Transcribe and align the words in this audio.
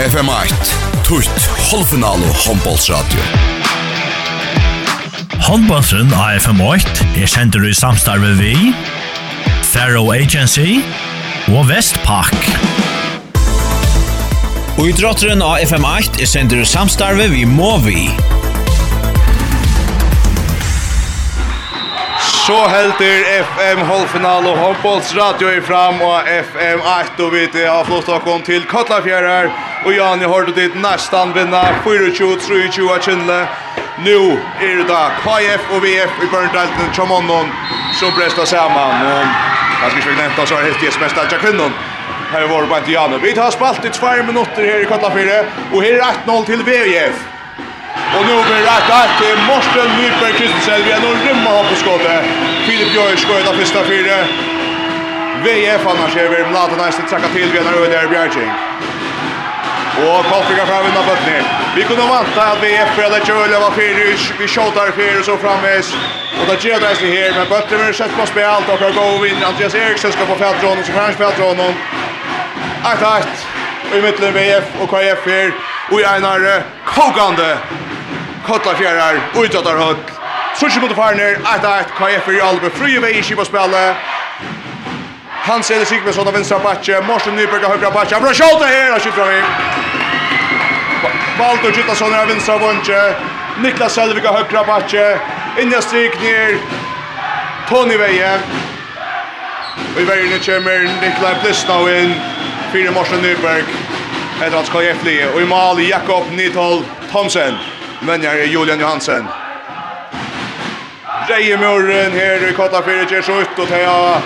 FM8, 0.00 0.54
tutt 1.04 1.40
halvfinale 1.68 2.24
håndbollsradio. 2.46 3.20
Håndbollsen 5.44 6.14
av 6.16 6.38
FM8 6.38 7.04
er 7.20 7.28
sender 7.28 7.66
i 7.68 7.74
samstarve 7.76 8.30
vi, 8.38 8.54
Faro 9.68 10.06
Agency 10.14 10.78
og 11.52 11.68
Vestpak. 11.68 12.32
Og 14.78 14.88
i 14.88 14.96
drotteren 14.96 15.44
av 15.44 15.60
FM8 15.68 16.24
er 16.24 16.30
sender 16.32 16.64
i 16.64 16.68
samstarve 16.72 17.28
vi 17.34 17.44
Movi. 17.44 18.08
Så 22.40 22.56
helter 22.72 23.26
FM 23.44 23.84
halvfinal 23.84 24.48
og 24.48 24.62
håndbollsradio 24.64 25.52
er 25.58 25.60
fram 25.60 26.00
og 26.00 26.32
FM 26.40 26.80
8 26.88 27.26
og 27.26 27.36
vi 27.36 27.66
har 27.68 27.84
flott 27.84 28.08
å 28.08 28.40
til 28.48 28.64
Kotlafjærer 28.64 29.52
Og 29.84 29.94
Jan, 29.94 30.20
har 30.20 30.42
du 30.42 30.52
dit 30.52 30.74
nästan 30.74 31.32
vinna 31.32 31.62
24-23 31.84 32.94
av 32.94 32.98
Kindle. 33.00 33.46
Nu 34.04 34.38
er 34.60 34.76
det 34.76 34.88
da 34.88 35.10
KF 35.24 35.72
og 35.74 35.82
VF 35.84 36.12
i 36.24 36.26
Børndalten 36.32 36.92
Chamonnon 36.92 37.48
som 38.00 38.12
brästar 38.18 38.44
saman. 38.44 38.94
Og 39.06 39.24
jeg 39.82 39.90
skal 39.90 39.98
ikke 40.00 40.22
nämna 40.22 40.46
så 40.46 40.54
här 40.54 40.62
helt 40.62 40.82
gästmästare 40.82 41.28
Jakvinnon. 41.32 41.72
Her 42.32 42.46
var 42.46 42.66
bara 42.66 42.78
inte 42.78 42.92
Jan. 42.92 43.20
Vi 43.22 43.32
tar 43.32 43.50
spalt 43.50 43.84
i 43.84 43.90
2 43.90 44.06
minutter 44.26 44.62
her 44.70 44.80
i 44.80 44.84
Katlafire. 44.84 45.38
Og 45.72 45.82
her 45.82 45.94
er 45.94 46.02
1-0 46.26 46.46
til 46.46 46.60
VF. 46.68 47.16
Og 48.16 48.22
nu 48.28 48.34
blir 48.46 48.56
det 48.60 48.66
rett 48.70 48.86
til 48.90 49.10
till 49.20 49.38
Morsten 49.50 49.88
Nyberg 49.98 50.34
Kristensen. 50.38 50.84
Vi 50.84 50.90
er 50.90 51.00
nå 51.00 51.10
rymma 51.26 51.50
här 51.56 51.64
på 51.70 51.74
skottet. 51.82 52.20
Filip 52.66 52.92
Björk 52.92 53.48
av 53.48 53.54
första 53.60 53.84
fyra. 53.84 54.16
VF 55.44 55.86
annars 55.86 56.16
er 56.16 56.28
vi 56.28 56.52
lata 56.52 56.76
nästa 56.76 57.02
tacka 57.02 57.28
til. 57.28 57.48
vi 57.52 57.60
när 57.64 57.74
öde 57.82 57.96
är 57.96 58.08
Bjergjeng. 58.08 58.52
Og 59.98 60.24
kopplingar 60.24 60.66
fram 60.66 60.86
innan 60.86 61.04
bøttni. 61.08 61.38
Vi 61.74 61.82
kunne 61.82 62.04
vanta 62.14 62.42
at 62.42 62.52
att 62.52 62.60
BF 62.60 62.98
at 62.98 63.26
Kjöle 63.26 63.56
var 63.64 63.70
fyrish. 63.70 64.32
Vi 64.38 64.46
tjatar 64.48 64.90
fyrish 64.98 65.24
så 65.24 65.36
framvis. 65.36 65.88
Og 66.40 66.46
da 66.48 66.54
gjør 66.54 66.78
det 66.78 66.96
her, 66.96 67.32
Men 67.38 67.46
bøttni 67.48 67.76
vil 67.76 67.94
sett 67.94 68.16
på 68.18 68.26
spel. 68.26 68.62
Och 68.72 68.94
gå 68.94 69.00
og 69.00 69.26
in. 69.26 69.44
Andreas 69.44 69.74
Eriksson 69.74 70.12
skal 70.12 70.26
få 70.26 70.34
fält. 70.34 70.86
Så 70.86 70.92
kanske 70.92 71.24
fält 71.24 71.38
honom. 71.38 71.74
Akt, 72.84 73.46
og 73.92 73.98
i 73.98 74.00
mittlen 74.00 74.34
VF 74.34 74.64
og 74.80 74.88
KF 74.88 75.26
her, 75.26 75.50
og 75.90 76.00
i 76.00 76.04
einar 76.04 76.62
Kogande. 76.86 77.58
Kottla 78.46 78.74
fjärrar. 78.74 79.20
Och 79.34 79.42
utrattar 79.42 79.76
högt. 79.76 80.12
Sushi 80.54 80.80
mot 80.80 80.92
Farner. 80.96 81.38
Akt, 81.44 81.64
akt. 81.64 81.90
KF 81.98 82.28
är 82.28 82.32
i 82.32 82.40
Albe. 82.40 82.70
Fri 82.70 82.94
i 82.94 82.98
vei 82.98 83.18
i 83.18 83.22
Kiba-spelet. 83.22 83.96
Hans 85.42 85.70
Eder 85.70 85.84
Sigmundsson 85.84 86.28
av 86.28 86.34
vänstra 86.34 86.58
backe, 86.58 87.00
Morsen 87.00 87.36
Nyberg 87.36 87.64
av 87.64 87.70
högra 87.70 87.90
backe. 87.90 88.14
Han 88.14 88.22
bra 88.22 88.32
skjuta 88.34 88.64
här, 88.64 88.90
han 88.90 89.00
skjuter 89.00 89.24
vi. 89.24 89.42
Baldur 91.38 91.72
Gustafsson 91.72 92.14
av 92.14 92.28
vänstra 92.28 92.58
vånche, 92.58 93.14
Niklas 93.62 93.94
Selvig 93.94 94.26
av 94.26 94.36
högra 94.36 94.64
backe. 94.64 95.20
Inja 95.58 95.82
strik 95.82 96.22
ner. 96.22 96.58
Tony 97.68 97.96
Veje. 97.96 98.40
Vi 99.96 100.04
väjer 100.04 100.24
nu 100.24 100.38
kommer 100.38 100.82
Niklas 101.00 101.42
Plissnau 101.42 101.88
in. 101.88 102.14
Fyra 102.72 102.90
Morsen 102.90 103.22
Nyberg. 103.22 103.64
Etter 104.42 104.56
hans 104.56 104.66
skal 104.68 104.84
gjeflige. 104.84 105.28
och 105.34 105.40
i 105.40 105.44
mal 105.44 105.80
Jakob 105.80 106.24
Nithold 106.32 106.84
Thomsen. 107.12 107.54
Men 108.00 108.22
jag 108.22 108.40
är 108.40 108.44
Julian 108.44 108.80
Johansen. 108.80 109.26
Reiemuren 111.28 112.12
här 112.12 112.48
i 112.48 112.52
Kottafyrret 112.52 113.10
ger 113.10 113.22
så 113.22 113.40
ut 113.40 113.58
och 113.58 113.70
er 113.70 114.20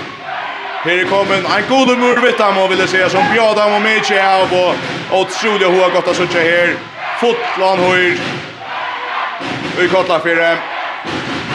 Här 0.84 0.98
är 0.98 1.04
kommen 1.04 1.46
en 1.46 1.68
god 1.68 1.98
murvitta 1.98 2.52
må 2.52 2.66
vill 2.66 2.88
säga 2.88 3.08
som 3.08 3.24
bjada 3.32 3.68
må 3.68 3.78
med 3.78 4.04
sig 4.04 4.20
av 4.20 4.48
och 4.52 4.74
otroliga 5.20 5.68
har 5.68 5.90
gått 5.90 6.08
att 6.08 6.16
söka 6.16 6.40
här. 6.40 6.74
Fotland 7.20 7.80
höjd. 7.80 8.20
Vi 9.78 9.88
kallar 9.88 10.18
för 10.18 10.36
det. 10.36 10.56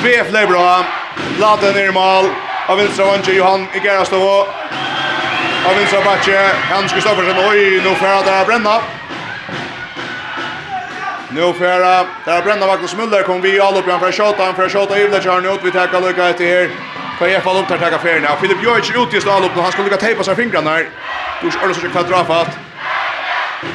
VF 0.03 0.31
Lebra. 0.31 0.86
Laden 1.39 1.73
ner 1.73 1.92
mål. 1.92 2.26
Av 2.67 2.77
vänstra 2.77 3.05
vänster 3.05 3.33
Johan 3.33 3.67
i 3.73 3.77
Igerastovo. 3.77 4.48
Av 5.67 5.75
vänstra 5.75 6.02
backe 6.02 6.52
Hans 6.71 6.92
Kristoffersen. 6.93 7.36
Oj, 7.49 7.81
nu 7.83 7.95
färra 7.95 8.21
där 8.21 8.45
bränna. 8.45 8.81
Nu 11.30 11.54
färra 11.54 12.05
där 12.25 12.42
bränna 12.42 12.67
Magnus 12.67 12.95
Muller. 12.95 13.23
kom 13.23 13.42
vi 13.42 13.59
all 13.59 13.77
upp 13.77 13.86
framför 13.86 14.36
han, 14.45 14.55
för 14.55 14.70
skottan 14.70 14.98
Ivlechar 14.98 15.42
nu 15.42 15.49
ut 15.49 15.59
vi 15.64 15.71
tar 15.71 15.80
tackar 15.80 16.02
lucka 16.02 16.33
till 16.33 16.48
här. 16.48 16.70
Kan 17.19 17.31
jag 17.31 17.43
falla 17.43 17.59
upp 17.59 17.67
där 17.67 17.77
tacka 17.77 17.99
för 17.99 18.19
nu. 18.19 18.27
Filip 18.41 18.63
Jojic 18.63 18.91
ut 18.95 19.13
i 19.13 19.21
stan 19.21 19.43
upp 19.43 19.57
och 19.57 19.63
han 19.63 19.71
ska 19.71 19.83
lycka 19.83 19.97
tejpa 19.97 20.23
sig 20.23 20.35
fingrarna 20.35 20.71
där. 20.71 20.89
Du 21.41 21.47
är 21.47 21.67
alltså 21.67 21.81
så 21.93 22.03
dra 22.03 22.23
fast. 22.23 22.57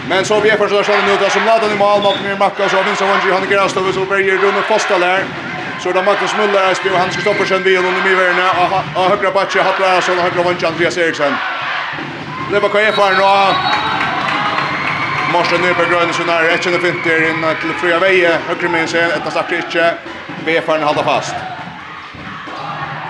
Men 0.08 0.24
så 0.24 0.40
vi 0.40 0.50
är 0.50 0.56
första 0.56 0.76
chansen 0.76 1.06
nu 1.06 1.16
då 1.20 1.30
som 1.30 1.44
laddar 1.44 1.72
i 1.74 1.78
mål 1.78 2.02
mot 2.02 2.22
mer 2.24 2.36
Macka 2.36 2.68
så 2.68 2.76
vinner 2.76 2.96
Sonji 2.96 3.32
han 3.32 3.48
gräs 3.50 3.72
då 3.74 3.92
så 3.92 4.04
börjar 4.04 4.36
rulla 4.36 4.62
fasta 4.62 4.98
där. 4.98 5.24
Så 5.82 5.92
då 5.92 6.02
Marcus 6.02 6.34
Müller 6.34 6.70
är 6.70 6.74
spelar 6.74 6.98
han 6.98 7.12
ska 7.12 7.20
stoppa 7.20 7.44
sen 7.44 7.62
vi 7.62 7.70
vid 7.70 7.78
under 7.78 8.14
värna 8.16 8.48
och 8.96 9.10
högra 9.10 9.30
backe 9.30 9.62
har 9.62 9.72
plats 9.72 10.06
så 10.06 10.12
högra 10.14 10.42
vänster 10.42 10.66
Andreas 10.66 10.98
Eriksson. 10.98 11.34
Det 12.50 12.60
var 12.60 12.68
kan 12.68 12.84
jag 12.84 12.94
för 12.94 13.10
nu. 13.10 13.54
Marsen 15.32 15.60
ner 15.60 15.74
på 15.74 15.84
gröna 15.90 16.12
så 16.12 16.22
när 16.24 16.42
rätt 16.42 16.66
in 16.66 16.74
i 16.74 16.78
finter 16.78 17.30
in 17.30 17.46
till 17.60 17.72
fria 17.80 17.98
vägen 17.98 18.32
högra 18.48 18.68
men 18.68 18.88
sen 18.88 19.10
ett 19.10 19.30
stack 19.30 19.52
inte. 19.52 19.94
Befaren 20.44 20.82
håller 20.82 21.02
fast. 21.02 21.53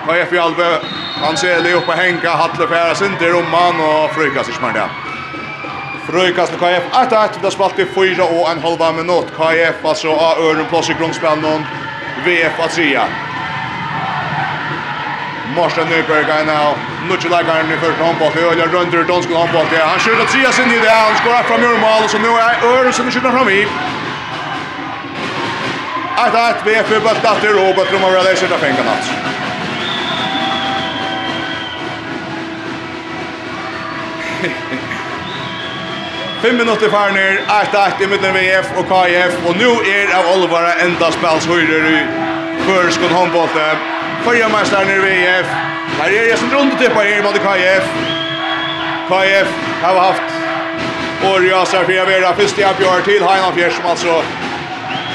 Och 0.07 0.15
FB 0.15 0.37
Alve, 0.37 0.79
han 1.21 1.37
ser 1.37 1.61
det 1.61 1.73
uppe 1.73 1.91
hänga 1.91 2.29
Hatle 2.29 2.67
färas 2.67 3.01
inte 3.01 3.29
rumman 3.29 3.79
och 3.79 4.11
frykas 4.11 4.49
i 4.49 4.51
smärda. 4.51 4.89
Frykas 6.09 6.49
till 6.49 6.59
KF 6.59 6.83
1-1, 6.91 7.29
det 7.41 7.51
spalt 7.51 7.79
i 7.79 7.85
fyra 7.85 8.23
och 8.23 8.51
en 8.51 8.59
halva 8.59 8.91
minut. 8.91 9.27
KF 9.37 9.85
alltså 9.85 10.09
av 10.09 10.39
Örnum 10.39 10.65
plås 10.69 10.89
i 10.89 10.93
grundspelaren, 10.93 11.65
VF 12.25 12.59
att 12.59 12.71
trea. 12.75 13.07
Morsen 15.55 15.87
Nyberg 15.87 16.31
är 16.31 16.45
nu. 16.45 16.59
Nutje 17.09 17.29
läggaren 17.29 17.71
i 17.71 17.77
första 17.77 18.03
handbollet. 18.03 18.35
Öljan 18.35 18.69
Rönder, 18.71 19.03
danskon 19.03 19.35
handbollet. 19.37 19.81
Han 19.91 19.99
skjuter 19.99 20.25
trea 20.25 20.51
sin 20.51 20.71
i 20.71 20.79
det. 20.79 20.89
Han 20.89 21.15
skorar 21.17 21.43
fram 21.43 21.63
ur 21.63 21.79
mål. 21.85 22.09
Så 22.09 22.17
nu 22.17 22.27
er 22.27 22.55
Örnum 22.63 22.93
som 22.93 23.11
skjuter 23.11 23.31
fram 23.31 23.49
i. 23.49 23.67
1-1, 26.17 26.65
VF 26.65 26.91
är 26.91 26.99
bött 26.99 27.25
efter 27.31 27.69
och 27.69 27.75
bött 27.75 27.91
rumar 27.93 28.09
relation 28.09 28.53
av 28.53 28.59
pengarna. 28.59 28.95
5 36.45 36.57
minutter 36.57 36.89
farner, 36.89 37.37
8-8 37.47 38.03
i 38.03 38.07
midten 38.07 38.33
VF 38.35 38.67
og 38.77 38.85
KF, 38.85 39.37
og 39.47 39.55
nu 39.57 39.69
er 39.81 40.11
av 40.13 40.27
Olvara 40.29 40.75
enda 40.83 41.07
spelshøyrer 41.15 41.87
i 41.89 42.01
Førskon 42.67 43.13
håndbollte. 43.15 43.63
Førja 44.25 44.49
meisteren 44.53 44.91
i 44.93 44.97
VF. 45.01 45.53
Her 45.95 46.11
er 46.11 46.27
jeg 46.29 46.37
som 46.41 46.51
rundetippa 46.53 47.05
her 47.07 47.23
mot 47.25 47.39
KF. 47.47 47.87
KF 49.09 49.55
har 49.81 49.99
haft 50.01 50.35
Orja 51.31 51.63
Sarfia 51.65 52.03
Vera, 52.05 52.33
fyrst 52.37 52.59
i 52.61 52.67
Abjør 52.67 53.01
til 53.07 53.25
Heina 53.25 53.49
Fjers, 53.55 53.79
som 53.79 53.89
altså 53.93 54.19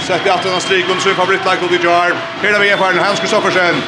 sett 0.07 0.27
i 0.27 0.33
aften 0.33 0.57
av 0.57 0.65
striken, 0.65 0.99
sin 1.05 1.15
favorittlag 1.19 1.63
mot 1.63 1.77
Ijar. 1.77 2.17
Her 2.43 2.57
er 2.57 2.65
VF-eren, 2.65 2.99
Hans 3.05 3.23
Kristoffersen. 3.23 3.79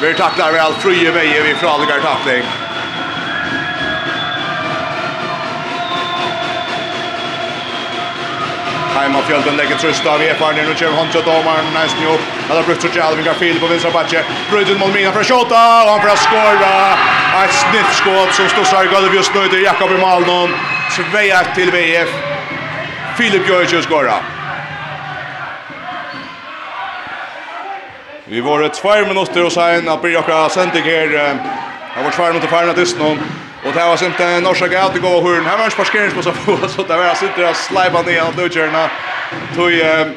Vi 0.00 0.14
taklar 0.16 0.54
vel, 0.54 0.80
frie 0.80 1.12
veier 1.12 1.44
vi 1.44 1.54
fra 1.60 1.74
alligar 1.76 2.00
takling. 2.04 2.67
Heima 8.98 9.22
Fjölden 9.22 9.56
lägger 9.56 9.76
tröst 9.76 10.06
av 10.06 10.22
Efar 10.22 10.52
nu 10.52 10.74
kör 10.74 10.90
Honcho 10.90 11.20
domaren 11.20 11.64
nästan 11.74 12.06
upp. 12.14 12.20
Han 12.48 12.56
har 12.56 12.64
brukt 12.64 12.82
Sergio 12.82 13.02
Alvin 13.02 13.24
Garfield 13.24 13.60
på 13.60 13.66
vänstra 13.66 13.90
backe. 13.90 14.24
Bröden 14.50 14.78
mot 14.78 14.94
Mina 14.94 15.12
för 15.12 15.24
skjuta 15.24 15.82
och 15.84 15.90
han 15.90 16.00
får 16.00 16.16
skora. 16.16 16.74
Ett 17.44 17.54
snittskott 17.64 18.34
som 18.34 18.48
står 18.48 18.64
sig 18.64 18.86
gulv 18.88 19.14
just 19.14 19.34
nu 19.34 19.48
till 19.48 19.62
Jakob 19.62 19.90
i 19.90 19.94
2-1 19.94 21.54
till 21.54 21.70
VF. 21.70 22.08
Filip 23.16 23.48
Jörgen 23.48 23.82
skorar. 23.82 24.22
Vi 28.24 28.40
var 28.40 28.62
ett 28.62 28.74
två 28.74 28.94
minuter 29.06 29.44
och 29.44 29.52
sen 29.52 29.88
att 29.88 30.02
bli 30.02 30.12
jag 30.12 30.50
sent 30.50 30.74
här. 30.74 31.08
Det 31.96 32.02
var 32.04 32.10
två 32.10 32.26
minuter 32.26 32.48
färdigt 32.48 32.96
nu. 32.98 33.18
Och 33.64 33.72
det 33.74 33.84
var 33.84 33.96
sent 33.96 34.20
en 34.20 34.42
norska 34.42 34.66
gata 34.68 34.86
att 34.86 35.00
gå 35.00 35.08
och 35.08 35.28
hörn. 35.28 35.46
Här 35.46 35.58
var 35.58 35.70
parkerings 35.70 36.14
på 36.14 36.22
så 36.26 36.32
på 36.32 36.68
så 36.68 36.82
det 36.82 36.96
var 36.96 37.14
sitter 37.14 37.50
och 37.50 37.56
slipa 37.56 38.02
ner 38.02 38.20
allt 38.20 38.36
nu 38.36 38.48
körna. 38.48 38.90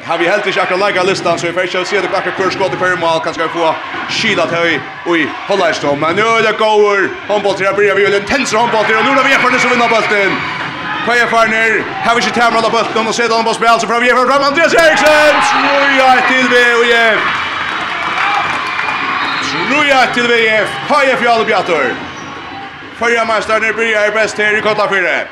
Har 0.04 0.18
vi 0.18 0.28
helt 0.28 0.46
inte 0.46 0.62
akkurat 0.62 0.80
lägga 0.80 1.02
listan 1.02 1.38
så 1.38 1.46
vi 1.46 1.52
får 1.52 1.84
se 1.84 2.00
det 2.00 2.08
backar 2.08 2.30
kurs 2.30 2.52
skott 2.54 2.78
per 2.78 2.96
mål 2.96 3.20
Kanske 3.24 3.48
få 3.48 3.74
skida 4.08 4.46
till 4.46 4.56
höj. 4.56 4.80
Oj, 5.06 5.28
hålla 5.48 5.70
i 5.70 5.74
storm. 5.74 6.00
Men 6.00 6.16
nu 6.16 6.22
är 6.22 6.42
det 6.42 6.58
går. 6.58 7.08
Handboll 7.28 7.54
till 7.54 7.66
börjar 7.76 7.94
vi 7.94 8.16
en 8.16 8.24
tens 8.24 8.54
handboll 8.54 8.84
till 8.84 8.96
och 8.96 9.04
nu 9.04 9.14
då 9.14 9.22
vi 9.22 9.32
är 9.32 9.38
för 9.38 9.50
det 9.50 9.58
så 9.58 9.68
vinner 9.68 9.88
bollen. 9.88 10.32
Kvaja 11.04 11.26
Farner, 11.26 11.82
har 12.04 12.14
vi 12.14 12.20
ikke 12.22 12.40
tamrat 12.40 12.64
alla 12.64 12.70
bøtten, 12.70 13.06
og 13.06 13.14
sedan 13.14 13.44
på 13.44 13.52
spil, 13.52 13.80
så 13.80 13.86
fra 13.90 13.98
vi 13.98 14.08
er 14.10 14.14
fram, 14.14 14.44
Andreas 14.50 14.74
Eriksson! 14.74 15.34
Snuja 15.50 16.12
til 16.28 16.46
VF! 16.52 17.20
Snuja 19.50 20.00
til 20.14 20.30
VF, 20.30 20.80
Kvaja 20.86 21.16
Fjallet 21.16 21.46
Bjator! 21.46 22.11
Förra 22.98 23.24
mästaren 23.24 23.74
blir 23.74 24.12
bäst 24.12 24.38
här 24.38 24.58
i 24.58 24.60
Kotlafyrre. 24.60 25.28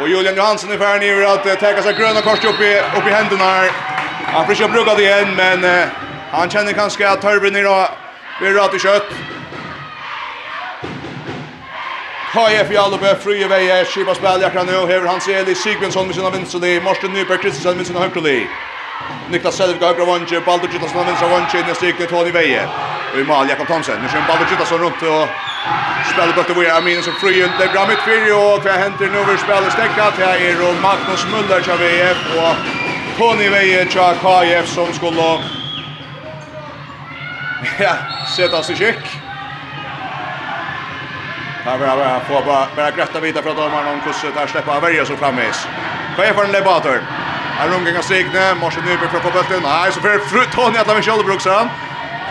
Och 0.00 0.08
Julian 0.08 0.36
Johansson 0.36 0.72
är 0.72 0.78
färdig 0.78 1.10
över 1.10 1.24
att 1.34 1.46
uh, 1.46 1.54
täcka 1.54 1.82
sig 1.82 1.94
gröna 1.94 2.20
kors 2.20 2.44
upp 2.44 2.60
i, 2.60 2.80
upp 2.96 3.06
i 3.06 3.10
händerna 3.10 3.44
här. 3.44 3.70
Han 4.24 4.46
försöker 4.46 4.72
bruka 4.72 4.94
det 4.94 5.02
igen, 5.02 5.34
men 5.36 5.64
uh, 5.64 5.86
han 6.30 6.50
känner 6.50 6.72
kanske 6.72 7.08
att 7.08 7.20
Törben 7.20 7.56
idag 7.56 7.88
blir 8.40 8.50
rött 8.50 8.74
i 8.74 8.78
kött. 8.78 9.06
KF 12.32 12.70
i 12.70 12.76
Alubö, 12.76 13.32
i 13.32 13.44
Veje, 13.44 13.84
skipa 13.84 14.14
Späljakra 14.14 14.62
nu, 14.62 14.72
Hever 14.72 15.06
Hans 15.06 15.28
Eli, 15.28 15.54
Sigmundsson 15.54 16.06
med 16.06 16.16
sina 16.16 16.30
vinster, 16.30 16.80
Morsten 16.80 17.12
Nyberg, 17.12 17.38
Kristensen 17.38 17.76
med 17.76 17.86
sina 17.86 18.00
högkrolig. 18.00 18.48
Niklas 19.30 19.56
Selvik 19.56 19.82
högra 19.82 20.04
vånge, 20.04 20.40
Baldur 20.46 20.68
Gittason 20.72 21.00
av 21.00 21.06
vänstra 21.06 21.28
vånge, 21.28 21.58
inne 21.60 21.74
stryker 21.74 22.06
Tony 22.06 22.30
Veje. 22.30 22.68
Och 23.12 23.18
i 23.18 23.24
mal, 23.24 23.48
Jakob 23.48 23.66
Thomsen. 23.66 24.02
Nu 24.02 24.08
kör 24.08 24.24
Baldur 24.28 24.46
Gittason 24.50 24.78
runt 24.78 25.02
och 25.02 25.28
spelar 26.12 26.32
bort 26.36 26.46
till 26.46 26.70
Aminen 26.70 27.02
som 27.02 27.12
fryr 27.12 27.50
Det 27.58 27.64
är 27.64 27.72
bra 27.72 27.86
mittfyrje 27.86 28.32
och 28.32 28.64
vad 28.64 28.74
händer 28.74 29.08
nu 29.12 29.18
över 29.18 29.36
spelet 29.36 29.72
stäckat. 29.72 30.14
Här 30.18 30.36
är 30.48 30.54
då 30.62 30.68
Magnus 30.86 31.26
Muller 31.32 31.60
till 31.60 31.78
VF 31.82 32.20
och 32.40 32.54
Tony 33.18 33.48
Veje 33.48 33.84
till 33.84 34.00
KF 34.22 34.68
som 34.68 34.92
skulle 34.92 35.40
ja, 37.78 37.94
sätta 38.36 38.62
sig 38.62 38.76
skick. 38.76 39.04
Här 41.64 41.78
vill 41.78 41.88
jag 41.88 42.22
få 42.22 42.42
bara, 42.46 42.66
bara 42.76 42.90
grätta 42.90 43.20
vidare 43.20 43.54
de 43.54 43.72
har 43.72 43.92
om 43.92 44.00
kurset 44.00 44.34
här 44.34 44.46
släppa 44.46 44.80
värja 44.80 45.04
så 45.04 45.16
framvis. 45.16 45.68
KF 46.16 46.36
har 46.36 46.44
en 46.44 46.52
lebator. 46.52 47.00
Här 47.58 47.74
omgången 47.74 48.02
Signe, 48.02 48.54
Marsen 48.60 48.84
Nyberg 48.84 49.08
för 49.08 49.16
att 49.16 49.22
få 49.22 49.30
bulten. 49.30 49.62
Nej, 49.62 49.92
så 49.92 50.00
för 50.00 50.18
Frut 50.18 50.50
Tony 50.52 50.78
att 50.78 50.86
han 50.86 51.02
kör 51.02 51.22
bruksan. 51.22 51.68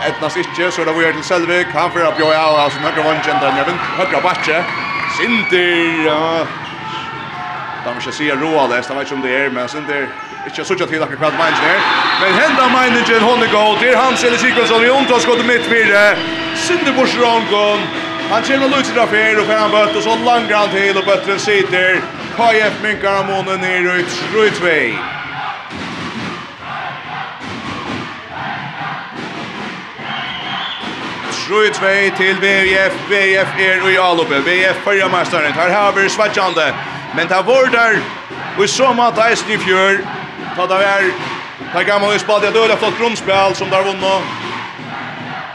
Etnas 0.08 0.36
inte 0.36 0.70
så 0.70 0.84
det 0.84 0.92
var 0.92 1.12
till 1.12 1.22
Selvik. 1.22 1.66
Han 1.74 1.90
får 1.90 2.00
upp 2.00 2.20
Joja 2.20 2.46
och 2.46 2.60
alltså 2.60 2.80
några 2.80 3.02
vanchen 3.02 3.36
där 3.40 3.52
nere. 3.52 3.72
Högra 3.98 4.20
backe. 4.20 4.64
Sinter. 5.16 6.46
De 7.84 7.94
måste 7.94 8.12
se 8.12 8.34
Roales, 8.34 8.88
han 8.88 8.98
vet 8.98 9.12
inte 9.12 9.14
om 9.14 9.22
det 9.22 9.44
är, 9.44 9.50
men 9.50 9.68
Sinter 9.68 10.08
Ikke 10.46 10.64
så 10.64 10.74
tjatt 10.78 10.90
hilakka 10.90 11.16
kvart 11.16 11.34
meins 11.38 11.58
her. 11.58 11.78
Men 12.20 12.34
henda 12.38 12.68
meinigen 12.70 13.22
hon 13.22 13.42
er 13.42 13.50
god. 13.50 13.80
Det 13.80 13.88
er 13.90 13.96
hans 13.98 14.24
eller 14.24 14.38
Sikvensson 14.38 14.84
i 14.84 14.88
gått 15.26 15.46
mitt 15.46 15.66
fire. 15.66 16.02
Sindeborgs 16.54 17.16
rongon. 17.18 17.82
Han 18.30 18.42
kjenner 18.42 18.66
og 18.66 18.76
lutser 18.76 18.98
av 18.98 19.10
og 19.10 19.46
fer 19.46 19.58
han 19.58 19.70
bøtt, 19.70 19.96
og 19.96 20.02
så 20.02 20.14
langer 20.22 20.56
han 20.56 20.70
til, 20.70 20.98
og 20.98 21.04
bøtteren 21.04 21.38
sitter. 21.38 22.00
KF 22.36 22.82
minkar 22.82 23.18
av 23.18 23.26
månen 23.26 23.60
ner 23.60 23.94
ut 23.96 24.16
Rydvei. 24.34 24.98
Rydvei 31.48 32.10
til 32.16 32.36
VF. 32.42 32.92
VF 33.08 33.54
er 33.58 33.88
i 33.88 33.96
Alupe. 33.96 34.42
VF 34.44 34.82
fyrra 34.84 35.08
mestaren. 35.08 35.52
Her 35.52 35.72
har 35.72 35.92
vi 35.92 36.08
svatsjande. 36.08 36.74
Men 37.14 37.28
det 37.28 37.40
var 37.46 37.72
der. 37.72 38.00
Vi 38.58 38.68
så 38.68 38.92
mat 38.92 39.18
eisen 39.30 39.50
i 39.50 39.58
fjör, 39.58 39.98
Ta 40.56 40.62
det 40.62 40.74
var. 40.74 41.02
Ta 41.72 41.82
gammal 41.82 42.16
i 42.16 42.18
spalt. 42.18 42.42
Det 42.42 42.70
er 42.70 42.76
flott 42.76 42.98
grunnspill 42.98 43.54
som 43.54 43.70
der 43.70 43.82
vunno, 43.82 44.22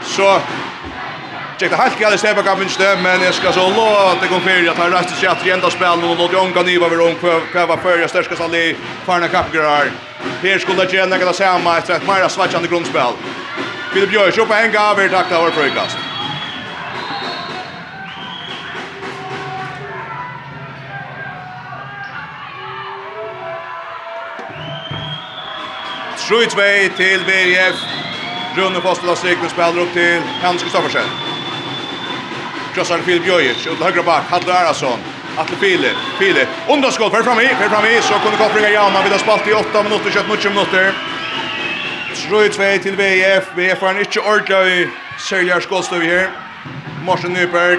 Så 0.02 0.40
Check 1.58 1.70
det 1.70 1.76
halt 1.76 1.98
gale 1.98 2.18
steppa 2.18 2.42
kapen 2.42 2.58
minst 2.58 2.80
men 3.02 3.22
jag 3.22 3.34
ska 3.34 3.52
så 3.52 3.68
låta 3.68 4.26
gå 4.26 4.40
för 4.40 4.70
att 4.70 4.76
han 4.76 4.90
rastar 4.90 5.16
sig 5.16 5.28
att 5.28 5.46
ända 5.46 5.70
spel 5.70 6.04
och 6.04 6.16
låt 6.18 6.32
Jonka 6.32 6.62
Niva 6.62 6.86
över 6.86 7.00
om 7.00 7.14
kvar 7.14 7.76
förra 7.76 8.08
största 8.08 8.36
sali 8.36 8.76
farna 9.06 9.28
kapgrar. 9.28 9.90
Här 10.42 10.58
skulle 10.58 10.84
det 10.84 10.96
gärna 10.96 11.18
kunna 11.18 11.32
samma 11.32 11.78
efter 11.78 11.94
ett 11.94 12.06
mera 12.06 12.28
svajande 12.28 12.68
grundspel. 12.68 13.12
Filip 13.92 14.10
Björk 14.10 14.38
upp 14.38 14.50
en 14.50 14.72
gång 14.72 14.82
över 14.82 15.08
tackla 15.08 15.40
vår 15.40 15.50
frukast. 15.50 15.96
Sjutvei 26.28 26.88
til 26.96 27.20
VF. 27.26 27.76
Rune 28.56 28.80
Fosterla 28.80 29.14
Strykner 29.16 29.48
spelar 29.48 29.78
upp 29.78 29.92
till 29.92 30.22
Hans 30.42 30.62
Kristoffersen. 30.62 31.21
Krossar 32.74 32.98
Filip 32.98 33.26
Jojic, 33.26 33.66
ut 33.66 33.78
högra 33.78 34.02
back, 34.02 34.24
Hadle 34.30 34.52
Arason, 34.52 34.98
Atle 35.36 35.56
Filip, 35.56 35.96
Filip, 36.18 36.48
underskott, 36.68 37.12
för 37.12 37.22
fram 37.22 37.40
i, 37.40 37.48
för 37.48 37.68
fram 37.68 37.84
i, 37.84 38.00
så 38.02 38.14
kunde 38.14 38.36
kopplinga 38.36 38.68
Hjalmar, 38.68 39.02
vi 39.02 39.10
har 39.10 39.18
spalt 39.18 39.48
i 39.48 39.52
8 39.52 39.82
minutter, 39.82 40.10
21 40.10 40.28
mot 40.28 40.40
20 40.40 40.48
minutter. 40.48 40.94
Trøy 42.14 42.48
2 42.48 42.82
til 42.82 42.96
VF, 42.96 43.44
VF 43.56 43.80
har 43.80 44.00
ikke 44.00 44.20
ordla 44.20 44.62
i 44.68 44.86
Serjar 45.18 45.60
Skålstøv 45.60 46.02
her. 46.02 46.28
Morsen 47.04 47.32
Nyberg, 47.32 47.78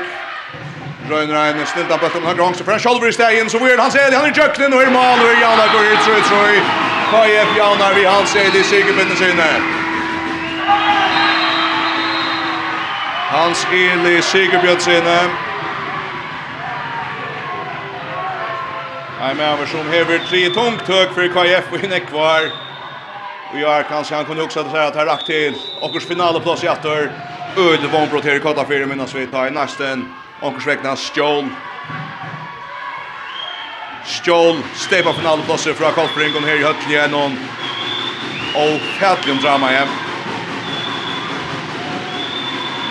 Røyner 1.10 1.36
en 1.52 1.66
snilda 1.68 1.98
bøtt 1.98 2.16
om 2.16 2.24
høyre 2.24 2.44
hongse, 2.44 2.64
for 2.64 2.72
han 2.72 2.80
kjolver 2.80 3.08
i 3.08 3.16
stegen, 3.18 3.50
så 3.50 3.58
Weird 3.58 3.82
ser 3.92 4.10
det, 4.10 4.18
han 4.18 4.30
er 4.30 4.42
jøkken, 4.42 4.74
og 4.74 4.82
her 4.82 4.92
mal, 4.94 5.20
og 5.20 5.28
her 5.28 5.40
Hjalmar 5.42 5.74
går 5.74 5.90
i 5.90 6.02
Trøy 6.06 6.22
Trøy. 6.30 6.60
KF 7.12 7.56
Hjalmar, 7.56 7.96
vi 7.98 8.04
Hans 8.06 8.36
Eli, 8.36 8.64
sigerbøttene 8.64 9.18
sine. 9.18 9.73
Hans 13.34 13.66
Eli 13.72 14.22
Sigurbjørnsene. 14.22 15.18
men 19.36 19.58
han 19.58 19.68
som 19.68 19.88
hever 19.92 20.20
tre 20.30 20.50
tungt 20.54 20.88
høg 20.88 21.14
for 21.16 21.32
KF 21.34 21.72
og 21.74 21.82
hinne 21.82 22.00
kvar. 22.06 22.50
Og 23.54 23.60
jeg 23.60 23.86
kanskje 23.90 24.16
han 24.16 24.26
kunne 24.26 24.44
også 24.44 24.64
säga 24.70 24.88
at 24.88 24.96
her 24.96 25.06
rakt 25.06 25.26
til 25.26 25.56
Åkers 25.82 26.06
finaleplass 26.06 26.64
i 26.64 26.68
atter. 26.68 27.10
Øde 27.58 27.90
vombrott 27.92 28.26
her 28.26 28.36
i 28.36 28.40
kata 28.40 28.64
4 28.64 28.86
minnes 28.86 29.16
vi 29.16 29.26
tar 29.26 29.48
i 29.48 29.50
nesten. 29.50 30.08
Åkers 30.42 30.68
vekna 30.68 30.96
Stjål. 30.96 31.50
Stjål 34.06 34.64
stepa 34.76 35.14
finaleplasset 35.14 35.78
fra 35.78 35.92
Kolfringen 35.92 36.44
her 36.44 36.56
i 36.56 36.64
høtlen 36.64 36.92
igjen. 36.92 37.40
Og 38.56 38.80
fætlig 39.00 39.42
drama 39.42 39.72
hjem. 39.72 40.03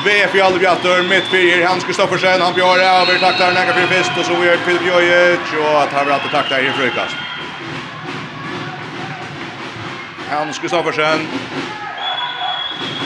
VF 0.04 0.34
i 0.34 0.40
alle 0.40 0.58
bjatter, 0.58 1.02
mitt 1.02 1.28
fyrir, 1.30 1.66
Hans 1.66 1.84
Kristoffersen, 1.84 2.40
han 2.42 2.54
bjør 2.54 2.80
over, 2.82 3.18
taklar 3.22 3.52
nekka 3.54 3.74
fyrir 3.76 3.90
fyrst, 3.92 4.16
og 4.18 4.24
så 4.26 4.38
vi 4.40 4.48
er 4.50 4.58
Filip 4.66 4.82
Jojic, 4.86 5.52
og 5.60 5.76
at 5.82 5.94
han 5.94 6.08
vratte 6.08 6.30
taklar 6.32 6.64
i 6.64 6.72
frukast. 6.74 7.16
Hans 10.30 10.58
Kristoffersen, 10.58 11.26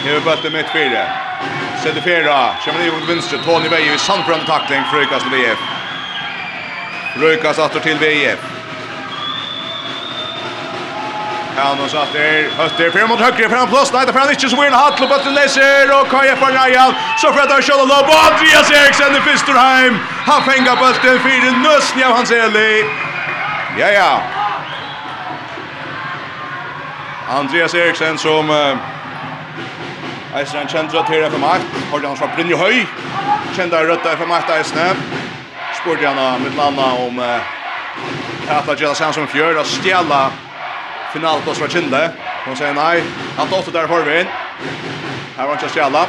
hever 0.07 0.25
bøtte 0.25 0.53
mitt 0.55 0.73
fyrir, 0.73 1.13
sette 1.85 2.01
fyrir, 2.01 2.33
kjemmer 2.65 2.81
nivå 2.87 3.03
til 3.03 3.13
vinstre, 3.13 3.43
Tony 3.45 3.69
Veje, 3.69 3.93
vi 3.93 4.01
sandbrande 4.01 4.49
takling, 4.49 4.89
frukast 4.89 5.29
til 5.29 5.37
VF. 5.37 5.69
Frukast 7.19 7.67
atter 7.67 7.85
til 7.85 8.01
VF. 8.01 8.66
Han 11.57 11.81
och 11.81 11.91
satt 11.91 12.13
där. 12.13 12.51
høtter, 12.57 12.91
fram 12.91 13.09
mot 13.09 13.21
höger 13.21 13.49
han 13.49 13.69
plass, 13.69 13.93
nei, 13.93 14.05
det 14.07 14.13
får 14.13 14.21
han 14.21 14.31
ikke, 14.31 14.49
så 14.49 14.57
vinner 14.57 14.77
Hatlo 14.77 15.07
bättre 15.09 15.31
läser 15.31 16.01
och 16.01 16.09
Kaja 16.11 16.37
för 16.37 16.53
Rajan, 16.53 16.95
Så 17.19 17.33
för 17.33 17.41
att 17.41 17.53
han 17.53 17.63
kör 17.63 17.87
lob 17.93 18.09
og 18.09 18.21
Andreas 18.29 18.71
Eriksen 18.71 19.17
i 19.17 19.21
Fisterheim. 19.21 19.99
Han 20.27 20.43
fengar 20.43 20.77
bøtten, 20.77 21.19
för 21.19 21.51
nøsni 21.67 22.03
av 22.05 22.13
hans 22.17 22.31
Eli. 22.31 22.85
Ja 23.79 23.91
ja. 23.91 24.21
Andreas 27.29 27.75
Eriksen 27.75 28.19
som 28.19 28.51
uh, 28.51 28.79
Eisen 30.39 30.59
han 30.59 30.69
kjentra 30.69 31.03
til 31.07 31.25
FM8, 31.25 31.61
hørte 31.93 32.07
han 32.07 32.17
fra 32.17 32.29
Brynje 32.35 32.57
Høy, 32.57 32.87
kjenda 33.57 33.81
rødda 33.83 34.15
FM8 34.15 34.59
Eisen, 34.59 35.05
spurte 35.81 36.07
han 36.07 36.43
mitt 36.43 36.57
landa 36.57 36.83
om 37.07 37.19
uh, 37.19 37.41
at 38.59 38.67
det 38.69 38.81
gjør 38.81 38.95
det 38.95 39.15
som 39.15 39.29
fjør, 39.29 39.59
og 39.59 39.67
stjela 39.67 40.29
Finalt 41.13 41.49
oss 41.49 41.59
fra 41.59 41.69
Kinde. 41.69 42.03
Hun 42.45 42.57
sier 42.57 42.75
nei. 42.75 43.03
Han 43.39 43.49
tar 43.49 43.59
åtte 43.59 43.75
der 43.75 43.89
for 43.91 44.07
vi 44.07 44.21
inn. 44.21 44.31
Her 45.37 45.43
var 45.45 45.55
han 45.55 45.59
ikke 45.59 45.73
stjæla. 45.75 46.05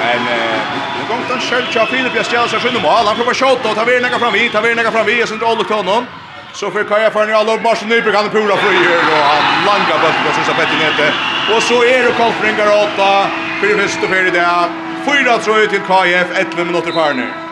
Men 0.00 0.28
eh, 0.34 0.72
det 0.96 1.04
går 1.08 1.22
ikke 1.24 1.36
en 1.36 1.44
skjølt 1.48 1.70
til 1.74 1.86
Filip 1.92 2.16
jeg 2.16 2.30
stjæla 2.30 2.48
seg 2.48 2.64
skjønne 2.64 2.82
mål. 2.84 3.04
Han 3.10 3.16
får 3.16 3.22
prøver 3.22 3.40
skjølt 3.42 3.68
og 3.70 3.76
tar 3.76 3.88
vi 3.90 4.00
nekka 4.00 4.22
fram 4.22 4.34
vi, 4.38 4.48
tar 4.48 4.64
vi 4.64 4.74
nekka 4.78 4.94
fram 4.96 5.06
vi. 5.06 5.18
Jeg 5.20 5.28
synes 5.28 5.42
det 5.42 5.50
ålder 5.52 5.70
til 5.70 5.80
honom. 5.82 6.08
Så 6.52 6.70
får 6.70 6.82
Kaja 6.84 7.10
för 7.10 7.22
en 7.22 7.28
real 7.28 7.48
opp 7.48 7.62
Marsen 7.62 7.88
Nyberg, 7.88 8.16
han 8.16 8.26
er 8.26 8.30
pura 8.30 8.56
fri 8.56 8.74
her, 8.74 9.04
og 9.14 9.20
han 9.22 9.44
langer 9.66 10.00
bøtten, 10.02 10.24
på 10.24 10.32
sista 10.34 10.52
jeg 10.52 10.58
bett 10.58 10.72
i 10.74 10.80
nettet. 10.80 11.12
Og 11.54 11.62
så 11.62 11.84
är 11.84 12.02
det 12.06 12.16
Kolfringar 12.18 12.70
åtta. 12.84 13.30
fyrir 13.60 13.76
fyrst 13.76 14.04
og 14.04 14.08
fyrir 14.08 14.32
det. 14.32 14.46
Fyra 15.04 15.38
tror 15.38 15.58
jag 15.60 15.70
till 15.70 15.80
KF, 15.80 16.28
11 16.38 16.64
minutter 16.64 16.92
farner. 16.92 17.49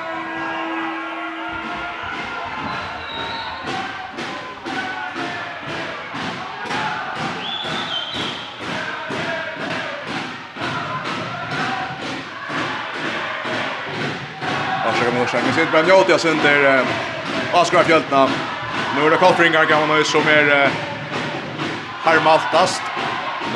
sen. 15.31 15.41
Vi 15.47 15.53
sitter 15.53 15.71
bland 15.71 15.87
Njotia 15.87 16.19
Sunder, 16.19 16.85
Oskar 17.53 17.85
Fjöltna. 17.85 18.29
Nu 18.97 19.07
är 19.07 19.11
det 19.11 19.17
Kolfringar 19.17 19.65
gammal 19.65 19.89
man 19.89 20.05
som 20.05 20.21
är 20.21 20.71
härmaltast. 22.05 22.83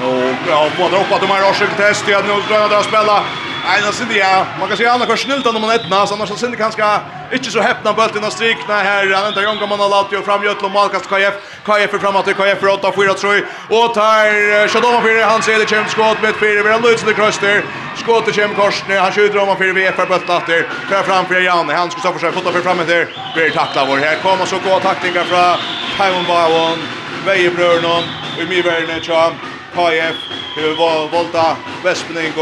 Nu, 0.00 0.34
ja, 0.48 0.70
upp 0.96 1.12
att 1.12 1.20
de 1.20 1.26
här 1.26 1.50
årsöket 1.50 1.78
häst 1.78 2.08
igen. 2.08 2.22
Nu 2.26 2.42
ska 2.42 2.54
jag 2.54 2.72
att 2.74 2.84
spela. 2.84 3.22
Nej, 3.66 3.82
då 3.86 3.92
ser 3.92 4.18
jag. 4.18 4.46
Man 4.58 4.68
kan 4.68 4.76
se 4.76 4.86
alla 4.86 5.06
kvar 5.06 5.16
snylta 5.16 5.48
om 5.50 5.60
man 5.60 5.70
ettna, 5.70 6.06
så 6.06 6.14
annars 6.14 6.28
så 6.28 6.36
synd 6.36 6.58
kanske 6.58 7.00
inte 7.32 7.50
så 7.50 7.60
häpna 7.60 7.92
bulten 7.92 8.24
och 8.24 8.32
strikna 8.32 8.74
här. 8.74 9.12
Han 9.14 9.28
inte 9.28 9.64
om 9.64 9.68
man 9.68 9.80
har 9.80 9.88
lagt 9.88 10.12
ju 10.12 10.22
fram 10.22 10.44
Jötl 10.44 10.68
Malkast 10.68 11.08
KF. 11.08 11.34
KF 11.64 12.00
framåt 12.00 12.24
till 12.24 12.34
KF 12.34 12.62
8 12.62 12.92
4 12.92 13.14
3 13.14 13.42
och 13.76 13.94
tar 13.94 14.68
Shadoma 14.68 15.00
för 15.00 15.22
han 15.22 15.42
ser 15.42 15.58
det 15.58 15.68
kämp 15.68 15.90
skott 15.90 16.22
med 16.22 16.34
fyra 16.34 16.72
har 16.72 16.80
Lutz 16.80 17.02
det 17.02 17.14
kröster. 17.14 17.64
Skott 17.96 18.24
till 18.24 18.34
kämp 18.34 18.56
korsne. 18.56 18.98
Han 18.98 19.12
skjuter 19.12 19.38
om 19.38 19.48
han 19.48 19.56
för 19.56 19.72
VF 19.72 19.94
för 19.94 20.06
bulten 20.06 20.36
åter. 20.36 20.66
Kör 20.90 21.02
fram 21.02 21.24
för 21.26 21.40
Jan. 21.40 21.68
Han 21.68 21.90
ska 21.90 22.00
så 22.00 22.12
försöka 22.12 22.32
fotta 22.32 22.52
för 22.52 22.60
framåt 22.60 22.86
där. 22.86 23.08
Blir 23.34 23.50
tackla 23.50 23.84
vår 23.84 23.96
här. 23.96 24.16
Kommer 24.22 24.44
så 24.44 24.56
gå 24.58 24.80
tacklingar 24.80 25.24
från 25.24 25.56
Taiwan 25.96 26.24
Bawon. 26.28 26.78
Vejebrörnon. 27.26 28.04
Och 28.36 28.42
i 28.42 28.46
myrvärden 28.46 29.00
Cham. 29.00 29.32
KF. 29.74 30.16
Hur 30.56 30.74
volta 31.10 31.56
Vespningen 31.84 32.32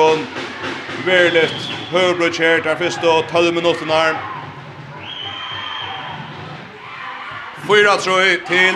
verligt 1.11 1.73
høvbruk 1.91 2.37
her, 2.39 2.63
der 2.63 2.77
første 2.77 3.05
og 3.05 3.25
12 3.33 3.55
minutter 3.55 3.87
her. 3.87 4.15
Fyra 7.67 7.97
trøy 8.05 8.31
til 8.51 8.75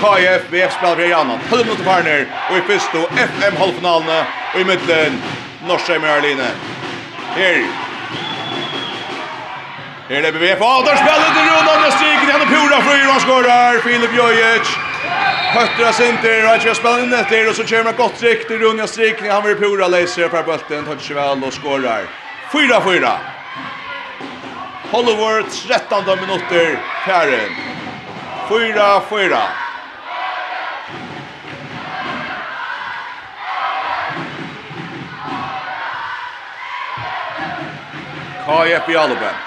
KF 0.00 0.42
VF-spiller 0.52 0.96
fra 0.96 1.06
Jana. 1.12 1.34
12 1.50 1.64
minutter 1.64 1.84
farner, 1.84 2.24
og 2.50 2.56
i 2.58 2.64
første 2.70 2.96
og 3.02 3.08
FM-halvfinalene, 3.30 4.18
og 4.54 4.60
i 4.60 4.64
midtelen 4.70 5.22
Norskjøy 5.68 5.98
Mjørline. 6.04 6.48
Her. 7.36 7.56
Her 10.08 10.16
er 10.16 10.30
det 10.30 10.34
BVF, 10.34 10.60
og 10.60 10.84
der 10.86 10.96
spiller 11.02 11.30
til 11.36 11.46
Ronan 11.54 11.78
med 11.84 11.92
striken, 11.96 12.28
han 12.34 12.40
er 12.44 12.50
pura 12.54 12.78
fri, 12.88 12.98
og 13.06 13.12
han 13.12 13.20
skårer, 13.20 13.80
Filip 13.84 14.12
Jojic. 14.18 14.85
Höttra 15.54 15.92
Sinter, 15.92 16.56
och 16.56 16.66
jag 16.66 16.76
spelar 16.76 17.02
in 17.02 17.14
efter 17.14 17.48
och 17.48 17.54
så 17.54 17.64
kör 17.64 17.84
man 17.84 17.94
gott 17.96 18.18
tryck 18.18 18.46
till 18.46 18.58
Runja 18.58 18.86
Strik. 18.86 19.22
Han 19.28 19.42
blir 19.42 19.54
pura 19.54 19.88
laser 19.88 20.28
för 20.28 20.42
bulten, 20.42 20.84
tar 20.84 20.96
sig 20.96 21.16
väl 21.16 21.44
och 21.44 21.52
skorar. 21.52 22.02
4-4. 22.50 23.18
Hollywood 24.90 25.50
13 25.68 26.04
minuter 26.06 26.78
Karen. 27.06 27.50
4-4. 28.48 29.38
KF 38.46 38.88
i 38.88 38.96
Alben. 38.96 39.45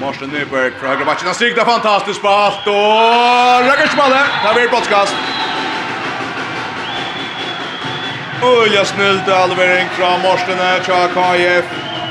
Marsten 0.00 0.28
Nyberg 0.28 0.70
fra 0.80 0.88
högerbacken. 0.88 1.26
Han 1.26 1.34
striktar 1.34 1.64
fantastiskt 1.64 2.18
spalt 2.18 2.66
och 2.66 3.66
Rakersmalle. 3.68 4.20
det 4.46 4.54
blir 4.54 4.68
brottskast. 4.68 5.14
Ulja 8.42 8.84
snällt 8.84 9.28
allvering 9.28 9.88
från 9.88 10.22
Marsten 10.22 10.58
Chakayev. 10.86 11.64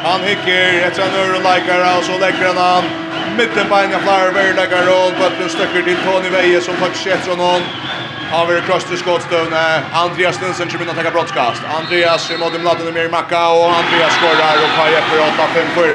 Han 0.03 0.22
hickar 0.22 0.88
ett 0.88 1.00
rannur 1.00 1.36
och 1.36 1.41
likar 1.48 1.98
och 1.98 2.03
så 2.03 2.17
lägger 2.17 2.48
han 2.48 2.58
han. 2.58 2.84
Mitten 3.38 3.67
på 3.69 3.75
en 3.75 4.00
flar 4.00 4.22
roll 4.86 5.12
och 5.12 5.19
Böttlund 5.19 5.51
stöcker 5.51 5.81
till 5.81 5.98
Tony 6.05 6.29
Veje 6.29 6.62
som 6.62 6.75
faktiskt 6.75 7.08
efter 7.08 7.29
honom. 7.36 7.62
Han 8.31 8.48
vill 8.48 8.62
kross 8.62 8.84
till 8.84 8.98
skottstövne. 8.98 9.81
Andreas 9.93 10.41
Nilsson 10.41 10.67
kommer 10.67 10.89
in 10.89 11.03
ta 11.03 11.12
broadcast. 11.12 11.62
Andreas 11.79 12.31
i 12.31 12.38
modem 12.38 12.63
laddade 12.63 12.91
mer 12.91 13.10
macka 13.10 13.50
och 13.50 13.65
Andreas 13.79 14.13
skorar 14.17 14.55
och 14.63 14.72
Kajef 14.77 15.03
för 15.03 15.17
8-5-4. 15.84 15.93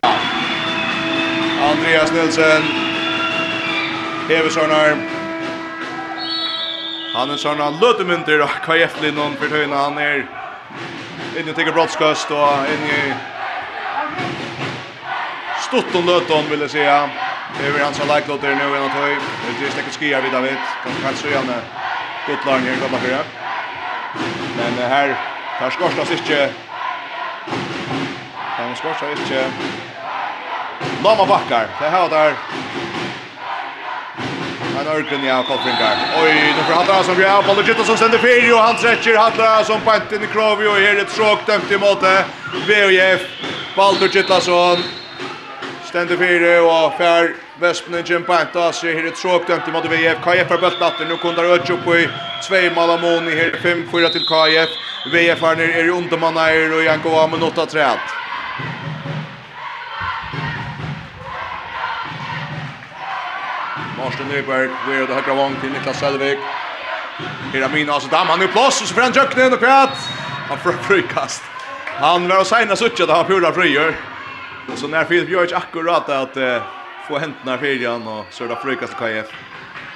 Andreas 1.65 2.13
Nilsen. 2.13 2.63
Hevesonar. 4.29 4.97
Han 7.15 7.31
er 7.31 7.39
sånn 7.39 7.61
han 7.63 7.79
løter 7.81 8.07
mynter 8.09 8.43
og 8.45 8.57
hva 8.67 8.77
hjertelig 8.81 9.13
noen 9.15 9.37
for 9.41 9.53
tøyene 9.53 9.77
han 9.79 10.01
er 10.03 10.25
inne 11.39 11.55
til 11.55 11.71
brottskast 11.73 12.33
og 12.35 12.73
inne 12.73 12.97
i 12.97 13.13
stått 15.65 15.95
og 15.95 16.09
vill 16.09 16.27
han 16.33 16.51
vil 16.51 16.67
jeg 16.67 16.75
si 16.75 16.89
Över 17.63 17.85
hans 17.85 17.99
har 17.99 18.07
lagt 18.07 18.29
nu 18.29 18.53
en 18.77 18.83
att 18.83 18.93
höj. 18.93 19.17
Det 19.61 19.67
är 19.67 19.71
stäcket 19.71 19.97
skiar 19.97 20.23
vid 20.23 20.33
David. 20.33 20.59
Kan 20.83 20.93
kan 21.03 21.17
så 21.17 21.29
gärna 21.29 21.61
gott 22.27 22.45
lag 22.45 22.59
här 22.59 22.77
komma 22.81 22.99
fyra. 22.99 23.19
Men 24.57 24.91
här 24.91 25.17
tar 25.59 25.71
skorstas 25.71 26.11
inte. 26.11 26.53
Han 28.57 28.77
skorstas 28.77 29.11
inte. 29.11 29.51
Lama 31.05 31.27
backar. 31.27 31.67
Det 31.81 31.89
här 31.89 32.09
där. 32.09 32.35
Han 34.77 34.87
örken 34.87 35.25
ja 35.25 35.43
Koltringar. 35.43 35.97
Oj, 36.23 36.55
nu 36.57 36.63
för 36.63 36.73
Hattra 36.73 37.03
som 37.03 37.21
gör 37.21 37.43
på 37.43 37.63
det 37.63 37.85
som 37.85 37.97
sänder 37.97 38.19
fel 38.19 38.53
och 38.53 38.59
han 38.59 38.77
stretcher 38.77 39.17
Hattra 39.17 39.65
som 39.65 39.81
panten 39.81 40.23
i 40.23 40.27
Krovi 40.27 40.67
och 40.67 40.77
här 40.77 40.97
ett 40.97 41.11
stråk 41.11 41.47
dömt 41.47 41.71
i 41.71 41.79
mål 41.79 41.97
där. 42.01 42.25
VF 42.67 43.21
Baldur 43.77 44.09
Gittlason 44.09 44.79
ständer 45.85 46.17
fyra 46.17 46.63
och 46.63 46.93
fär 46.99 47.35
Vespnen 47.61 48.03
Jim 48.07 48.25
Panta 48.25 48.73
så 48.73 48.87
här 48.87 49.07
ett 49.09 49.17
stråk 49.17 49.47
dömt 49.47 49.69
i 49.69 49.71
mål 49.71 49.89
VF 49.89 50.19
KF 50.25 50.49
för 50.49 50.59
bultatten 50.59 51.09
nu 51.09 51.17
kunde 51.17 51.43
Öch 51.43 51.71
upp 51.71 51.87
i 51.95 52.09
två 52.49 52.75
mål 52.75 52.91
av 52.91 53.01
Moni 53.01 53.35
här 53.37 53.51
5-4 53.63 54.09
till 54.09 54.27
KF. 54.27 54.71
VF 55.13 55.43
är 55.43 55.57
ner 55.57 55.69
är 55.69 55.89
undermannar 55.89 56.75
och 56.77 56.83
jankova 56.83 57.25
Amon 57.25 57.41
8-3. 57.41 58.24
Marsten 64.05 64.29
Nyberg, 64.29 64.69
vi 64.89 64.97
är 64.97 65.07
det 65.07 65.15
högra 65.15 65.35
vång 65.35 65.57
till 65.61 65.71
Niklas 65.71 66.01
Selvik. 66.01 66.39
Hela 67.53 67.69
min 67.69 67.91
alltså 67.91 68.09
damm, 68.09 68.27
han 68.27 68.43
är 68.43 68.47
plås 68.47 68.83
och 68.83 68.89
så 68.89 68.95
får 68.95 69.01
han 69.01 69.13
jöknen 69.13 69.53
och 69.53 69.59
kvät. 69.59 69.91
Han 70.49 70.59
får 70.59 70.73
frikast. 70.73 71.43
Han 71.87 72.29
var 72.29 72.41
och 72.41 72.47
signa 72.47 72.77
suttja 72.77 73.07
där 73.07 73.15
han 73.15 73.25
pura 73.25 73.53
frier. 73.53 73.97
Och 74.73 74.79
så 74.79 74.89
när 74.89 75.05
Filip 75.05 75.27
Björk 75.27 75.53
akkurat 75.53 76.09
att 76.09 76.37
uh, 76.37 76.63
få 77.09 77.19
händerna 77.19 77.59
fyrjan 77.59 78.09
och 78.09 78.27
så 78.31 78.45
är 78.45 78.49
det 78.49 78.57
frikast 78.57 78.99
till 78.99 79.07
KF. 79.07 79.27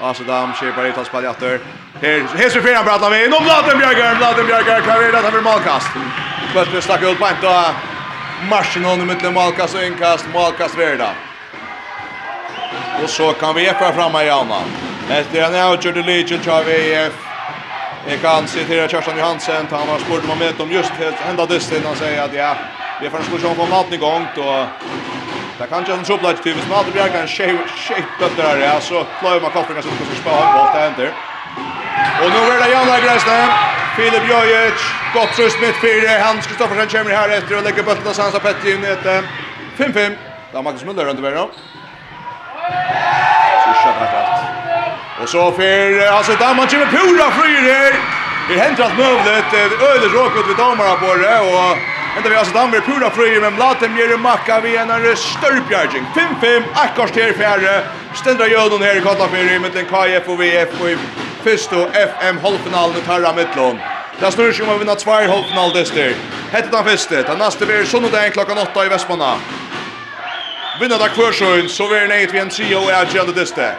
Alltså 0.00 0.22
damm, 0.22 0.52
köper 0.60 0.86
i 0.86 0.92
tas 0.92 1.08
paljatter. 1.08 1.60
Här, 2.02 2.20
här 2.36 2.48
så 2.48 2.60
fyran 2.60 2.84
pratar 2.84 3.10
vi. 3.10 3.28
Nu 3.28 3.36
Bladen 3.44 3.78
Björger, 3.78 4.16
Bladen 4.16 4.46
Björger, 4.46 4.80
klaverat 4.80 5.22
han 5.22 5.32
för 5.32 5.40
malkast. 5.40 5.88
Bötter 6.54 6.80
stack 6.80 7.02
ut 7.02 7.18
på 7.18 7.26
en 7.26 7.34
då. 7.42 7.64
Marschen 8.50 8.84
honom 8.84 9.06
mitt 9.06 9.24
i 9.24 9.30
malkast 9.30 9.74
och 9.74 9.82
inkast, 9.82 10.26
malkast 10.34 10.78
verda. 10.78 11.10
Och 13.02 13.10
så 13.10 13.32
kan 13.32 13.54
vi 13.54 13.66
epa 13.66 13.92
fram 13.92 14.16
i 14.16 14.26
Janna. 14.26 14.60
Efter 15.10 15.42
en 15.42 15.70
outgör 15.70 15.92
det 15.92 16.02
Lidl 16.02 16.38
tar 16.44 16.64
vi 16.64 17.08
Jag 18.08 18.20
kan 18.20 18.48
citera 18.48 18.88
Kerstan 18.88 19.18
Johansen, 19.18 19.66
han 19.70 19.88
har 19.88 19.98
spurt 19.98 20.24
om 20.24 20.64
om 20.64 20.70
just 20.72 20.90
helt 20.90 21.16
enda 21.30 21.46
dysten, 21.46 21.82
han 21.86 21.96
säger 21.96 22.22
att 22.22 22.34
ja, 22.34 22.56
vi 23.00 23.10
får 23.10 23.18
en 23.18 23.24
diskussion 23.24 23.56
på 23.56 23.66
maten 23.66 23.94
igång, 23.94 24.26
då 24.36 24.66
Det 25.58 25.66
kan 25.66 25.84
ju 25.84 25.92
en 25.92 26.04
trubbla 26.04 26.32
till 26.32 26.54
hvis 26.54 26.68
man 26.68 26.78
hade 26.78 26.90
bjärgat 26.90 27.14
en 27.14 27.28
shape 27.28 28.24
upp 28.24 28.36
där 28.36 28.56
ja, 28.58 28.80
så 28.80 29.06
klarar 29.20 29.40
man 29.40 29.50
kopplingar 29.50 29.82
som 29.82 29.90
ska 29.90 30.20
spela 30.22 30.52
bort 30.52 30.72
det 30.74 30.80
händer. 30.80 31.12
Och 32.22 32.30
nu 32.34 32.40
är 32.54 32.58
det 32.64 32.70
Janna 32.70 33.00
Gräsne. 33.00 33.38
Filip 33.96 34.30
Jojic, 34.30 34.80
gott 35.14 35.32
tröst 35.36 35.60
mitt 35.60 35.76
fyra. 35.76 36.10
Hans 36.24 36.46
Kristoffersen 36.46 36.88
kommer 36.88 37.10
här 37.10 37.28
efter 37.28 37.56
och 37.56 37.62
lägger 37.62 37.82
bulten 37.82 38.06
och 38.06 38.16
Sansa 38.16 38.40
Petri 38.40 38.72
in 38.72 38.84
i 38.84 38.86
ett 38.86 39.24
5-5. 39.76 40.16
Där 40.52 40.62
Magnus 40.62 40.84
Müller 40.84 41.04
runt 41.04 41.18
över 41.18 41.36
då. 41.36 41.50
Så 43.64 43.70
skjønner 43.80 44.02
jeg 44.04 44.10
kraft. 44.14 44.38
Og 45.20 45.28
så 45.28 45.44
fer, 45.58 46.00
altså, 46.18 46.32
damen 46.40 46.68
kommer 46.70 46.90
pura 46.94 47.28
fryr 47.38 47.62
her. 47.72 48.00
Det 48.48 48.56
henter 48.60 48.84
alt 48.84 48.96
møvlet, 48.96 49.44
vi 49.52 49.58
øyler 49.90 50.10
råkut 50.16 50.48
vi 50.48 50.54
damar 50.56 50.96
på 51.00 51.10
det, 51.22 51.38
og 51.52 51.76
henter 52.14 52.30
vi 52.30 52.36
altså 52.36 52.54
damer 52.54 52.80
pura 52.80 53.10
fryr, 53.16 53.40
men 53.44 53.56
blaten 53.58 53.92
blir 53.92 54.16
makka 54.16 54.60
vi 54.64 54.76
en 54.76 54.90
her 54.94 55.14
størpjærging. 55.14 56.06
5-5, 56.16 56.70
akkars 56.84 57.10
til 57.10 57.34
fjerde, 57.36 57.74
stendra 58.14 58.48
jødun 58.48 58.82
her 58.82 58.96
i 58.96 59.04
Kottafyrir, 59.04 59.60
med 59.60 59.70
den 59.76 59.86
KF 59.92 60.28
og 60.32 60.40
VF 60.40 60.80
og 60.80 60.90
i 60.90 60.96
fyrst 61.44 61.72
og 61.72 61.92
FM 61.92 62.40
halvfinalen 62.44 62.96
i 62.96 63.06
Tarra 63.06 63.32
Mittlån. 63.32 63.80
Det 64.20 64.32
snurr 64.32 64.52
sig 64.52 64.64
om 64.64 64.72
å 64.74 64.80
vinna 64.80 64.96
tvær 64.98 65.28
halvfinal 65.28 65.74
dyster. 65.76 66.16
Hette 66.50 66.72
den 66.72 66.84
første, 66.84 67.22
den 67.28 67.38
neste 67.44 67.68
blir 67.68 67.84
sondag 67.86 68.32
klokkan 68.32 68.64
8 68.64 68.86
i 68.86 68.90
Vestmanna. 68.96 69.36
Vinner 70.80 70.98
där 70.98 71.08
Kvarsjön 71.08 71.68
så 71.68 71.92
är 71.92 72.00
det 72.00 72.08
nej 72.08 72.26
till 72.26 72.40
en 72.40 72.48
trio 72.48 72.76
och 72.76 72.90
jag 72.90 73.14
gällde 73.14 73.44
det. 73.44 73.76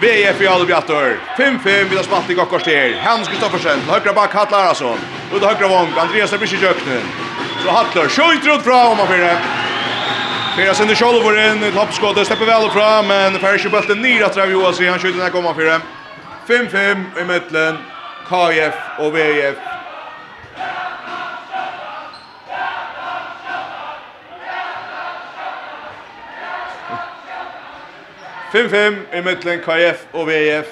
VF 0.00 0.40
i 0.40 0.46
Alvbjattor. 0.46 1.20
5-5 1.38 1.84
vid 1.84 2.04
spatt 2.04 2.30
i 2.30 2.34
Gokkorster. 2.34 3.00
Hans 3.04 3.28
Kristoffersen, 3.28 3.80
högra 3.80 4.12
back 4.12 4.34
Hattlar 4.34 4.58
Arason. 4.58 4.98
Ut 5.34 5.44
högra 5.44 5.68
vång, 5.68 5.88
Andreas 5.98 6.32
Abrischi 6.32 6.56
Jöknen. 6.62 7.02
Så 7.64 7.70
Hattlar, 7.70 8.08
skjuter 8.08 8.54
ut 8.54 8.66
om 8.66 9.00
och 9.00 9.08
fyra. 9.08 9.36
Fyra 10.56 10.74
sender 10.74 10.94
Kjolvor 10.94 11.38
in, 11.38 11.62
ett 11.62 11.74
hoppskott, 11.74 12.26
släpper 12.26 12.46
väl 12.46 12.70
fram, 12.70 13.06
men 13.06 13.38
Färsjö 13.38 13.68
bulten 13.68 14.02
ner 14.02 14.24
att 14.24 14.36
Rav 14.36 14.50
Johansson, 14.50 14.86
han 14.86 14.98
skjuter 14.98 15.18
den 15.18 15.22
här 15.22 15.30
komma 15.30 15.54
fyra. 15.54 15.80
5-5 16.48 17.20
i 17.20 17.24
mittlen, 17.24 17.78
KF 18.28 18.74
och 18.98 19.16
VF 19.16 19.56
5-5 28.52 28.96
i 29.18 29.20
mittlen 29.20 29.60
KF 29.60 30.06
og 30.12 30.28
VF. 30.28 30.66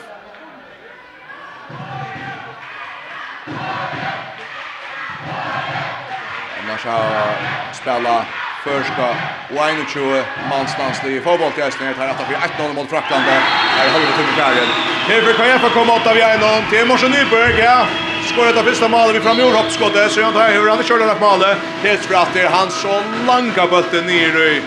Annars 6.62 6.84
har 6.84 7.36
spela 7.72 8.24
förska 8.64 9.08
och 9.50 9.88
21 9.92 10.26
manslandslig 10.50 11.16
i 11.16 11.20
fotboll 11.20 11.52
till 11.52 11.62
Östningen. 11.62 11.94
Här 11.98 12.08
att 12.08 12.30
vi 12.30 12.34
1-0 12.34 12.74
mot 12.74 12.90
Frackland. 12.90 13.22
Här 13.24 13.92
håller 13.92 14.06
vi 14.06 14.12
tungt 14.12 14.34
fjärgen. 14.36 14.68
Här 15.08 15.22
för 15.22 15.32
KF 15.32 15.64
att 15.64 15.72
komma 15.72 15.94
åtta 15.94 16.14
via 16.14 16.36
1-0 16.36 16.70
till 16.70 16.86
Morsen 16.86 17.10
Nyberg. 17.10 17.58
Ja, 17.58 17.86
skorar 18.32 18.52
det 18.52 18.62
första 18.62 18.88
målet 18.88 19.16
vi 19.16 19.20
fram 19.20 19.40
i 19.40 19.42
hoppskottet. 19.42 20.12
Så 20.12 20.20
jag 20.20 20.32
tar 20.32 20.48
hur 20.48 20.68
han 20.70 20.82
kör 20.82 20.98
det 20.98 21.20
målet. 21.20 21.58
Helt 21.82 22.02
spratt 22.02 22.32
till 22.32 22.48
Hansson 22.48 23.02
långa 23.26 23.42
langa 23.42 23.66
bulten 23.66 24.06
ner 24.06 24.36
i 24.52 24.62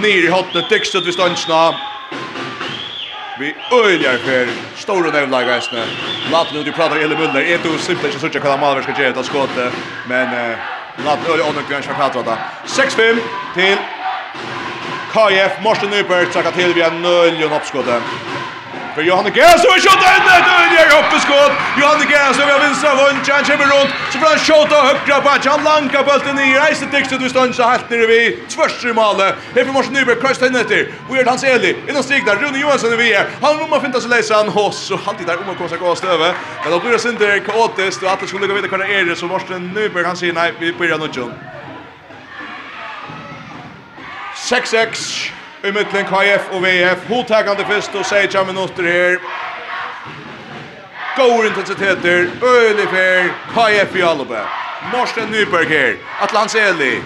ner 0.00 0.24
i 0.24 0.30
hotnet, 0.30 0.70
dykstut 0.70 1.06
vid 1.06 1.12
stønsna. 1.12 1.74
Vi 3.38 3.54
öljar 3.72 4.18
for 4.24 4.52
store 4.80 5.12
nevnlag 5.12 5.46
veisne. 5.46 5.82
Laten 6.32 6.56
nu 6.56 6.62
du 6.64 6.72
pratar 6.72 6.96
hele 6.96 7.16
munnen. 7.16 7.36
Är 7.36 7.58
tror 7.58 7.78
simpelthen 7.78 8.30
ikke 8.30 8.38
att 8.38 8.44
hva 8.44 8.50
de 8.50 8.60
malver 8.60 8.82
skal 8.82 8.94
gjøre 8.94 9.12
til 9.12 9.24
skåte. 9.24 9.70
Men 10.08 10.26
uh, 10.32 11.04
laten 11.04 11.26
øyler 11.32 11.48
ånden 11.48 11.64
grønns 11.68 11.86
for 11.86 11.94
prater 11.94 12.22
da. 12.22 12.36
6-5 12.66 13.20
till 13.54 13.78
KF. 15.12 15.60
Morsten 15.62 15.90
Nyberg 15.90 16.32
trakka 16.32 16.50
til 16.50 16.74
via 16.74 16.90
nøylen 16.90 17.52
oppskåte 17.52 18.00
för 18.96 19.02
Johanne 19.02 19.30
Gäs 19.34 19.64
och 19.64 19.72
skjuter 19.84 20.10
in 20.16 20.24
det 20.28 20.38
och 20.56 20.68
det 20.72 20.80
är 20.84 20.90
uppe 21.00 21.20
skott. 21.20 21.52
Johanne 21.80 22.04
Gäs 22.12 22.38
över 22.42 22.58
vänstra 22.64 22.94
vånch 22.94 23.26
chans 23.26 23.48
kommer 23.48 23.68
runt 23.74 23.90
så 24.10 24.18
får 24.18 24.26
han 24.32 24.38
skjuta 24.46 24.76
högra 24.88 25.16
på 25.24 25.28
han 25.50 25.64
Lanka 25.64 26.02
bollen 26.08 26.38
i 26.38 26.58
rejset 26.64 26.92
dix 26.92 27.08
du 27.08 27.28
står 27.28 27.52
så 27.52 27.62
helt 27.62 27.90
nere 27.90 28.06
vi 28.06 28.20
tvärs 28.48 28.84
i 28.84 28.92
målet. 28.92 29.34
Det 29.54 29.64
för 29.64 29.72
Morsen 29.72 29.92
Nyberg 29.92 30.20
kastar 30.20 30.46
in 30.46 30.52
det. 30.52 30.82
Och 31.08 31.16
Hans 31.30 31.44
Eli 31.44 31.76
innan 31.88 32.02
stig 32.02 32.24
där 32.26 32.36
Rune 32.36 32.58
Johansson 32.58 32.92
är 32.92 32.96
vi 32.96 33.14
är. 33.14 33.26
Han 33.42 33.58
rumma 33.60 33.80
fintas 33.80 34.02
sig 34.02 34.10
läsa 34.10 34.34
han 34.34 34.48
hos 34.48 34.76
så 34.88 34.96
han 35.06 35.16
tittar 35.16 35.36
om 35.36 35.48
och 35.48 35.58
kosa 35.58 35.76
gå 35.76 35.94
stöve. 35.94 36.34
Men 36.62 36.72
då 36.72 36.78
blir 36.80 36.90
det 36.90 37.08
inte 37.08 37.40
kaotiskt 37.46 38.02
och 38.02 38.10
att 38.12 38.20
det 38.20 38.26
skulle 38.26 38.46
gå 38.46 38.54
vidare 38.54 38.70
kunna 38.70 38.86
är 38.86 39.04
det 39.04 39.16
så 39.16 39.26
Morsen 39.26 39.62
Nyberg 39.76 40.04
han 40.04 40.16
säger 40.16 40.32
nej 40.32 40.52
vi 40.60 40.72
börjar 40.72 40.98
nu. 40.98 41.08
John. 41.12 41.32
6-6 44.34 45.30
i 45.64 45.70
mittlen 45.72 46.04
KF 46.04 46.50
og 46.52 46.62
VF. 46.62 47.04
Hotakande 47.08 47.64
fyrst 47.68 47.94
og 47.96 48.06
sier 48.06 48.28
tja 48.30 48.44
minutter 48.44 48.86
her. 48.86 49.18
Gåur 51.16 51.46
intensiteter, 51.48 52.26
øylig 52.44 52.88
fer, 52.92 53.30
KF 53.54 53.94
i 53.96 54.02
Alba. 54.04 54.42
Morsten 54.92 55.30
Nyberg 55.32 55.68
her, 55.68 55.94
Atlans 56.22 56.54
Eli. 56.54 56.96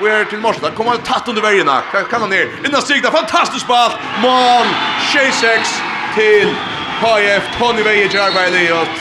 Vi 0.00 0.08
er 0.08 0.24
til 0.30 0.38
Morsten, 0.38 0.70
kommer 0.76 0.92
han 0.92 1.02
tatt 1.02 1.28
under 1.28 1.42
vergena, 1.42 1.80
kan 1.90 2.20
han 2.20 2.30
ner. 2.30 2.46
Inna 2.64 2.80
stigna, 2.80 3.10
fantastisk 3.10 3.66
ball, 3.66 3.98
mål, 4.22 4.70
6-6 5.10 5.74
til 6.14 6.54
KF, 7.02 7.50
Tony 7.58 7.82
Veje, 7.82 8.08
Jarvei 8.14 8.50
Liot. 8.54 8.94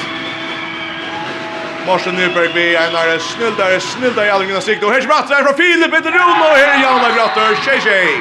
Morsen 1.85 2.15
Nyberg 2.15 2.53
vi 2.53 2.75
en 2.75 2.81
einar 2.81 3.19
snildare, 3.19 3.79
snildare 3.79 4.27
i 4.27 4.29
allingen 4.29 4.55
av 4.55 4.61
sikt. 4.61 4.83
Og 4.83 4.93
her 4.93 5.01
spratt 5.01 5.31
er 5.33 5.41
fra 5.47 5.53
Filip 5.57 5.93
etter 5.97 6.13
Rune, 6.13 6.43
og 6.45 6.53
her 6.53 6.67
er 6.75 6.83
Janne 6.83 7.07
Leif 7.07 7.17
Ratter, 7.17 7.55
tjei 7.65 7.79
tjei. 7.81 8.19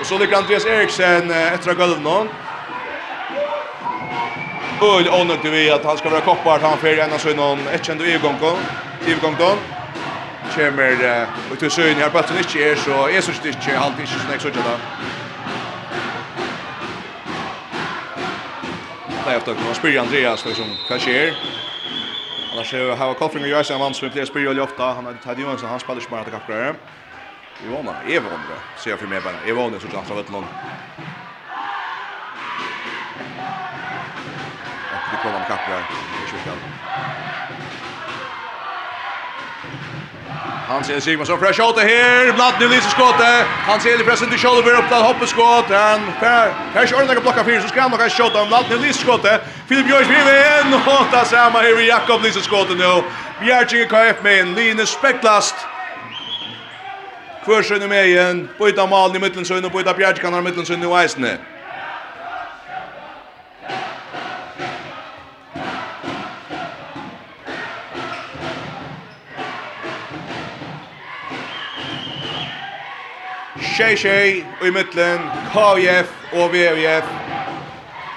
Og 0.00 0.06
så 0.06 0.18
ligger 0.18 0.38
Andreas 0.38 0.64
Eriksen 0.64 1.32
etter 1.34 1.72
av 1.72 1.80
gulvet 1.80 2.04
nå. 2.04 2.14
Øl 4.86 5.10
ånøkt 5.12 5.44
vi 5.52 5.66
at 5.68 5.84
han 5.84 5.98
skal 5.98 6.14
være 6.14 6.24
koppar, 6.24 6.62
han 6.62 6.78
fyrer 6.80 7.02
en 7.04 7.12
av 7.12 7.20
fyrir 7.20 7.42
enn 7.42 7.58
søgn 7.58 7.66
i 7.66 7.74
etkjende 7.76 8.06
ivgongkong. 8.14 8.62
Ivgongkong. 9.06 9.58
Kjemmer 10.54 11.02
og 11.50 11.58
til 11.58 11.70
søgn 11.70 11.98
her, 12.00 12.08
bøtten 12.14 12.38
ikke 12.38 12.70
er, 12.70 12.78
så 12.78 13.08
jeg 13.12 13.22
synes 13.22 13.42
det 13.42 13.56
ikke, 13.56 13.74
alt 13.78 13.98
ikke 13.98 14.22
snakk 14.22 14.46
sånn 14.46 14.62
da. 14.62 14.76
Nei, 19.20 19.34
jeg 19.34 19.42
vet 19.42 19.52
ikke, 19.52 19.66
man 19.66 19.76
spyrir 19.78 20.00
Andreas, 20.04 20.46
liksom, 20.46 20.72
hva 20.88 20.98
skjer? 21.02 21.34
Annars 22.60 22.98
har 22.98 23.14
Kolfring 23.14 23.42
och 23.42 23.48
Jösa 23.48 23.74
en 23.74 23.80
man 23.80 23.94
som 23.94 24.08
vi 24.08 24.12
fler 24.12 24.24
spyr 24.24 24.52
ju 24.52 24.60
ofta. 24.60 24.84
Han 24.84 25.06
har 25.06 25.12
Ted 25.12 25.38
Johansson, 25.38 25.68
han 25.68 25.80
spelar 25.80 26.00
smart 26.00 26.28
attackare. 26.28 26.74
Ivona, 27.64 27.94
Evondre, 28.02 28.56
ser 28.78 28.90
jag 28.90 28.98
för 28.98 29.06
mig 29.06 29.20
bara. 29.20 29.50
Evondre 29.50 29.80
så 29.80 29.86
av 30.12 30.16
vet 30.16 30.30
någon. 30.30 30.44
Och 30.44 30.48
det 35.10 35.16
kommer 35.22 35.38
en 35.38 35.44
kappare. 35.44 36.19
Han 40.70 40.84
ser 40.84 41.00
Sigmundsson 41.00 41.38
fra 41.38 41.52
skjåte 41.52 41.80
här. 41.80 42.32
Blatt 42.32 42.60
nu 42.60 42.68
lyser 42.68 42.90
skåte. 42.90 43.44
Han 43.68 43.80
ser 43.80 43.96
till 43.96 44.38
til 44.38 44.74
upp 44.78 44.88
där 44.90 45.10
opptatt 45.10 45.28
skott. 45.28 45.70
Han 45.70 46.00
per, 46.20 46.54
per 46.74 46.86
kjører 46.86 47.06
noen 47.06 47.22
blocka 47.22 47.44
fyra 47.44 47.62
så 47.62 47.68
ska 47.68 47.80
han 47.80 47.90
nok 47.90 48.00
ha 48.00 48.42
om 48.42 48.48
Blatt 48.48 48.70
nu 48.70 48.76
lyser 48.78 49.02
skottet. 49.02 49.40
Filip 49.68 49.86
Björk 49.86 50.08
vill 50.08 50.30
in 50.30 50.74
och 50.86 51.10
ta 51.10 51.24
samma 51.24 51.58
här 51.58 51.80
i 51.80 51.88
Jakob 51.88 52.22
lyser 52.22 52.40
skottet 52.40 52.78
nu. 52.78 53.02
Bjergjengen 53.40 53.88
KF 53.88 54.22
med 54.22 54.40
en 54.40 54.54
line 54.54 54.86
spekklast. 54.86 55.54
Kvørsønne 57.44 57.86
med 57.86 58.06
igen. 58.06 58.48
Byta 58.58 58.86
mål 58.86 59.16
i 59.16 59.18
mitten 59.18 59.44
så 59.44 59.54
midtensønne, 59.54 59.70
bøyta 59.70 59.92
bjergjengen 59.92 60.38
i 60.38 60.42
midtensønne 60.42 60.86
og 60.86 61.02
eisene. 61.02 61.38
Tjej 73.80 73.96
tjej 73.96 74.44
och 74.60 74.66
i 74.66 74.70
mittlen 74.70 75.18
KF 75.52 76.06
och 76.32 76.54
VVF. 76.54 77.04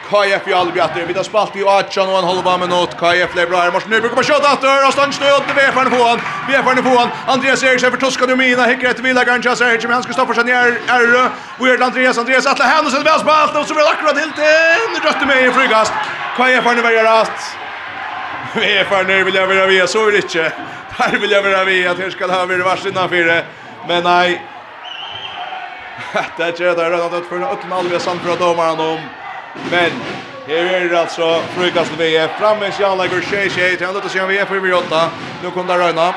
KF 0.10 0.48
i 0.48 0.54
Albjatter. 0.54 1.06
Vi 1.08 1.14
har 1.14 1.24
spalt 1.24 1.56
i 1.56 1.64
18 1.64 2.10
och 2.10 2.20
en 2.20 2.24
halva 2.24 2.58
minut. 2.58 2.90
KF 2.98 3.36
lever 3.36 3.50
bra 3.50 3.60
här. 3.60 3.72
Morsen 3.72 3.90
Nyberg 3.90 4.10
kommer 4.10 4.24
köta 4.24 4.54
åter 4.54 4.88
Och 4.88 4.94
stann 4.94 5.14
snö 5.14 5.26
under 5.40 5.54
VFN 5.54 5.90
på 5.90 6.04
han. 6.04 6.20
VFN 6.48 6.84
på 6.84 6.90
han. 7.00 7.10
Andreas 7.28 7.64
Eriksson 7.64 7.92
för 7.92 7.98
Tuska 7.98 8.26
Numina. 8.26 8.66
Hickar 8.66 8.90
ett 8.90 9.00
vila 9.00 9.24
Garnja 9.24 9.56
här. 9.56 9.80
Men 9.82 9.92
han 9.92 10.04
ska 10.04 10.14
stoppa 10.14 10.34
sig 10.34 10.44
ner. 10.44 10.80
Erre. 10.88 11.30
Weird 11.60 11.82
Andreas. 11.82 12.18
Andreas 12.18 12.46
Atla 12.46 12.66
Hen. 12.66 12.86
Och 12.86 12.92
så 12.92 12.98
det 12.98 13.04
väl 13.04 13.20
spalt. 13.20 13.56
Och 13.56 13.66
så 13.66 13.74
blir 13.74 13.84
det 13.84 13.90
akkurat 13.90 14.18
helt 14.20 14.38
in. 14.38 15.04
Rött 15.04 15.28
med 15.28 15.46
i 15.48 15.52
frygast. 15.52 15.94
KF 16.38 16.66
har 16.66 16.76
nu 16.76 16.82
väljer 16.82 17.04
rast. 17.04 17.58
VFN 18.54 19.26
vill 19.26 19.36
jag 19.36 19.48
vara 19.48 19.68
med. 19.68 19.90
Så 19.90 20.08
är 20.08 20.12
det 20.12 20.18
inte. 20.18 20.52
Där 20.98 21.20
vill 21.20 21.32
jag 21.32 21.44
vara 21.44 21.64
vi 21.64 21.88
Att 21.88 22.00
här 22.00 22.10
ska 22.10 22.28
det 22.28 22.34
här 22.34 22.46
vara 22.46 22.64
varsin. 22.64 22.94
Men 23.88 24.04
nej 24.04 24.53
det 26.14 26.44
er 26.44 26.48
ikke 26.48 26.70
det 26.70 26.78
røde 26.78 27.10
nødt 27.12 27.30
for 27.30 27.36
Øtten 27.54 27.74
Alvia 27.74 28.00
samt 28.00 28.22
fra 28.22 28.36
domaren 28.36 28.80
om. 28.80 29.00
Men 29.72 29.92
här 30.48 30.56
är 30.56 30.90
det 30.90 31.00
alltså 31.00 31.42
frukast 31.56 31.92
vi 31.98 32.18
är 32.18 32.28
framme 32.40 32.68
i 32.68 32.72
Sjanlegger 32.72 33.22
6-6. 33.22 33.86
Han 33.86 33.94
løtter 33.94 34.10
seg 34.10 34.24
om 34.24 34.30
vi 34.30 34.38
är 34.38 34.46
för 34.46 34.60
vi 34.60 34.74
åtta. 34.74 35.10
Nu 35.44 35.52
kommer 35.52 35.74
det 35.74 35.84
røyna. 35.84 36.14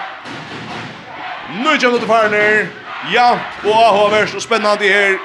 Nu 1.64 1.78
kommer 1.78 2.00
det 2.00 2.06
för 2.06 2.28
ner. 2.28 2.68
Ja, 3.12 3.38
och 3.64 4.04
og 4.04 4.10
värst 4.10 4.34
och 4.34 4.42
spännande 4.42 4.84
här. 4.84 5.18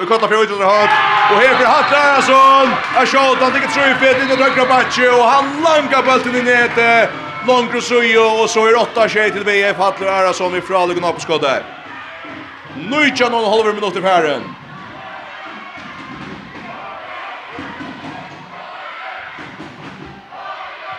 Vi 0.00 0.06
kottar 0.06 0.28
för 0.28 0.42
utåt 0.42 0.58
högt. 0.58 0.92
Och 1.30 1.38
här 1.42 1.54
för 1.54 1.64
Hatt 1.64 1.92
Jag 1.92 3.02
Är 3.02 3.06
skott, 3.06 3.38
han 3.40 3.52
tycker 3.52 3.68
tror 3.68 3.86
ju 3.86 3.94
fet 3.94 4.22
in 4.22 4.30
i 4.30 4.42
högra 4.42 4.66
backen. 4.66 5.10
Och 5.14 5.24
han 5.24 5.44
langar 5.62 6.02
bollen 6.02 6.36
i 6.36 6.42
nätet. 6.42 7.10
Långt 7.46 7.74
och 7.74 7.82
så 7.82 7.96
och 8.42 8.50
så 8.50 8.66
är 8.66 8.72
8-6 8.72 9.32
till 9.32 9.44
VF 9.44 9.76
Hatt 9.76 10.00
Larsson 10.00 10.56
ifrån 10.56 10.88
Lugan 10.88 11.12
på 11.12 11.20
skottet. 11.20 11.75
Nujtjan 12.76 13.34
og 13.34 13.50
halver 13.50 13.72
minutter 13.72 14.00
på 14.00 14.08
herren. 14.08 14.44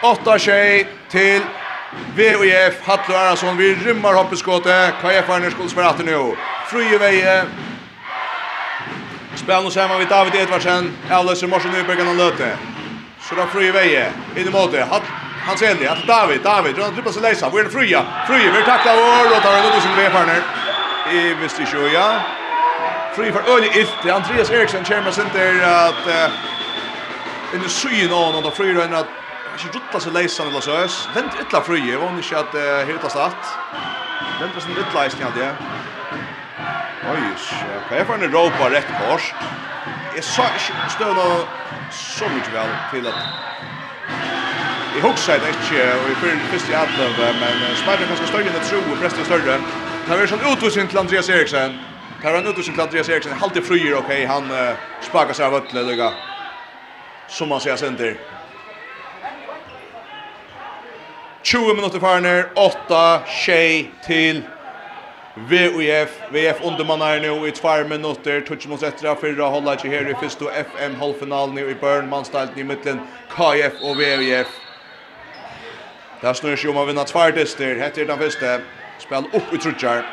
Åtta 0.04 0.38
tjej 0.40 0.86
til 1.10 1.42
VOF 2.18 2.82
Hatlo 2.86 3.16
Arason. 3.16 3.58
Vi 3.58 3.76
rymmar 3.86 4.14
hoppeskåte. 4.14 4.94
KF-arne 5.02 5.52
skulle 5.52 5.70
spela 5.70 5.90
att 5.90 6.06
nu. 6.06 6.36
Fruje 6.68 6.98
veje. 6.98 7.46
Spel 9.36 9.64
nu 9.64 9.72
samman 9.72 10.00
vid 10.00 10.08
David 10.08 10.36
Edvardsen. 10.36 10.98
Alice 11.10 11.46
i 11.46 11.50
morsen 11.50 11.72
Nybergen 11.72 12.08
han 12.08 12.18
Löte. 12.18 12.58
Så 13.22 13.36
då 13.36 13.46
Fruje 13.46 13.72
veje. 13.72 14.12
In 14.36 14.48
i 14.48 14.52
måte. 14.52 14.88
Han 15.48 15.58
ser 15.58 15.76
det. 15.76 15.98
David, 16.08 16.42
David. 16.42 16.76
Han 16.80 16.94
trippar 16.94 17.12
sig 17.12 17.22
läsa. 17.22 17.50
Vi 17.50 17.60
är 17.60 17.70
Fruja. 17.70 18.06
Fruje, 18.28 18.52
vi 18.52 18.64
tacklar 18.64 18.96
vår. 18.96 19.38
Och 19.38 19.44
tar 19.44 19.54
en 19.54 19.82
sin 19.82 19.96
med 19.96 20.16
Arner 20.16 20.42
i 21.12 21.34
Vistisjoja. 21.34 22.22
Fri 23.16 23.32
för 23.32 23.44
öle 23.58 23.68
ilt. 23.80 24.12
Andreas 24.12 24.50
Eriksson 24.50 24.86
kommer 24.86 25.12
sin 25.12 25.30
til 25.30 25.60
at 25.64 26.32
in 27.54 27.60
the 27.62 27.70
syn 27.70 28.12
on 28.12 28.36
on 28.36 28.44
the 28.44 28.52
free 28.52 28.74
run 28.74 28.94
att 28.94 29.08
ikke 29.58 29.78
rutta 29.78 30.00
seg 30.00 30.14
leisan 30.14 30.48
eller 30.48 30.62
søs. 30.62 31.10
Vent 31.16 31.40
ytla 31.42 31.62
fri, 31.66 31.80
jeg 31.90 32.00
vann 32.02 32.20
ikke 32.20 32.38
at 32.38 32.88
hitta 32.88 33.10
start. 33.10 33.48
Vent 34.42 34.62
som 34.64 34.72
ytla 34.72 35.06
i 35.06 35.10
snjad, 35.10 35.40
ja. 35.42 35.52
Oi, 37.12 37.24
hva 37.90 37.98
er 37.98 38.06
for 38.06 38.14
en 38.20 38.34
råpa 38.36 38.70
rett 38.74 38.94
korst? 39.00 39.48
Jeg 40.16 40.24
sa 40.24 40.48
ikke 40.54 40.94
støvna 40.98 41.28
så 41.92 42.30
mykje 42.34 42.54
vel 42.54 42.74
til 42.92 43.08
at 43.08 43.20
Jeg 44.96 45.06
husker 45.06 45.34
det 45.34 45.50
ikke, 45.54 45.82
og 45.94 46.08
jeg 46.10 46.18
fyrir 46.22 46.48
først 46.52 46.70
i 46.70 46.74
atlev, 46.74 47.20
men 47.42 47.76
smerten 47.82 48.04
er 48.04 48.10
kanskje 48.10 48.32
større 48.32 48.50
enn 48.50 48.58
jeg 48.58 48.66
tror, 48.70 48.90
og 48.92 48.98
presten 49.02 49.22
er 49.22 49.30
større. 49.30 49.97
Det 50.10 50.18
var 50.18 50.26
som 50.26 50.40
utvisning 50.54 50.88
till 50.88 50.98
Andreas 50.98 51.30
Eriksen. 51.30 51.78
Det 52.22 52.32
var 52.32 52.38
en 52.38 52.48
utvisning 52.48 52.76
till 52.76 52.84
Andreas 52.84 53.10
Eriksson, 53.10 53.32
Halvtid 53.32 53.66
fryer, 53.66 53.94
okej. 53.94 54.00
Okay. 54.00 54.26
Han 54.26 54.52
uh, 54.52 54.76
spakar 55.02 55.34
sig 55.34 55.46
av 55.46 55.56
ötlet, 55.56 55.86
lika. 55.86 56.14
Som 57.28 57.50
man 57.50 57.60
säger 57.60 57.78
center. 57.78 58.18
20 61.42 61.74
minutter 61.74 62.22
ner. 62.22 62.50
8 62.56 63.22
tjej 63.26 63.92
till 64.06 64.42
VUF. 65.36 66.10
VF 66.32 66.58
undermannar 66.64 67.20
nu 67.20 67.48
i 67.48 67.52
2 67.52 67.84
minuter. 67.84 68.42
touch 68.42 68.68
mot 68.68 68.84
etter 68.84 69.16
för 69.16 69.42
att 69.42 69.52
hålla 69.52 69.78
sig 69.78 69.90
här 69.90 70.10
i 70.10 70.16
första 70.16 70.52
FM 70.52 70.96
halvfinalen 70.96 71.58
i 71.58 71.76
Bern, 71.82 72.10
mannstalt 72.10 72.58
i 72.58 72.64
mitten. 72.64 73.00
KF 73.30 73.74
och 73.82 74.00
VUF. 74.00 74.48
Det 76.22 76.28
här 76.28 76.34
snurrar 76.34 76.56
sig 76.56 76.70
om 76.70 76.78
att 76.78 76.88
vinna 76.88 77.04
tvær 77.04 77.32
dyster, 77.32 77.76
hette 77.76 78.02
er 78.02 78.06
den 78.06 78.18
första. 78.18 78.60
Spel 79.00 79.24
upp 79.34 79.54
i 79.54 79.58
trutjar. 79.58 80.04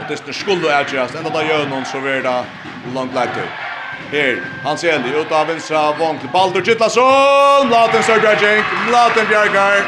Och 0.00 0.16
det 0.26 0.32
skulle 0.32 0.78
avgjøres. 0.78 1.14
Ända 1.14 1.30
där 1.30 1.44
gör 1.44 1.66
någon 1.66 1.84
så 1.84 2.00
blir 2.00 2.22
det 2.22 2.44
långt 2.94 3.14
lagt 3.14 3.36
ut. 3.36 3.54
Her, 4.12 4.42
Hans 4.64 4.84
Eli, 4.84 5.20
ut 5.20 5.32
av 5.32 5.46
vinstra 5.46 5.92
vong 5.92 6.18
til 6.18 6.28
Baldur 6.28 6.62
Kittlason! 6.62 7.70
Laten 7.70 8.02
Sørgar 8.02 8.36
Laten 8.92 9.26
Bjergar. 9.26 9.84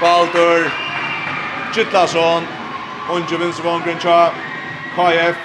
Baldur 0.00 0.70
Kittlason. 1.74 2.46
Unge 3.10 3.38
vinstra 3.38 3.64
vong 3.64 3.82
Grincha. 3.82 4.30
KF. 4.96 5.36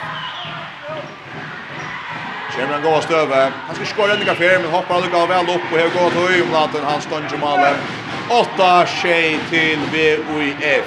Kjemmer 2.56 2.74
han 2.74 2.84
gå 2.84 2.96
av 2.96 3.02
støve. 3.02 3.42
Han 3.68 3.76
skal 3.76 3.88
skåre 3.88 4.16
enn 4.16 4.22
i 4.22 4.28
kaféer, 4.28 4.60
men 4.60 4.72
hoppar 4.72 5.02
han 5.02 5.12
gav 5.12 5.30
vel 5.30 5.56
opp 5.56 5.72
og 5.72 5.78
hever 5.80 5.96
gå 5.96 6.10
til 6.10 6.28
høy 6.28 6.42
om 6.46 6.56
Laten. 6.58 6.84
Han 6.84 7.02
stånd 7.02 7.30
ikke 7.30 8.11
8 8.32 8.86
tjej 8.86 9.40
till 9.50 9.80
VUIF. 9.92 10.86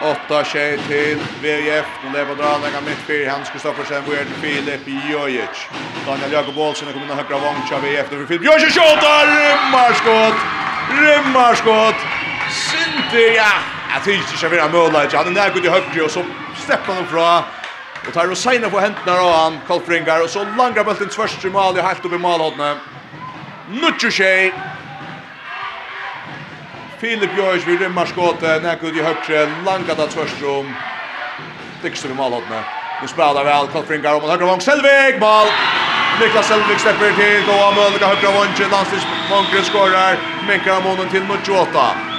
Åtta 0.00 0.44
tjej 0.44 0.78
till 0.88 1.18
VF. 1.42 1.86
Nu 2.04 2.12
lever 2.12 2.30
och 2.30 2.36
drar 2.36 2.58
lägga 2.58 2.80
mitt 2.80 2.98
fyr. 2.98 3.28
Hans 3.28 3.50
Kristoffersen 3.50 4.02
går 4.06 4.14
till 4.14 4.26
Filip 4.26 4.80
Jojic. 5.10 5.68
Daniel 6.06 6.32
Jakob 6.32 6.58
Olsen 6.58 6.92
kommer 6.92 7.04
in 7.04 7.10
och 7.10 7.16
högra 7.16 7.38
vång. 7.38 7.56
Tja 7.68 7.78
VF. 7.78 8.06
Det 8.10 8.16
blir 8.16 8.26
Filip 8.26 8.44
Jojic. 8.44 8.74
Tjata! 8.74 9.26
Rymmarskott! 9.26 10.36
Rymmarskott! 11.00 12.00
Sinter, 12.50 13.36
ja! 13.36 13.52
Jag 13.94 14.04
tycker 14.04 14.18
inte 14.18 14.46
att 14.46 14.52
vi 14.52 14.58
har 14.58 14.68
möjlighet. 14.68 15.12
Han 15.12 15.26
är 15.26 15.30
nära 15.30 15.44
närgod 15.44 15.64
i 15.64 15.68
högre 15.68 16.02
och 16.02 16.10
så 16.10 16.24
släpper 16.66 16.92
han 16.92 17.06
från 17.06 17.42
Og 18.06 18.14
tar 18.14 18.30
og 18.30 18.38
seina 18.38 18.68
på 18.70 18.78
hendene 18.78 19.18
av 19.18 19.32
han, 19.34 19.56
Kolfringar, 19.66 20.22
og 20.22 20.30
så 20.30 20.44
langar 20.56 20.86
bølten 20.86 21.10
tvørst 21.10 21.44
i 21.44 21.50
mal, 21.50 21.74
helt 21.74 22.06
opp 22.06 22.14
i 22.14 22.20
malhodne. 22.22 22.70
Nutju 23.66 24.10
tjej. 24.14 24.52
Filip 27.00 27.34
Jörg 27.36 27.66
vid 27.66 27.82
rymmar 27.82 28.06
skåte, 28.06 28.60
näkud 28.62 28.96
i 28.96 29.02
högre, 29.02 29.42
langat 29.66 29.98
av 29.98 30.12
til 30.14 30.46
om. 30.46 30.70
Dikster 31.82 32.14
i 32.14 32.16
malhodne. 32.16 32.62
Nu 33.02 33.08
spelar 33.10 33.44
väl 33.44 33.66
Kolfringar 33.74 34.14
om 34.14 34.30
högre 34.30 34.46
vång, 34.46 34.60
Selvig, 34.60 35.20
mål! 35.20 35.50
Niklas 36.20 36.48
Selvig 36.48 36.80
släpper 36.80 37.12
till, 37.12 37.50
av 37.50 37.58
har 37.58 37.72
Mölka 37.72 38.06
högre 38.06 38.32
vång, 38.38 38.70
landstidsmångren 38.70 39.64
skorar, 39.64 40.16
minkar 40.48 40.76
av 40.76 40.82
månen 40.82 41.08
till 41.08 41.26
28. 41.44 42.15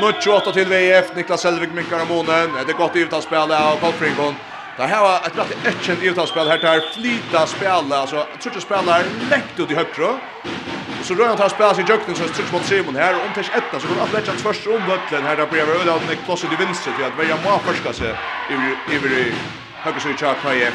Nuccio 0.00 0.52
till 0.52 0.68
VF, 0.68 1.16
Niklas 1.16 1.40
Selvig 1.40 1.72
minkar 1.72 2.00
av 2.00 2.08
månen. 2.08 2.50
Det 2.66 2.72
är 2.72 2.76
gott 2.76 2.96
utavsspel 2.96 3.52
av 3.52 3.76
Kolfringon. 3.76 4.34
Det 4.76 4.82
här 4.82 5.02
var 5.02 5.16
ett 5.16 5.38
rätt 5.38 5.66
erkänt 5.66 6.02
utavsspel 6.02 6.48
här 6.48 6.58
där 6.58 6.80
flita 6.94 7.46
spela. 7.46 7.96
Alltså, 7.96 8.16
jag 8.16 8.40
tror 8.40 8.54
inte 8.54 8.60
spelar 8.60 9.02
läckt 9.30 9.60
ut 9.60 9.70
i 9.70 9.74
högra. 9.74 10.18
Så 11.02 11.14
rör 11.14 11.28
han 11.28 11.36
tar 11.36 11.48
spelas 11.48 11.78
i 11.78 11.84
Jöknen 11.88 12.16
så 12.16 12.24
trycks 12.28 12.52
mot 12.52 12.64
Simon 12.64 12.96
här. 12.96 13.14
Om 13.14 13.34
tills 13.34 13.48
ettan 13.48 13.80
så 13.80 13.88
går 13.88 14.02
att 14.02 14.12
lägga 14.12 14.32
första 14.32 14.70
om 14.70 14.82
bötlen 14.86 15.22
här 15.22 15.36
där 15.36 15.46
bredvid 15.46 15.74
Öland 15.74 16.00
med 16.08 16.24
Klosse 16.24 16.46
i 16.46 16.64
vänster 16.64 16.92
för 16.92 17.06
att 17.06 17.18
välja 17.18 17.36
må 17.44 17.58
förska 17.58 17.92
sig 17.92 18.08
över 18.94 19.32
högra 19.74 20.00
så 20.00 20.08
i 20.08 20.14
Chakmaje. 20.14 20.72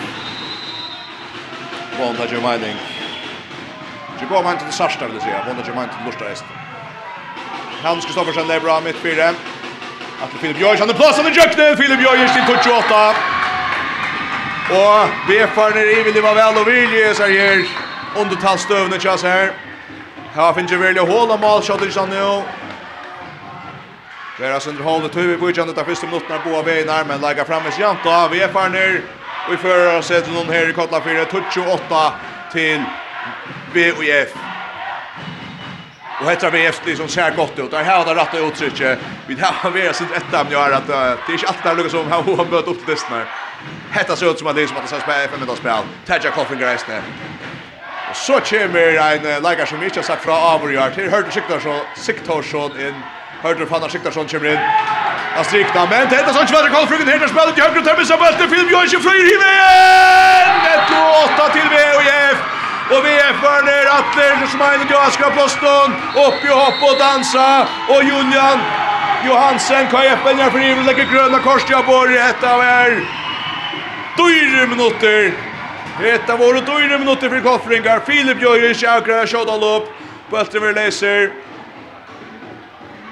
Bonda 1.98 2.26
Jemaining. 2.34 2.76
Jibom 4.22 4.46
han 4.46 4.58
till 4.58 4.72
Sarsta 4.72 5.08
vill 5.08 5.22
säga. 5.22 5.44
Bonda 5.48 5.64
Jemaining 5.68 5.96
till 5.96 6.06
Lorsta 6.06 6.30
Esten. 6.32 6.59
Hans 7.84 8.06
Kristoffersen, 8.06 8.48
det 8.48 8.60
bra 8.60 8.82
mitt 8.82 8.96
fyra. 8.96 9.30
Att 10.24 10.42
Filip 10.42 10.60
Jørs, 10.60 10.80
han 10.80 10.88
plats 10.88 11.00
plassen 11.00 11.28
i 11.28 11.36
kjøkkenet. 11.36 11.78
Filip 11.78 12.02
Jørs 12.02 12.36
i 12.38 12.42
28. 12.48 13.16
Och 14.70 15.10
VF-erne 15.30 15.82
i 15.82 16.04
vil 16.04 16.14
leva 16.14 16.34
vel 16.34 16.58
og 16.60 16.68
vilje, 16.68 17.14
sier 17.16 17.28
her. 17.28 17.64
Undertallstøvende 18.20 19.00
kjass 19.00 19.24
här. 19.24 19.54
Her 20.36 20.54
finnes 20.54 20.72
jeg 20.72 20.82
veldig 20.82 21.06
hål 21.08 21.32
av 21.32 21.40
mal, 21.40 21.62
kjøttet 21.62 21.90
ikke 21.90 22.06
nå. 22.12 22.44
Det 24.38 24.48
er 24.48 24.54
altså 24.54 24.70
under 24.70 24.84
hålet 24.84 25.12
tøy, 25.12 25.26
vi 25.32 25.38
bor 25.38 25.50
ikke 25.50 25.62
annet 25.62 25.78
av 25.78 25.88
første 25.88 26.08
minutter 26.08 26.44
på 26.44 26.50
Boa 26.50 26.62
veien 26.64 26.90
er, 26.90 27.08
men 27.08 27.24
legger 27.24 27.48
frem 27.48 27.66
i 27.68 27.72
Sjanta. 27.72 28.28
VF-erne 28.28 29.02
och 29.48 29.54
i 29.54 29.58
fører 29.58 29.98
oss 29.98 30.12
etter 30.12 30.32
noen 30.32 30.52
her 30.52 30.70
i 30.70 30.74
Kotla 30.74 31.02
4, 31.02 31.26
28 31.32 32.06
til 32.52 32.86
VF. 33.74 34.49
Og 36.20 36.30
heter 36.30 36.50
vi 36.52 36.66
efter 36.66 36.96
som 36.96 37.08
ser 37.08 37.36
gott 37.36 37.60
ut. 37.60 37.72
Det 37.72 37.78
här 37.78 38.04
har 38.04 38.16
rätta 38.16 38.38
uttrycket. 38.38 39.00
Vi 39.28 39.38
har 39.42 39.72
vi 39.72 39.94
sitt 39.94 40.12
etta 40.12 40.44
men 40.44 40.52
gjør 40.52 40.74
at 40.76 40.88
det 40.88 40.96
er 40.96 41.32
inte 41.32 41.48
alltid 41.48 41.78
lukkar 41.78 41.90
som 41.90 42.12
har 42.12 42.22
hon 42.22 42.40
opp 42.40 42.66
til 42.66 42.76
till 42.86 42.96
det. 43.10 43.26
Hetta 43.92 44.16
ser 44.16 44.32
ut 44.32 44.40
som 44.40 44.48
att 44.48 44.56
det 44.56 44.64
är 44.64 44.68
som 44.68 44.78
att 44.78 44.84
det 44.84 44.90
ska 44.90 45.00
spela 45.00 45.28
fem 45.28 45.40
minuter 45.40 45.56
spel. 45.56 45.84
Tadja 46.08 46.32
Coffin 46.32 46.60
så 48.14 48.40
kommer 48.40 48.98
en 48.98 49.44
leikar 49.44 49.66
som 49.66 49.84
inte 49.84 50.04
sagt 50.04 50.24
fra 50.24 50.34
avgör. 50.34 50.90
Her 50.90 51.10
hörde 51.10 51.32
Siktor 51.32 51.60
så 51.60 51.80
Siktorsson 51.96 52.72
in. 52.80 52.96
Hörde 53.42 53.66
Fanna 53.66 53.90
Siktorsson 53.90 54.28
kommer 54.28 54.50
inn. 54.50 54.60
Han 55.36 55.46
striknar 55.46 55.88
men 55.88 56.10
det 56.10 56.16
är 56.16 56.34
sånt 56.34 56.50
kvar 56.50 56.70
kall 56.70 56.88
frugen 56.88 57.08
här 57.08 57.28
spelet 57.28 57.58
i 57.58 57.62
högre 57.62 57.82
tempo 57.82 58.06
så 58.06 58.18
bättre 58.18 58.48
film 58.48 58.70
Johan 58.70 58.88
Freyr 58.88 59.34
i 59.34 59.38
vägen. 59.44 60.50
1-8 61.38 61.44
og 61.44 61.56
VOF. 61.74 62.69
Og 62.90 62.98
Och 62.98 63.06
VFR 63.06 63.62
ner 63.66 63.86
Atler 63.98 64.48
som 64.52 64.62
er 64.62 65.08
i 65.08 65.12
ska 65.12 65.30
på 65.30 65.48
stånd. 65.48 65.94
Upp 66.26 66.44
i 66.44 66.48
hopp 66.48 66.84
og 66.90 66.96
dansa. 67.00 67.68
Og 67.90 68.04
Julian 68.04 68.60
Johansen 69.26 69.88
KFN 69.88 70.40
gör 70.40 70.50
for 70.50 70.60
Ivel 70.60 70.86
lägger 70.86 71.06
gröna 71.06 71.40
korset 71.40 71.70
jag 71.70 71.86
bor 71.86 72.18
ett 72.18 72.44
av 72.44 72.62
er. 72.62 72.92
Dyra 74.18 74.68
minuter. 74.68 75.34
Detta 76.02 76.38
var 76.38 76.54
det 76.54 76.62
dyra 76.62 76.98
minuter 76.98 77.30
för 77.30 77.40
Koffringar. 77.40 78.00
Filip 78.00 78.42
Jöjers 78.42 78.84
Jagra 78.84 79.28
shot 79.28 79.50
all 79.50 79.64
upp. 79.64 79.90
Bulten 80.30 80.62
vill 80.62 80.76
läser. 80.76 81.32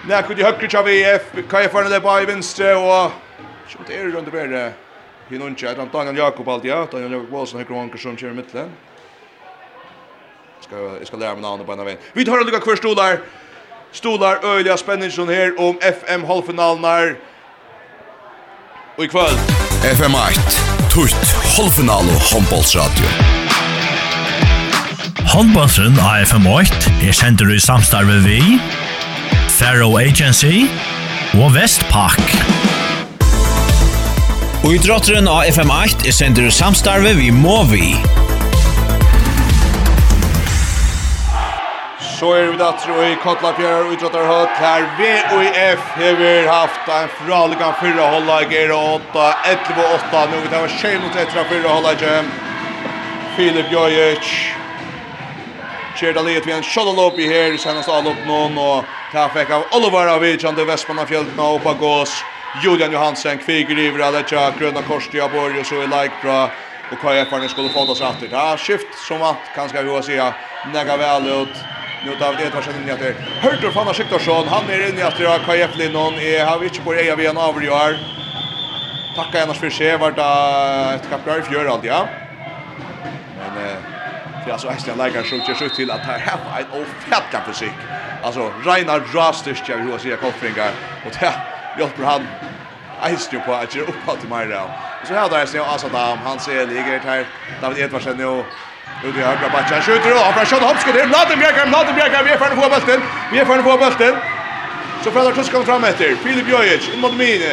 När 0.07 0.21
kunde 0.21 0.43
høyre 0.43 0.67
til 0.67 0.83
VF 0.83 1.23
KF 1.49 1.75
er 1.75 1.89
det 1.89 2.01
bare 2.03 2.21
i 2.21 2.25
vänster 2.25 2.75
og... 2.75 3.11
så 3.67 3.77
det 3.87 3.95
er 3.95 4.05
är 4.05 4.11
runt 4.11 4.31
där. 4.31 4.73
Hinuncha, 5.29 5.75
Daniel 5.91 6.17
Jakob 6.17 6.49
alltid, 6.49 6.71
Daniel 6.91 7.11
Jakob 7.11 7.33
Olsen, 7.33 7.59
Hekron 7.59 7.79
Ankersson, 7.79 8.17
Kjell 8.17 8.33
midtelen 8.33 8.71
ska 10.67 10.77
jag 10.99 11.07
ska 11.07 11.17
lära 11.17 11.33
mig 11.33 11.41
namnet 11.41 11.67
på 11.67 11.73
en 11.73 11.79
av 11.79 11.89
en. 11.89 11.97
Vi 12.13 12.25
tar 12.25 12.37
några 12.37 12.59
kvar 12.59 12.75
stolar. 12.75 13.19
Stolar 13.91 14.45
öliga 14.45 14.77
spänningen 14.77 15.29
här 15.29 15.59
om 15.59 15.77
FM 15.81 16.23
halvfinalerna. 16.23 17.15
Och 18.97 19.03
ikväll 19.03 19.37
FM 19.83 20.15
8 20.15 20.23
tutt 20.93 21.27
halvfinal 21.57 22.05
och 22.15 22.21
handbollsradio. 22.33 23.05
Handballsen 25.33 25.99
av 25.99 26.15
FM 26.21 26.47
8 26.47 26.63
är 27.03 27.11
sender 27.11 27.55
i 27.55 27.59
samstarve 27.59 28.17
vi 28.19 28.59
Faro 29.49 29.97
Agency 29.97 30.67
och 31.33 31.55
Westpark. 31.55 32.35
Og 34.63 34.73
i 34.75 34.77
drotteren 34.77 35.27
av 35.27 35.43
FM8 35.43 36.07
er 36.07 36.11
sender 36.11 36.49
samstarve 36.49 37.13
vi 37.13 37.31
Movi. 37.31 37.93
vi. 37.93 38.26
Så 42.17 42.31
er 42.33 42.47
vi 42.49 42.57
da 42.57 42.71
og 42.73 43.03
i 43.05 43.17
Kotlafjær 43.21 43.83
og 43.83 43.91
utrottar 43.93 44.23
høtt 44.25 44.53
her. 44.57 44.85
VOIF 44.97 45.83
hever 45.99 46.47
haft 46.49 46.87
en 46.89 47.11
fralikan 47.19 47.75
fyrra 47.77 48.07
hållag 48.09 48.55
er 48.57 48.73
8, 48.73 49.25
11 49.51 49.83
og 49.83 49.93
8. 49.99 50.23
Nå 50.31 50.39
vi 50.41 50.49
tar 50.49 50.63
var 50.63 50.73
tjej 50.79 50.97
mot 51.03 51.13
etter 51.13 51.45
fyrra 51.51 51.75
hållag. 51.75 52.01
Filip 53.35 53.69
Jojic. 53.69 54.31
Kjerda 55.99 56.25
Liet 56.25 56.49
vi 56.49 56.57
en 56.57 56.65
kjallalopp 56.65 57.21
i 57.21 57.29
her 57.29 57.53
i 57.53 57.61
senast 57.61 57.93
allopp 57.93 58.25
noen. 58.25 58.57
Og 58.57 58.97
ta 59.13 59.29
fikk 59.37 59.53
av 59.53 59.69
Oliver 59.77 60.09
Avicjan 60.17 60.57
til 60.57 60.65
Vestmanna 60.65 61.05
Fjeltna 61.05 61.51
og 61.51 61.61
oppa 61.61 61.77
gås. 61.77 62.17
Julian 62.65 62.97
Johansen 62.97 63.37
kviger 63.45 63.77
i 63.77 63.91
Vraletja, 63.93 64.49
Grønna 64.57 64.81
Korsti 64.89 65.21
Borg 65.21 65.61
og 65.61 65.69
så 65.69 65.85
i 65.85 65.93
Leikbra. 65.93 66.47
Och 66.91 66.99
KF-arne 66.99 67.49
skulle 67.49 67.69
få 67.69 67.79
oss 67.79 68.01
rätt. 68.01 68.31
Ja, 68.31 68.57
skift 68.57 68.87
som 69.07 69.19
vant, 69.19 69.49
kanskje 69.55 69.83
vi 69.83 69.89
har 69.89 70.01
säga. 70.01 70.33
Nega 70.73 70.97
vel 70.97 71.27
ut. 71.27 71.76
Nu 72.05 72.15
tar 72.15 72.33
vi 72.33 72.43
Edvard 72.43 72.43
David 72.43 72.45
Edvarsen 72.45 72.75
inne 72.81 72.93
etter. 72.93 73.15
Hørtur 73.41 73.71
Fanna 73.71 73.93
Siktorsson, 73.93 74.47
han 74.47 74.69
er 74.69 74.87
inne 74.89 75.01
etter 75.07 75.27
av 75.31 75.41
KF 75.47 75.77
Linnon. 75.79 76.19
Jeg 76.21 76.45
har 76.45 76.63
ikke 76.63 76.83
på 76.85 76.93
eia 76.93 77.15
ved 77.17 77.31
en 77.31 77.39
avgjør. 77.41 77.97
Takka 79.17 79.41
annars 79.43 79.57
for 79.57 79.73
seg, 79.73 79.95
var 79.97 80.13
det 80.13 80.27
et 80.93 81.07
kappgrar 81.09 81.41
i 81.41 81.45
fjør 81.47 81.71
alt, 81.73 81.87
ja. 81.87 82.03
Men 83.39 83.55
det 83.57 83.71
er 84.45 84.53
altså 84.53 84.69
eisne 84.69 84.93
leikar 84.99 85.25
som 85.25 85.41
gjør 85.41 85.57
seg 85.63 85.73
til 85.79 85.93
at 85.95 86.05
her 86.05 86.21
har 86.27 86.59
en 86.61 86.75
ofattelig 86.83 87.41
fysikk. 87.49 87.87
Altså, 88.21 88.51
Reinar 88.65 89.01
Drastyrkja 89.09 89.79
vil 89.81 89.89
hva 89.89 89.97
sier 90.01 90.21
kolfringar, 90.21 90.77
og 91.01 91.17
det 91.17 91.33
hjelper 91.79 92.09
han 92.11 92.29
eisne 93.09 93.41
på 93.41 93.57
at 93.57 93.73
gjør 93.73 93.89
opphatt 93.95 94.21
til 94.21 94.29
Meira. 94.29 94.67
Og 95.01 95.09
så 95.09 95.17
her 95.17 95.25
er 95.25 95.33
det 95.33 95.41
eisne 95.41 95.65
Asadam, 95.65 96.21
han 96.29 96.39
ser 96.45 96.69
ligger 96.69 97.01
her, 97.09 97.25
David 97.61 97.87
Edvarsen 97.87 98.21
jo, 98.21 98.37
Ut 99.05 99.13
i 99.13 99.21
høyre 99.21 99.49
bakke, 99.53 99.75
han 99.75 99.83
skjuter 99.85 100.15
og 100.17 100.33
fra 100.33 100.43
skjøtt 100.49 100.63
hoppskott 100.65 100.95
her. 100.97 101.09
Laden 101.11 101.37
Bjerkheim, 101.37 101.69
Laden 101.69 101.95
Bjerkheim, 101.97 102.25
vi 102.25 102.31
er 102.33 102.39
ferdig 102.41 102.57
på 102.57 102.69
bulten, 102.73 103.03
Vi 103.31 103.37
er 103.37 103.45
ferdig 103.45 103.65
på 103.67 103.75
bulten. 103.77 104.15
Så 105.03 105.11
Fredrik 105.13 105.35
Tusk 105.37 105.51
kommer 105.51 105.67
fram 105.67 105.85
etter. 105.85 106.15
Filip 106.23 106.49
Jojic, 106.49 106.87
inn 106.93 107.01
mot 107.01 107.13
mine. 107.17 107.51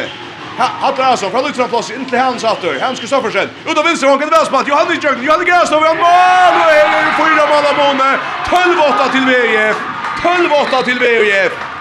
Hattar 0.57 1.11
Asson, 1.11 1.31
fra 1.31 1.43
Lutra 1.45 1.67
plass, 1.67 1.91
inn 1.93 2.05
til 2.09 2.17
Hans 2.19 2.43
Hattar. 2.43 2.79
Hans 2.81 2.99
Kristoffersen, 2.99 3.53
ut 3.67 3.77
av 3.77 3.85
vinstre, 3.85 4.09
han 4.09 4.19
kan 4.19 4.33
velspalt. 4.33 4.67
Johan 4.71 4.89
Nysjøkken, 4.89 5.23
Johan 5.27 5.45
vi 5.45 5.51
har 5.51 6.01
mål! 6.01 6.57
Og 6.57 6.67
her 6.71 6.89
er 6.97 7.05
det 7.05 7.13
fyra 7.19 7.45
mål 7.53 7.69
av 7.69 7.79
måne. 7.83 8.09
12-8 8.49 9.11
til 9.13 9.29
VIF. 9.29 9.87
12-8 10.25 10.83
til 10.89 10.99
VIF. 11.05 11.74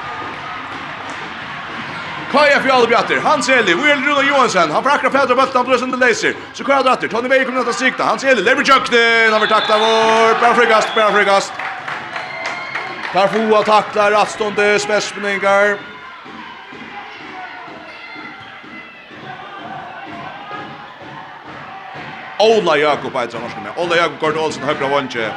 Kaja 2.35 2.61
för 2.61 2.69
alla 2.69 2.87
Bjatter, 2.87 3.21
Han 3.21 3.43
ser 3.43 3.63
det. 3.63 3.75
Will 3.75 4.05
Runa 4.05 4.23
Johansson. 4.23 4.71
han 4.71 4.83
frakkar 4.83 5.11
Petra 5.11 5.35
Bult 5.35 5.55
han 5.55 5.65
blåser 5.67 5.87
den 5.87 6.01
laser. 6.01 6.35
så 6.53 6.65
kvar 6.65 6.83
Dratter, 6.83 7.09
Tony 7.09 7.29
Bay 7.29 7.45
kommer 7.45 7.61
att 7.61 7.75
sikta, 7.75 8.05
Han 8.05 8.19
ser 8.19 8.35
det. 8.35 8.43
lever 8.43 8.65
Jöknen, 8.65 9.33
han 9.33 9.41
vil 9.41 9.51
takla 9.51 9.79
vår, 9.79 10.41
bare 10.41 10.55
frikast, 10.55 10.89
bare 10.95 11.13
frikast. 11.13 11.53
Per 13.13 13.29
Foa 13.29 13.63
taklar 13.63 14.11
rattstående 14.11 14.79
Vestmeningar. 14.89 15.79
Ola 22.39 22.77
Jakob 22.77 23.13
heter 23.17 23.39
han 23.39 23.43
norske 23.43 23.61
med. 23.61 23.73
Ola 23.77 23.97
Jakob 23.97 24.19
Gordon 24.21 24.45
Olsen, 24.45 24.63
høyre 24.63 24.91
vantje. 24.91 25.33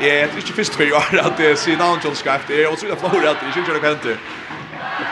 Jeg 0.00 0.28
tror 0.28 0.38
ikke 0.38 0.52
først 0.52 0.74
for 0.74 0.82
i 0.82 0.92
år 0.92 1.26
at 1.26 1.32
det 1.38 1.58
sier 1.58 1.78
navn 1.78 2.00
til 2.00 2.16
skrevet. 2.16 2.48
Det 2.48 2.62
er 2.62 2.68
også 2.68 2.86
vilja 2.86 2.98
flore 3.00 3.30
at 3.30 3.36
det 3.40 3.56
ikke 3.56 3.72
er 3.72 3.80
kjent 3.80 4.18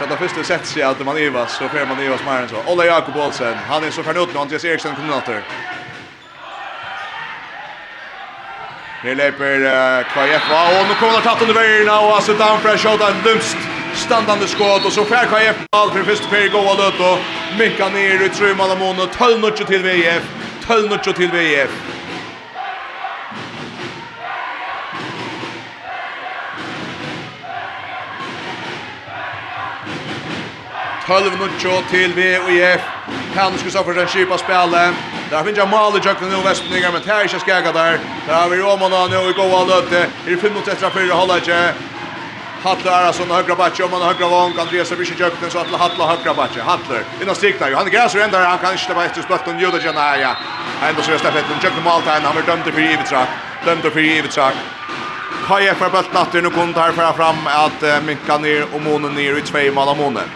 klart 0.01 0.13
att 0.13 0.21
det 0.21 0.29
första 0.29 0.45
sätt 0.45 0.67
sig 0.67 0.83
att 0.83 1.07
man 1.07 1.19
Ivas 1.19 1.57
så 1.57 1.69
får 1.69 1.87
man 1.87 2.01
Ivas 2.01 2.21
mer 2.25 2.43
än 2.43 2.49
så. 2.49 2.73
Ola 2.73 2.85
Jakob 2.87 3.17
Olsen, 3.17 3.55
han 3.69 3.85
är 3.85 3.91
så 3.91 4.03
färdig 4.03 4.21
ut 4.21 4.35
nu, 4.35 4.41
Andreas 4.41 4.65
Eriksson 4.65 4.95
kommer 4.95 5.17
åter. 5.17 5.43
Det 9.03 9.15
löper 9.15 9.57
uh, 9.61 10.13
Kvajefa 10.13 10.81
och 10.81 10.89
nu 10.89 10.95
kommer 10.95 11.13
han 11.13 11.23
tatt 11.23 11.43
under 11.43 11.55
vägarna 11.55 12.01
och 12.01 12.17
alltså 12.17 12.35
för 12.35 12.77
skjuter 12.77 13.09
en 13.11 13.23
dumst 13.25 13.57
standande 13.95 14.47
skott 14.47 14.85
och 14.85 14.93
så 14.93 15.05
får 15.05 15.29
Kvajefa 15.29 15.61
allt 15.77 15.93
för 15.93 16.03
första 16.03 16.29
per 16.29 16.49
gå 16.49 16.75
löt 16.79 17.01
och 17.01 17.19
mycket 17.59 17.93
ner 17.93 18.23
i 18.25 18.29
trumman 18.29 18.71
av 18.71 18.79
och 18.79 19.09
12-0 19.09 19.65
till 19.65 19.83
VF, 19.83 20.23
12-0 20.67 21.13
till 21.13 21.31
VF. 21.31 21.71
12 31.11 31.33
minutt 31.33 31.91
till 31.91 32.15
VIF. 32.15 32.81
Kan 33.35 33.59
skulle 33.59 33.71
så 33.71 33.85
för 33.85 33.95
den 33.95 34.07
skipa 34.07 34.39
spelet. 34.39 34.95
Där 35.31 35.45
finns 35.45 35.59
jag 35.59 35.69
mål 35.69 35.97
i 35.97 36.01
Jökna 36.07 36.27
nu 36.29 36.37
Västningar 36.45 36.93
men 36.93 37.03
här 37.07 37.21
är 37.21 37.23
inte 37.23 37.39
skäga 37.39 37.73
där. 37.73 37.99
Där 38.27 38.35
har 38.35 38.49
vi 38.49 38.57
Roman 38.57 39.11
nu 39.11 39.31
i 39.31 39.33
goa 39.33 39.65
löte. 39.65 40.07
I 40.27 40.37
5 40.37 40.55
mot 40.55 40.65
3 40.65 40.91
för 40.91 41.11
hålla 41.13 41.37
inte. 41.37 41.75
Hattler 42.63 42.93
Arason 42.93 43.31
högra 43.31 43.55
backe 43.55 43.83
om 43.83 43.93
han 43.93 44.03
högra 44.03 44.29
vång 44.29 44.53
Andreas 44.59 44.93
Vision 44.93 45.17
Jökna 45.19 45.51
så 45.51 45.59
att 45.59 45.81
Hattler 45.83 46.07
högra 46.07 46.35
backe. 46.35 46.63
Hattler 46.63 47.03
innan 47.23 47.35
strikta 47.35 47.69
ju. 47.69 47.75
Han 47.75 47.87
är 47.87 47.91
gräs 47.91 48.15
ända 48.15 48.39
han 48.45 48.59
kan 48.59 48.73
inte 48.73 48.95
bara 48.95 49.05
efter 49.05 49.23
och 49.23 49.61
Juda 49.61 49.79
Janaya. 49.85 50.37
Ändå 50.89 51.03
så 51.03 51.19
släpper 51.19 51.43
den 51.51 51.61
Jökna 51.63 51.83
mål 51.89 52.03
där 52.07 52.21
han 52.21 52.37
har 52.37 52.43
dömt 52.43 52.75
för 52.75 52.81
givet 52.81 53.07
track. 53.07 53.29
Dömt 53.65 53.83
för 53.95 54.01
givet 54.01 54.35
KF 54.35 54.55
Kaje 55.47 55.75
för 55.75 55.91
bulten 55.91 56.17
att 56.23 56.33
nu 56.33 56.51
kunde 56.51 56.81
här 56.81 57.13
fram 57.13 57.37
att 57.47 58.05
minka 58.05 58.39
ner 58.39 58.65
och 58.75 58.81
månen 58.83 59.15
ner 59.15 59.39
i 59.39 59.43
två 59.43 59.73
mål 59.75 59.89
av 59.89 59.97
månen. 59.97 60.29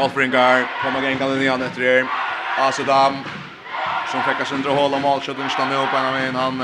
Kolbringar 0.00 0.66
kommer 0.82 1.00
gänga 1.02 1.26
igen 1.42 1.62
efter 1.62 1.80
det. 1.80 2.06
Asadam 2.58 3.14
som 4.10 4.22
fick 4.22 4.40
oss 4.42 4.52
under 4.52 4.70
hål 4.70 4.90
och 4.90 4.96
om 4.96 5.02
målskytten 5.02 5.50
stanna 5.50 5.74
upp 5.82 5.94
en 5.94 6.06
av 6.06 6.16
en 6.16 6.34
han 6.34 6.56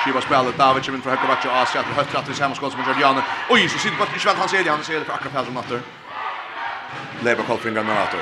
Skiva 0.00 0.20
spelet 0.20 0.58
David 0.58 0.84
kommer 0.84 0.98
från 0.98 1.12
högra 1.12 1.28
backen 1.28 1.50
och 1.50 1.56
Asia 1.56 1.82
till 1.82 1.94
högra 2.00 2.22
till 2.22 2.34
samma 2.34 2.54
skott 2.54 2.72
som 2.72 2.80
Jordan. 2.80 3.22
Oj, 3.50 3.68
så 3.68 3.78
sitter 3.78 3.96
på 3.96 4.04
inte 4.04 4.26
väl 4.26 4.36
han 4.36 4.48
ser 4.48 4.64
det 4.64 4.70
han 4.70 4.84
ser 4.84 4.98
det 5.00 5.04
för 5.04 5.12
akkurat 5.12 5.34
här 5.34 5.44
som 5.44 5.54
natter. 5.54 5.80
Leva 7.24 7.42
Kolbringar 7.42 7.82
med 7.82 7.94
natter. 7.94 8.20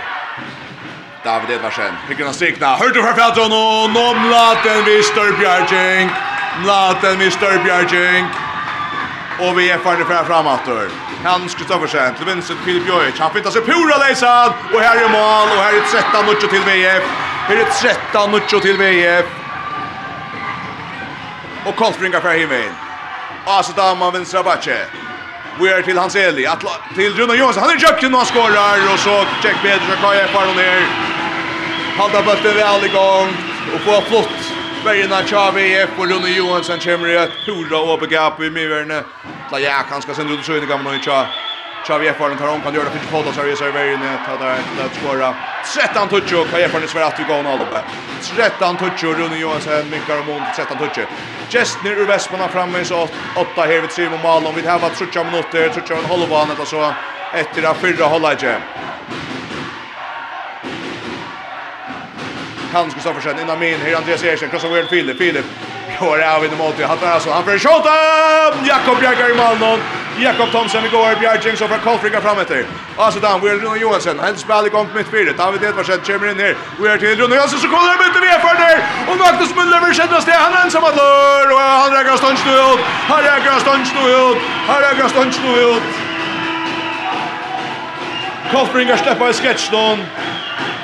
David 1.24 1.50
Edvarsen. 1.50 1.94
Picken 2.08 2.26
har 2.26 2.32
strikna. 2.32 2.66
Hörde 2.66 3.02
för 3.02 3.12
fältet 3.12 3.44
och 3.44 3.50
någon 3.50 4.30
laten 4.34 4.80
Mr. 4.96 5.38
Bjerging. 5.38 6.10
Laten 6.66 7.14
Mr. 7.14 7.64
Bjerging. 7.64 8.24
Och 9.40 9.58
vi 9.58 9.70
är 9.70 9.78
färdiga 9.78 10.06
för 10.06 10.24
framåt 10.24 10.60
då. 10.66 10.80
Hans 11.24 11.54
Kristoffersen 11.54 12.14
till 12.14 12.26
vänster 12.26 12.54
till 12.54 12.64
Filip 12.64 12.88
Jojic. 12.88 13.18
Han 13.18 13.30
flyttar 13.32 13.50
sig 13.50 13.62
pura 13.62 13.96
lejsan. 13.98 14.52
Och 14.74 14.80
här 14.80 14.96
är 14.96 15.08
mål. 15.08 15.48
Och 15.56 15.62
här 15.64 15.72
är 15.72 16.02
13 16.02 16.26
nucho 16.26 16.48
till 16.48 16.60
VF. 16.60 17.02
Här 17.48 17.56
är 17.56 17.64
13 17.64 18.30
nucho 18.30 18.60
till 18.60 18.76
VF. 18.76 19.24
Och 21.66 21.76
kontringar 21.76 22.20
för 22.20 22.34
Himin. 22.34 22.72
Asa 23.46 23.72
Dama 23.72 24.10
vänstra 24.10 24.42
backe. 24.42 24.78
Vi 25.60 25.68
är 25.68 25.82
till 25.82 25.98
Hans 25.98 26.16
Eli. 26.16 26.46
Atla, 26.46 26.70
Till 26.94 27.14
Rune 27.14 27.34
Johansson. 27.34 27.62
Han 27.62 27.72
är 27.72 27.80
jökt 27.80 28.04
och 28.04 28.10
han 28.10 28.26
skårar. 28.26 28.92
Och 28.92 28.98
så 28.98 29.24
Jack 29.44 29.56
Pedro. 29.62 29.84
Så 29.90 30.02
kan 30.02 30.16
jag 30.16 30.30
fara 30.30 30.52
ner. 30.52 30.82
Halda 31.98 32.22
bulten 32.22 32.54
väl 32.56 32.84
igång. 32.84 33.28
Och 33.74 33.80
få 33.80 34.00
flott 34.00 34.61
Bergina 34.84 35.22
Chavi 35.22 35.74
F 35.74 35.90
och 35.98 36.08
Rune 36.08 36.28
Johansson 36.28 36.78
kommer 36.78 37.08
i 37.08 37.16
ett 37.16 37.30
hurra 37.46 37.78
och 37.78 38.00
begap 38.00 38.40
i 38.40 38.50
myrvärne. 38.50 39.02
La 39.50 39.58
ja 39.58 39.84
han 39.90 40.02
ska 40.02 40.14
sen 40.14 40.30
ut 40.30 40.44
så 40.44 40.56
in 40.56 40.62
i 40.62 40.66
gamla 40.66 40.90
och 40.90 41.04
Chavi. 41.04 41.28
Chavi 41.86 42.08
F 42.08 42.16
tar 42.18 42.48
om 42.48 42.60
kan 42.60 42.74
göra 42.74 42.90
för 42.90 42.98
fotot 42.98 43.34
så 43.34 43.64
är 43.64 43.72
Bergina 43.72 44.18
Ta 44.26 44.44
där 44.44 44.56
att 44.84 44.96
skåra. 44.96 45.34
13 45.74 46.08
touch 46.08 46.32
och 46.32 46.50
Kaje 46.50 46.68
Farnes 46.68 46.92
för 46.92 47.00
att 47.00 47.20
vi 47.20 47.24
och 47.24 47.36
hålla 47.36 47.54
uppe. 47.54 47.80
13 48.36 48.76
touch 48.76 49.04
och 49.04 49.18
Rune 49.18 49.38
Johansson 49.38 49.90
mycket 49.90 50.10
om 50.20 50.26
mot 50.26 50.42
13 50.56 50.78
touch. 50.78 51.06
Just 51.50 51.84
ner 51.84 51.92
ur 51.92 52.06
Västmanna 52.06 52.48
framme 52.48 52.84
så 52.84 53.02
8 53.02 53.08
här 53.56 53.80
vid 53.80 53.90
Simon 53.90 54.22
Malon 54.22 54.54
Vi 54.56 54.66
har 54.68 54.78
varit 54.78 54.98
30 54.98 55.24
minuter, 55.24 55.68
30 55.68 55.92
en 55.92 56.04
halvbanan 56.04 56.56
och 56.60 56.68
så 56.68 56.92
efter 57.34 57.62
att 57.62 57.76
fyrra 57.76 58.04
hålla 58.04 58.32
igen. 58.32 58.60
Hans 62.72 62.94
Gustafsson 62.94 63.40
innan 63.40 63.58
min. 63.58 63.80
Här 63.80 63.96
Andreas 63.96 64.24
Eriksson 64.24 64.48
krossar 64.48 64.68
över 64.68 64.84
Filip. 64.84 65.18
Filip 65.18 65.44
går 66.00 66.22
av 66.22 66.44
in 66.44 66.50
mål 66.58 66.72
Han 66.88 66.98
tar 66.98 67.06
alltså 67.06 67.30
han 67.30 67.44
för 67.44 67.58
skott. 67.58 67.86
Jakob 68.68 68.98
Bjergar 69.00 69.30
i 69.30 69.34
mål 69.34 69.78
Jakob 70.18 70.50
Thomsen 70.52 70.82
går 70.92 71.20
Bjerg 71.20 71.56
så 71.56 71.68
för 71.68 71.78
Kolfrika 71.78 72.20
fram 72.20 72.38
efter. 72.38 72.64
Alltså 72.96 73.20
där 73.20 73.38
vi 73.42 73.48
Rune 73.50 73.78
Johansson. 73.78 74.18
Han 74.18 74.36
spelar 74.36 74.66
igång 74.66 74.88
mitt 74.94 75.10
fyra. 75.10 75.32
David 75.32 75.62
Edvardsen 75.62 76.00
kommer 76.00 76.30
in 76.30 76.40
här. 76.40 76.56
Vi 76.80 76.88
är 76.88 76.98
till 76.98 77.16
Rune 77.20 77.34
Johansson 77.36 77.60
så 77.60 77.68
kommer 77.68 77.88
det 78.14 78.20
med 78.26 78.40
för 78.46 78.54
där. 78.62 78.78
Och 79.08 79.16
Magnus 79.22 79.52
Müller 79.56 79.80
vill 79.86 79.94
sätta 79.94 80.20
sig. 80.20 80.34
Han 80.34 80.52
ensam 80.64 80.84
att 80.84 80.96
lör 80.96 81.52
och 81.52 81.60
han 81.60 81.90
räcker 81.96 82.16
stånd 82.16 82.38
ut. 82.46 82.80
Han 83.10 83.20
räcker 83.22 83.58
stånd 83.64 83.86
ut. 84.20 84.38
Han 84.68 84.80
räcker 84.82 85.08
stånd 85.08 85.34
ut. 85.58 85.82
Kolfrika 88.52 88.96
släpper 88.96 89.30
i 89.30 89.32
sketchdon. 89.32 89.98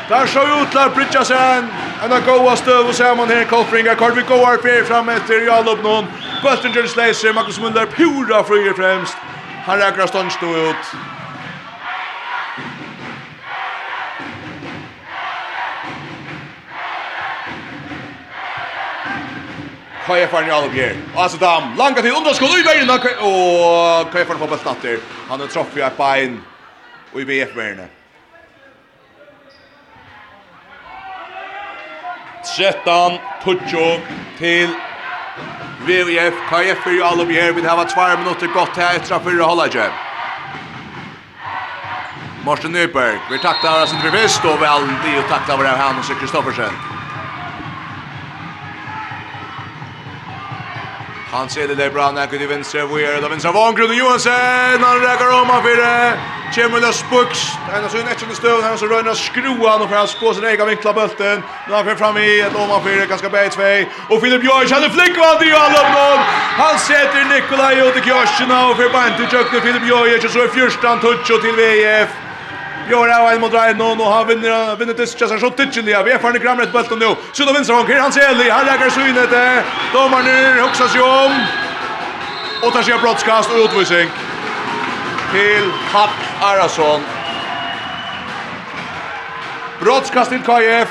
Där 0.09 0.27
så 0.27 0.43
ut 0.63 0.73
där 0.73 0.89
Bridgersen. 0.89 1.69
En 2.05 2.13
av 2.13 2.25
goa 2.27 2.57
stöv 2.57 2.87
och 2.89 2.95
ser 2.95 3.17
man 3.17 3.29
här 3.29 3.45
Kolfringa. 3.45 3.95
Kort 3.95 4.17
vi 4.17 4.23
går 4.23 4.47
här 4.47 4.85
fram 4.85 5.09
efter 5.09 5.47
Jalup 5.47 5.83
någon. 5.83 6.05
Bulten 6.43 6.73
Böttinger 6.73 6.87
släser 6.87 7.33
Marcus 7.33 7.61
Muller 7.61 7.87
pura 7.87 8.45
flyger 8.45 8.73
främst. 8.73 9.17
Han 9.67 9.79
räknar 9.79 10.07
stånd 10.07 10.33
stå 10.33 10.57
ut. 10.57 10.77
Kajefar 20.07 20.43
i 20.43 20.47
Jalup 20.47 20.73
här. 20.73 20.97
Alltså 21.17 21.39
dam. 21.39 21.63
Langa 21.79 22.03
till 22.03 22.17
underskott 22.17 22.59
i 22.59 22.63
vägen. 22.63 22.91
Och 22.91 24.13
Kajefar 24.13 24.35
får 24.35 24.47
på 24.47 24.57
snatter. 24.57 24.99
Han 25.29 25.41
har 25.41 25.47
troffat 25.47 25.77
ett 25.77 25.97
bein. 25.97 26.43
Och 27.13 27.21
i 27.21 27.25
BF-värnet. 27.25 27.98
13 32.57 33.19
Tucho 33.45 34.01
til 34.39 34.69
VVF. 35.87 36.37
KF 36.51 36.85
fyrir 36.85 37.05
alle 37.05 37.27
vi 37.27 37.35
her. 37.35 37.53
Vi 37.53 37.63
har 37.63 37.85
tvær 37.95 38.17
minutter 38.19 38.47
godt 38.55 38.77
her 38.77 38.97
etter 39.01 39.19
fyrir 39.25 39.45
halvleik. 39.45 39.93
Martin 42.45 42.73
Nyberg. 42.73 43.21
Vi 43.31 43.39
taktar 43.39 43.87
Sindre 43.87 44.13
Vist 44.13 44.45
og 44.45 44.61
vel 44.61 44.87
de 45.05 45.19
og 45.19 45.27
taktar 45.29 45.57
vår 45.57 45.73
av 45.73 45.83
Hannes 45.83 46.15
Kristoffersen. 46.21 46.98
Han 51.33 51.49
ser 51.49 51.69
det 51.69 51.75
där 51.75 51.91
bra 51.91 52.11
när 52.11 52.27
kunde 52.27 52.47
vänstra 52.47 52.87
Weir 52.87 53.23
då 53.23 53.29
vänstra 53.29 53.53
Von 53.53 53.75
Grund 53.75 53.95
Johansson 53.95 54.83
han 54.83 55.01
räcker 55.01 55.43
om 55.43 55.51
av 55.51 55.65
det. 55.65 56.19
Chemula 56.55 56.93
Spucks 56.93 57.41
han 57.73 57.83
har 57.83 57.89
synat 57.89 58.23
inte 58.23 58.35
stöv 58.35 58.63
han 58.63 58.79
så 58.79 58.87
rönna 58.87 59.15
skrua 59.15 59.77
och 59.77 59.89
för 59.91 59.97
att 59.97 60.11
spå 60.11 60.35
sin 60.35 60.45
egen 60.45 60.67
vinkla 60.67 60.93
bulten. 60.93 61.43
Nu 61.69 61.75
har 61.75 61.95
fram 61.95 62.17
i 62.17 62.41
ett 62.41 62.55
om 62.55 62.71
av 62.71 62.85
det 62.85 63.07
ganska 63.09 63.29
bäst 63.29 63.57
två 63.57 63.85
och 64.15 64.21
Philip 64.23 64.45
Joyce 64.45 64.75
hade 64.75 64.91
flickvant 64.91 65.43
i 65.43 65.53
alla 65.53 65.83
mål. 65.95 66.19
Han 66.63 66.79
sätter 66.79 67.25
Nikolaj 67.35 67.83
och 67.83 68.05
Kjörsen 68.05 68.51
och 68.51 68.77
för 68.77 68.89
Bant 68.93 69.21
och 69.57 69.63
Philip 69.63 69.87
Joyce 69.89 70.29
så 70.29 70.41
är 70.43 70.49
första 70.49 70.97
touch 70.97 71.27
till 71.43 71.55
VF. 71.57 72.28
Gör 72.91 73.21
av 73.21 73.29
en 73.29 73.41
mot 73.41 73.53
Ryan 73.53 73.81
och 73.81 74.13
han 74.13 74.27
vinner 74.27 74.77
vinner 74.77 74.95
det 74.95 75.19
Chelsea 75.19 75.39
så 75.39 75.51
titchen 75.51 75.85
där. 75.85 76.05
Vi 76.05 76.11
är 76.13 76.19
fan 76.19 76.39
grammet 76.43 76.73
bulten 76.73 76.99
nu. 76.99 77.15
Så 77.33 77.45
då 77.45 77.53
vinner 77.53 77.75
han 77.75 77.87
kring 77.87 77.99
hans 77.99 78.17
Eli. 78.17 78.51
Han 78.51 78.67
lägger 78.67 78.91
så 78.91 79.01
in 79.01 79.15
det. 79.15 79.65
Domaren 79.93 80.59
huxar 80.59 80.89
sig 80.89 81.01
om. 81.01 81.33
Och 82.63 82.73
tar 82.73 82.83
sig 82.83 82.99
broadcast 82.99 83.51
och 83.51 83.59
utvisning. 83.65 84.09
Till 85.33 85.71
Hatt 85.93 86.11
Arason. 86.41 87.01
Broadcast 89.81 90.31
till 90.31 90.43
KF. 90.43 90.89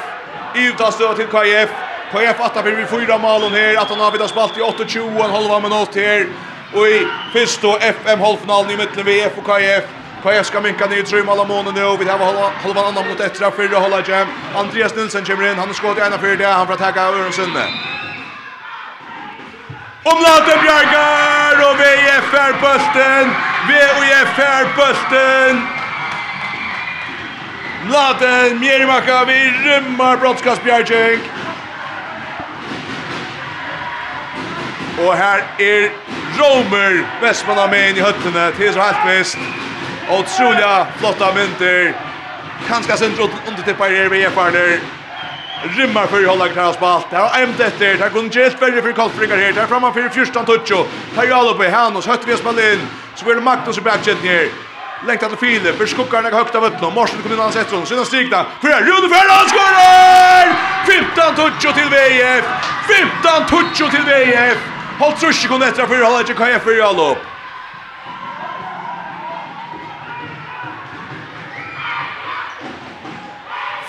Utastöd 0.55 1.15
till 1.15 1.27
KF. 1.27 1.69
KF 2.11 2.39
att 2.39 2.65
vi 2.65 2.71
vill 2.71 2.85
fyra 2.85 3.17
mål 3.17 3.43
och 3.43 3.51
här. 3.51 3.77
Att 3.77 3.89
han 3.89 3.99
har 3.99 4.11
vidare 4.11 4.27
spalt 4.27 4.57
i 4.57 4.61
8-20 4.61 5.25
en 5.25 5.31
halva 5.31 5.59
minut 5.59 5.95
här. 5.95 6.27
Och 6.73 6.87
i 6.87 7.07
första 7.33 7.77
FM-halvfinalen 7.77 8.71
i 8.71 8.77
mitten 8.77 9.05
VF 9.05 9.37
och 9.37 9.43
KF 9.43 9.83
KF 10.23 10.45
ska 10.45 10.61
minka 10.61 10.85
ner 10.87 11.03
tre 11.03 11.23
mål 11.23 11.39
av 11.39 11.47
månen 11.47 11.73
nu. 11.73 11.97
Vi 11.99 12.09
har 12.09 12.51
halva 12.63 12.81
andra 12.81 13.03
mot 13.03 13.19
ett 13.19 13.35
straff 13.35 13.55
för 13.55 13.67
hålla 13.67 14.01
jam. 14.07 14.27
Andreas 14.55 14.95
Nilsson 14.95 15.25
kommer 15.25 15.51
in. 15.51 15.57
Han 15.57 15.67
har 15.67 15.73
skott 15.73 15.97
ena 15.97 16.17
för 16.17 16.35
det. 16.35 16.45
Han 16.45 16.67
får 16.67 16.73
attacka 16.73 17.01
Örensund. 17.01 17.57
Omlaute 20.03 20.57
Bjargar 20.63 21.55
och 21.69 21.79
VFR 21.79 22.51
Bösten. 22.61 23.25
VFR 23.67 24.65
Bösten. 24.77 25.67
Mladen 27.85 28.59
Mjerimaka 28.59 29.25
vi 29.25 29.53
rymmar 29.65 30.17
brottskast 30.17 30.63
Bjarging. 30.63 31.19
Og 34.99 35.17
her 35.17 35.43
er 35.59 35.89
Romer 36.39 37.03
Vestmanna 37.21 37.67
med 37.67 37.89
inn 37.89 37.97
i 37.97 38.01
høttene 38.01 38.51
til 38.57 38.73
så 38.73 38.81
helt 38.81 39.05
vist. 39.09 39.66
Otroliga 40.09 40.87
flotta 40.99 41.33
mynter. 41.33 41.93
Kanske 42.67 42.97
sent 42.97 43.19
under 43.19 43.63
till 43.63 43.75
Pajer 43.75 44.09
vi 44.09 44.23
erfarner. 44.23 44.79
Rymmar 45.77 46.07
för 46.07 46.25
hålla 46.25 46.47
kraspalt. 46.47 47.05
Det 47.09 47.17
har 47.17 47.41
ämt 47.41 47.59
efter. 47.59 47.97
Det 47.97 48.03
har 48.03 48.09
kunnat 48.09 48.35
gett 48.35 48.61
värre 48.61 48.81
för 48.81 48.91
Karlsbringar 48.91 49.37
här. 49.37 49.51
Det 49.51 49.59
har 49.61 49.67
framme 49.67 49.93
för 49.93 50.09
första 50.09 50.43
toucho. 50.43 50.85
Tar 51.15 51.31
alla 51.31 51.53
på 51.53 51.63
hand 51.63 51.97
och 51.97 52.05
hött 52.05 52.21
vi 52.25 52.33
att 52.33 52.39
spela 52.39 52.71
in. 52.71 52.79
Så 53.15 53.25
blir 53.25 53.35
det 53.35 53.41
Magnus 53.41 53.77
i 53.77 53.81
backjet 53.81 54.23
ner. 54.23 54.49
Längtar 55.07 55.29
till 55.29 55.37
Filip. 55.37 55.77
För 55.77 55.85
skuggarna 55.85 56.29
högt 56.29 56.55
av 56.55 56.63
öppna. 56.65 56.89
Morsen 56.89 57.21
kommer 57.21 57.35
in 57.35 57.41
hans 57.41 57.55
ett 57.55 57.73
rund. 57.73 57.87
Sedan 57.87 58.05
strikna. 58.05 58.45
För 58.61 58.67
här. 58.67 58.81
Rune 58.81 59.09
Ferran 59.13 59.49
skorar! 59.49 60.45
15 60.85 61.35
toucho 61.35 61.73
till 61.73 61.89
VF. 61.89 62.45
15 63.21 63.45
toucho 63.49 63.89
till 63.91 64.05
VF. 64.05 64.57
Håll 64.99 65.13
trusch 65.13 65.47
kun 65.47 65.61
etter 65.61 65.85
for 65.85 66.01
å 66.01 66.07
holde 66.09 66.23
ikke 66.25 66.37
KF 66.39 66.63
for 66.63 66.79
å 66.81 67.36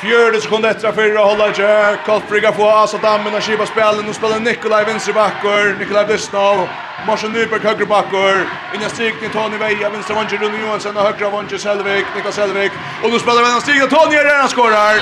Fjörde 0.00 0.40
sekund 0.40 0.66
efter 0.66 0.88
av 0.88 0.92
fyra 0.92 1.18
hålla 1.18 1.48
i 1.50 1.54
kjær. 1.58 1.96
Koltbrygga 2.06 2.52
få 2.52 2.68
Asa 2.70 2.98
Dammen 2.98 3.34
och 3.34 3.42
kipa 3.42 3.66
spelen. 3.66 4.04
Nu 4.06 4.12
spelar 4.12 4.40
Nikolaj 4.40 4.84
venstre 4.84 5.12
backor. 5.12 5.78
Nikolaj 5.78 6.04
Blysnov. 6.06 6.68
Marsen 7.06 7.32
Nyberg 7.32 7.64
høyre 7.66 7.86
backor. 7.86 8.46
Inja 8.74 8.88
Stigny, 8.88 9.28
Tony 9.32 9.58
Veia. 9.58 9.90
vann 9.90 10.26
till 10.26 10.38
Rune 10.38 10.58
Johansen 10.62 10.96
og 10.96 11.32
vann 11.32 11.48
till 11.48 11.58
Selvik. 11.58 12.06
Niklas 12.14 12.34
Selvik. 12.34 12.72
Och 13.02 13.10
nu 13.10 13.18
spelar 13.18 13.42
vennan 13.42 13.60
Stigny. 13.60 13.88
Tony 13.88 14.14
er 14.14 14.24
der 14.24 14.40
han 14.40 14.48
skårar. 14.48 14.96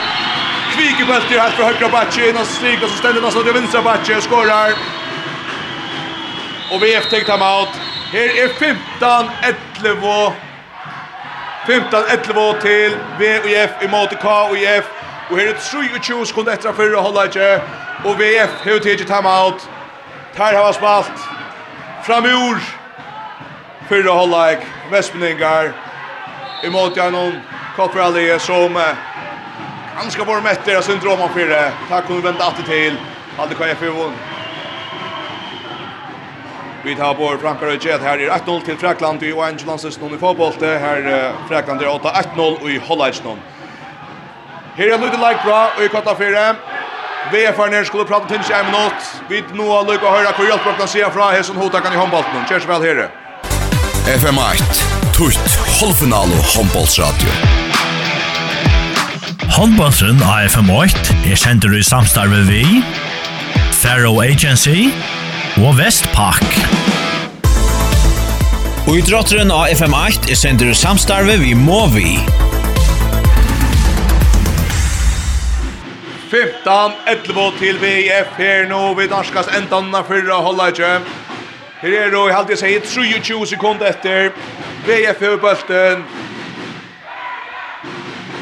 Kvikebølter 0.72 1.40
helt 1.40 1.54
fra 1.54 1.64
høyre 1.64 1.90
bakke. 1.90 2.28
Inja 2.28 2.44
Stigny 2.44 2.88
så 2.88 2.96
ständer 2.96 3.22
nesten 3.22 3.44
till 3.44 3.52
venstre 3.52 3.82
bakke. 3.82 4.20
Skårar. 4.20 4.72
Och 6.72 6.82
VF 6.82 7.10
tek 7.10 7.26
time 7.26 7.44
out. 7.44 7.72
Her 8.12 8.48
15-11 8.48 10.45
15-11 11.66 12.60
til 12.60 12.96
VUF 13.18 13.82
imot 13.82 14.10
KUF. 14.20 14.86
Og 15.30 15.38
her 15.38 15.48
er 15.48 15.58
23 15.60 16.26
sekunder 16.26 16.52
etter 16.52 16.72
fyrre 16.72 17.02
holdleikje. 17.02 17.48
Og 18.04 18.18
VF 18.20 18.52
har 18.64 18.78
tidlig 18.78 19.06
timeout. 19.06 19.66
Ter 20.36 20.56
har 20.56 20.72
spalt. 20.72 21.18
Framur. 22.06 22.60
Fyrre 23.88 24.12
holdleik. 24.12 24.66
Vestmeningar. 24.90 25.72
Imot 26.64 26.94
gjennom 26.94 27.32
Koffer 27.76 28.00
Ali 28.00 28.38
som 28.38 28.78
ganske 29.98 30.26
var 30.26 30.40
metter 30.40 30.78
av 30.78 30.86
syndromen 30.86 31.34
fyrre. 31.34 31.72
Takk 31.90 32.06
kunne 32.06 32.24
vente 32.24 32.44
alltid 32.44 32.70
til. 32.70 32.98
Aldri 33.40 33.58
KF 33.58 33.82
i 33.82 33.94
vunn. 33.98 34.35
Vi 36.86 36.94
tar 36.94 37.14
på 37.14 37.28
Frankar 37.42 37.66
og 37.66 37.82
Jet. 37.82 38.00
Her 38.00 38.20
er 38.22 38.30
1-0 38.36 38.60
til 38.64 38.76
Frakland 38.78 39.22
i 39.26 39.32
Oangelandsens 39.34 39.96
noen 39.98 40.12
i 40.14 40.18
fotbollet. 40.20 40.62
Her 40.62 41.00
uh, 41.02 41.48
er 41.50 41.88
8-1-0 41.90 42.44
og 42.44 42.68
i 42.70 42.76
Hollaidsnon. 42.78 43.40
Her 44.76 44.92
er 44.94 45.00
like 45.02 45.18
Leikbra 45.18 45.56
og 45.72 45.82
i 45.82 45.88
Kota 45.90 46.14
4. 46.14 46.44
VFR 47.32 47.72
nere 47.72 47.88
skulle 47.88 48.06
prate 48.06 48.28
til 48.28 48.38
Tinsi 48.38 48.54
en 48.54 48.70
minutt. 48.70 49.08
Vi 49.28 49.42
nå 49.58 49.66
har 49.72 49.82
lykke 49.88 50.06
å 50.06 50.14
høre 50.14 50.36
hvor 50.38 50.46
hjelpbrotten 50.46 50.84
kan 50.84 50.92
sier 50.94 51.10
fra 51.10 51.32
Hesson 51.34 51.58
Hotakan 51.58 51.96
i 51.96 51.98
håndbolten. 51.98 52.46
så 52.46 52.70
vel 52.70 52.86
her. 52.86 53.02
FM 54.06 54.38
8, 54.38 54.86
tutt, 55.18 55.58
halvfinale 55.80 56.38
håndboltsradio. 56.54 57.34
av 60.22 60.46
FM8 60.54 61.18
er 61.32 61.34
sender 61.34 61.74
i 61.74 61.82
samstarve 61.82 62.46
vi, 62.46 62.62
Faro 63.74 64.20
Agency 64.22 64.92
og 65.56 65.78
Vestpak. 65.78 66.42
Og 68.86 68.98
i 68.98 69.02
drotteren 69.04 69.48
av 69.50 69.70
FM8 69.72 70.28
er 70.28 70.36
sender 70.36 70.74
samstarve 70.76 71.38
vi 71.40 71.54
må 71.56 71.86
vi. 71.94 72.10
15-11 76.28 77.56
til 77.60 77.80
VF 77.80 78.34
her 78.36 78.66
nå 78.68 78.80
vi 78.98 79.06
norskast 79.08 79.54
endan 79.56 79.88
for 79.94 80.10
fyrra 80.10 80.42
holde 80.44 80.68
ikke. 80.74 80.92
Her 81.80 81.96
er 82.02 82.10
då, 82.10 82.26
jeg 82.28 82.36
halte 82.36 82.52
jeg 82.52 82.58
sier, 82.58 82.84
23 83.20 83.46
sekunder 83.46 83.88
etter. 83.88 84.32
VF 84.84 85.22
er 85.22 85.38
bølten. 85.40 86.04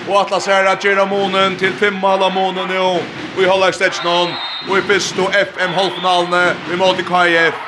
Og 0.08 0.18
Atlas 0.20 0.46
her 0.50 0.66
er 0.66 0.82
Gjerra 0.82 1.06
Månen 1.06 1.56
til 1.58 1.72
5 1.78 1.94
måla 2.02 2.28
Månen 2.34 2.74
nå. 2.74 2.90
Og 3.36 3.42
i 3.42 3.46
holda 3.46 3.70
ikke 3.70 3.84
stedsnån 3.84 4.34
og 4.68 4.78
i 4.78 4.82
fyrstu 4.88 5.24
FM-halvfinalene 5.28 6.42
vi 6.70 6.76
måtte 6.80 7.04
KF. 7.06 7.62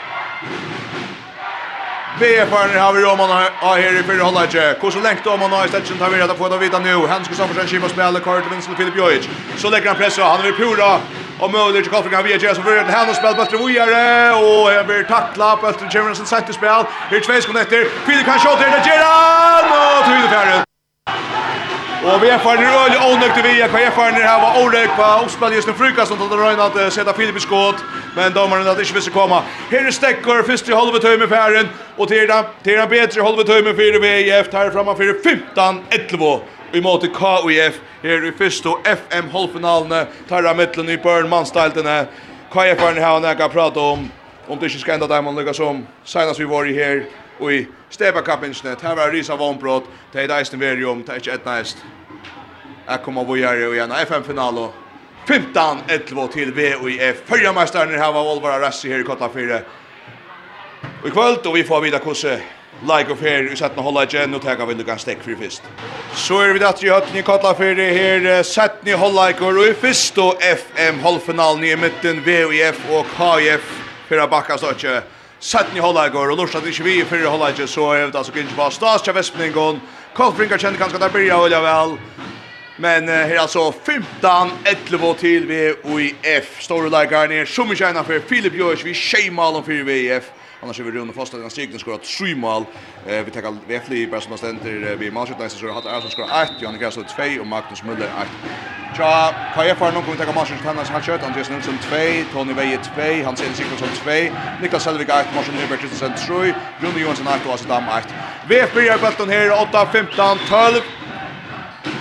VF-arne 2.21 2.79
har 2.81 2.93
vi 2.97 3.03
Roman 3.05 3.31
av 3.37 3.77
her 3.77 3.99
i 3.99 4.03
fyrre 4.09 4.25
halvleitje. 4.25 4.63
Hvordan 4.81 5.03
lengt 5.05 5.27
om 5.27 5.41
han 5.45 5.53
har 5.53 5.67
i 5.67 5.69
stedet 5.69 5.99
tar 6.01 6.11
vi 6.11 6.21
rett 6.23 6.33
å 6.33 6.39
få 6.39 6.49
det 6.49 6.63
vite 6.63 6.81
nå. 6.81 6.97
Han 7.11 7.25
skal 7.25 7.43
samfunns 7.43 7.61
samforsen 7.61 7.73
kima 7.75 7.91
spille 7.93 8.23
kvar 8.25 8.41
til 8.41 8.55
vinst 8.55 8.73
Filip 8.79 8.97
Jojic. 8.97 9.29
Så 9.61 9.71
legger 9.71 9.93
han 9.93 10.01
pressa, 10.01 10.25
han 10.25 10.45
vil 10.47 10.57
pura 10.57 10.95
og 11.41 11.51
mulig 11.53 11.83
til 11.85 11.93
Kolfringa 11.93 12.23
vi 12.25 12.33
Jess 12.33 12.57
som 12.57 12.65
rører 12.65 12.85
til 12.85 12.95
henne 12.97 13.13
og 13.13 13.17
spiller 13.17 13.37
bøtter 13.37 13.61
vujere 13.61 14.05
og 14.41 14.71
her 14.73 14.87
blir 14.89 15.05
takla 15.09 15.51
bøtter 15.61 15.91
kjemmer 15.93 16.17
som 16.17 16.29
sette 16.29 16.57
spill 16.57 16.73
her 16.73 17.19
er 17.19 17.27
tve 17.27 17.43
sekunder 17.43 17.67
etter 17.67 17.91
Filip 18.07 18.25
kan 18.25 18.41
sjå 18.41 18.57
til 18.57 18.73
det 18.73 18.81
Gerard 18.89 19.69
og 19.69 20.09
tog 20.09 20.17
det 20.23 20.33
fjerde 20.33 20.76
Och 22.07 22.23
vi 22.23 22.29
är 22.29 22.38
för 22.38 22.57
en 22.57 22.64
öl 22.64 23.12
onökt 23.12 23.45
vi 23.45 23.61
är 23.61 23.69
kvar 23.69 23.90
för 23.90 24.12
när 24.12 24.21
här 24.21 24.40
var 24.42 24.64
onökt 24.64 24.97
på 24.97 25.25
uppspel 25.25 25.53
just 25.53 25.69
nu 25.69 25.75
fruka 25.75 26.07
som 26.07 26.19
det 26.19 26.37
rörna 26.37 26.62
att 26.64 26.92
sätta 26.92 27.12
Filip 27.12 27.37
i 27.37 27.40
skott 27.40 27.75
men 28.16 28.33
domaren 28.33 28.66
hade 28.66 28.81
inte 28.81 28.95
visst 28.95 29.12
komma. 29.12 29.42
Här 29.71 29.90
stäcker 29.90 30.42
först 30.42 30.69
i 30.69 30.73
halva 30.73 31.16
med 31.19 31.29
Färren 31.29 31.69
och 31.97 32.09
till 32.09 32.27
där 32.27 32.45
till 32.62 32.73
där 32.73 32.87
bättre 32.87 33.23
halva 33.23 33.42
tömmen 33.42 33.77
för 33.77 34.01
VF 34.01 34.53
här 34.53 34.71
framan 34.71 34.97
för 34.97 35.23
15 35.23 35.83
11 35.90 36.40
i 36.73 36.81
mot 36.81 37.03
KUF 37.03 37.75
här 38.03 38.25
i 38.29 38.33
första 38.38 38.71
FM 38.85 39.31
halvfinalen 39.33 40.07
tar 40.29 40.42
mellan 40.42 40.88
i 40.88 40.96
Bern 40.96 41.29
Manstalten 41.29 41.85
KUF 42.52 42.81
här 42.81 43.21
när 43.21 43.37
jag 43.38 43.52
pratar 43.52 43.81
om 43.81 44.11
om 44.46 44.59
det 44.59 44.67
inte 44.67 44.79
ska 44.79 44.92
ända 44.92 45.07
där 45.07 45.23
man 45.23 45.35
lägger 45.35 45.52
som 45.52 45.87
senast 46.04 46.40
vi 46.40 46.44
var 46.44 46.67
i 46.67 46.75
här 46.75 47.04
och 47.38 47.52
i 47.52 47.67
Steba 47.90 48.21
Kappinsnet. 48.21 48.83
her 48.83 48.96
var 48.96 49.11
Risa 49.11 49.37
Vombrot. 49.37 49.85
Det 50.13 50.23
er 50.23 50.29
deisten 50.29 50.61
Verium. 50.61 51.02
Det 51.07 51.13
är 51.13 51.17
inte 51.17 51.33
ett 51.33 51.44
näst. 51.44 51.77
Jag 52.87 53.03
kommer 53.03 53.21
att 53.21 53.29
vara 53.29 53.57
i 53.57 53.79
en 53.79 53.93
FM-final 53.93 54.59
och 54.59 54.75
15-11 55.27 56.29
till 56.29 56.53
VOIF. 56.53 57.17
Förra 57.27 57.53
mästaren 57.53 57.99
här 57.99 58.13
var 58.13 58.33
Olvara 58.33 58.61
Rassi 58.61 58.93
här 58.93 59.01
i 59.01 59.03
Kotla 59.03 59.29
4. 59.29 59.59
Och 61.03 61.09
i 61.09 61.11
kväll 61.11 61.39
då 61.43 61.53
vi 61.53 61.65
får 61.65 61.81
vidare 61.81 62.01
kurser 62.01 62.41
like 62.83 63.11
of 63.11 63.21
here 63.21 63.53
is 63.53 63.63
at 63.63 63.77
no 63.77 63.83
holla 63.83 64.05
gen 64.07 64.31
no 64.31 64.39
taka 64.39 64.67
við 64.67 64.83
lukan 64.83 64.99
stek 64.99 65.23
fyrir 65.25 65.39
fyrst. 65.41 65.63
So 66.15 66.41
er 66.45 66.55
við 66.55 66.67
at 66.69 66.83
í 66.85 66.91
hatni 66.93 67.23
kalla 67.25 67.55
fyrir 67.57 67.93
her 67.97 68.43
setni 68.45 68.93
holla 68.93 69.31
like 69.31 69.45
og 69.45 69.63
i 69.65 69.73
fyrst 69.81 70.19
og 70.21 70.43
FM 70.45 71.01
hálvfinalen 71.05 71.65
í 71.65 71.75
midten 71.81 72.21
VIF 72.27 72.83
og 72.93 73.09
KF 73.17 73.71
fyrir 74.11 74.29
bakka 74.31 74.59
stokki. 74.61 74.99
Setni 75.41 75.81
holla 75.81 76.07
like 76.07 76.19
og 76.19 76.37
lursa 76.37 76.61
vi 76.61 76.71
i 76.71 77.05
fyrir 77.05 77.29
holla 77.31 77.53
so 77.67 77.93
er 77.93 78.11
við 78.11 78.21
at 78.21 78.27
so 78.27 78.33
gingi 78.33 78.57
fast 78.57 78.77
stas 78.77 79.09
Vespningon. 79.09 79.81
Kolfringar 80.15 80.59
kjenner 80.59 80.79
kanskje 80.79 81.01
der 81.01 81.09
byrja 81.09 81.37
og 81.37 81.51
vel. 81.51 81.99
Men 82.79 83.08
uh, 83.08 83.14
her 83.14 83.40
altså 83.40 83.70
15 83.70 84.06
11 84.66 85.14
til 85.18 85.48
vi 85.48 85.60
UIF. 85.85 86.60
Store 86.60 86.90
leikaren 86.90 87.33
er 87.33 87.44
som 87.44 87.70
ikke 87.72 87.88
ena 87.88 88.02
for 88.04 88.20
Filip 88.29 88.58
Jørs, 88.58 88.85
vi 88.85 88.94
skjer 88.94 89.31
malen 89.33 89.64
for 89.64 89.85
VIF. 89.85 90.33
Annars 90.62 90.79
er 90.79 90.85
vi 90.85 90.98
rundt 90.98 91.14
fast 91.14 91.35
at 91.35 91.40
han 91.40 91.50
stikker 91.50 91.79
skåret 91.79 92.06
7 92.06 92.37
mål. 92.37 92.66
Eh, 93.08 93.27
vi 93.27 93.31
tenker 93.31 93.56
Vefli, 93.68 94.06
bare 94.06 94.20
som 94.20 94.33
han 94.33 94.38
stender 94.38 94.96
vi 94.96 95.10
Malskjøtneisen, 95.10 95.60
så 95.60 95.66
har 95.66 95.77
hatt 95.79 95.88
Ersson 95.96 96.10
skåret 96.10 96.33
1, 96.42 96.62
Janne 96.62 96.79
Kjærsson 96.81 97.04
2 97.04 97.40
og 97.40 97.46
Magnus 97.46 97.81
Müller 97.87 98.08
1. 98.22 98.33
Tja, 98.96 99.10
KF 99.54 99.79
har 99.85 99.92
noen 99.92 100.16
tenker 100.16 100.35
Malskjøtneisen, 100.38 100.66
Hannes 100.66 100.92
Halskjøt, 100.94 101.27
Andreas 101.29 101.50
Nilsson 101.52 101.79
2, 101.88 102.02
Tony 102.33 102.56
Veje 102.56 102.81
2, 102.88 103.08
Hans 103.29 103.40
Elis 103.44 103.56
Sigmundsson 103.60 103.92
2, 104.00 104.18
Niklas 104.62 104.88
Selvig 104.88 105.08
1, 105.08 105.35
Marsen 105.37 105.60
Hubert 105.60 105.81
Kristensen 105.81 106.16
3, 106.24 106.54
Rune 106.83 107.00
Johansen 107.04 107.29
1 107.37 107.46
og 107.46 107.54
Asadam 107.54 107.90
1. 107.98 108.14
VF 108.48 108.72
blir 108.72 109.02
bøtten 109.04 109.35
her, 109.37 109.52
8-15-12. 109.60 111.06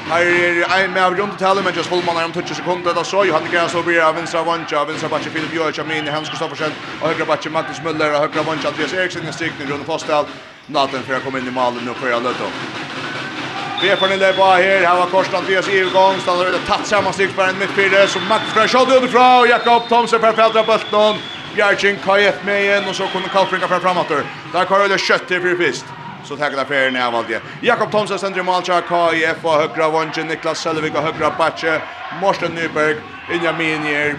Här 0.09 0.21
är 0.21 0.83
en 0.83 0.91
med 0.91 1.05
av 1.05 1.15
grundtalet 1.15 1.65
men 1.65 1.73
just 1.75 1.89
Holman 1.89 2.17
är 2.17 2.25
om 2.25 2.33
20 2.33 2.55
sekunder 2.55 2.93
där 2.93 3.03
så 3.03 3.25
Johan 3.25 3.41
Gräs 3.51 3.71
så 3.71 3.81
blir 3.81 4.01
av 4.01 4.15
vänstra 4.15 4.43
vanja, 4.43 4.85
vänstra 4.85 5.09
backe 5.09 5.29
Filip 5.29 5.51
Björk, 5.51 5.87
min 5.87 6.07
Hans 6.07 6.29
Kristoffersen, 6.29 6.71
och 7.01 7.07
högra 7.07 7.25
backe 7.25 7.49
Magnus 7.49 7.79
Müller 7.79 8.13
och 8.13 8.19
högra 8.19 8.43
vanja 8.43 8.67
Andreas 8.67 8.93
Eriksson 8.93 9.27
i 9.29 9.33
strykning 9.33 9.67
runt 9.67 9.85
postal. 9.85 10.25
Natten 10.67 11.03
för 11.03 11.13
att 11.13 11.23
komma 11.23 11.39
in 11.39 11.47
i 11.47 11.51
målet 11.51 11.83
nu 11.85 11.93
för 11.93 12.09
jag 12.09 12.23
löt 12.23 12.35
Stefan 13.77 14.11
är 14.11 14.33
på 14.33 14.43
här. 14.43 14.85
Här 14.85 14.95
var 14.95 15.05
Korsen 15.05 15.35
Andreas 15.35 15.69
i 15.69 15.83
gång. 15.93 16.19
Stannar 16.19 16.45
ut 16.45 16.65
tatt 16.67 16.87
samman 16.87 17.13
styck 17.13 17.35
på 17.35 17.41
en. 17.41 17.55
Så 18.07 18.19
Magnus 18.19 18.49
Frey 18.53 18.67
shot 18.67 18.89
utifrån. 18.97 19.39
Och 19.39 19.47
Jakob 19.47 19.89
Thomsen 19.89 20.19
för 20.19 20.31
fäldra 20.31 20.63
bulten. 20.63 21.15
Bjarkin 21.55 21.97
KF 22.05 22.35
med 22.45 22.63
igen. 22.63 22.83
Och 22.89 22.95
så 22.95 23.07
kommer 23.07 23.27
Karl 23.27 23.45
Frinka 23.45 23.67
fram 23.67 23.81
framåt. 23.81 24.07
Där 24.53 24.65
kommer 24.65 24.89
det 24.89 24.97
kött 24.97 25.27
till 25.27 25.41
för 25.41 25.49
fyrfist 25.49 25.85
så 26.25 26.37
tackar 26.37 26.57
det 26.57 26.65
för 26.65 26.91
när 26.91 27.11
valde. 27.11 27.41
Jakob 27.61 27.91
Thomsen 27.91 28.19
sänder 28.19 28.43
mål 28.43 28.61
till 28.61 28.73
KIF 28.73 29.45
och 29.45 29.51
högra 29.51 29.89
vånge 29.89 30.23
Niklas 30.23 30.59
Selvik 30.59 30.95
och 30.95 31.01
högra 31.01 31.29
backe 31.37 31.81
Morten 32.21 32.51
Nyberg 32.51 32.95
Inja 33.33 33.53
Minier 33.53 34.15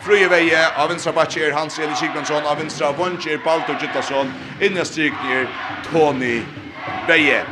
Fruje 0.00 0.28
veje 0.28 0.76
av 0.76 0.88
vänstra 0.88 1.12
backe 1.12 1.52
Hans 1.52 1.78
Eli 1.78 1.94
Sigmundsson 1.94 2.46
av 2.46 2.58
vänstra 2.58 2.92
vånge 2.92 3.32
är 3.32 3.44
Balto 3.44 3.72
Gittason 3.80 4.32
inne 4.60 4.84
strykningar 4.84 5.48
Tony 5.92 6.42
Veje. 7.08 7.42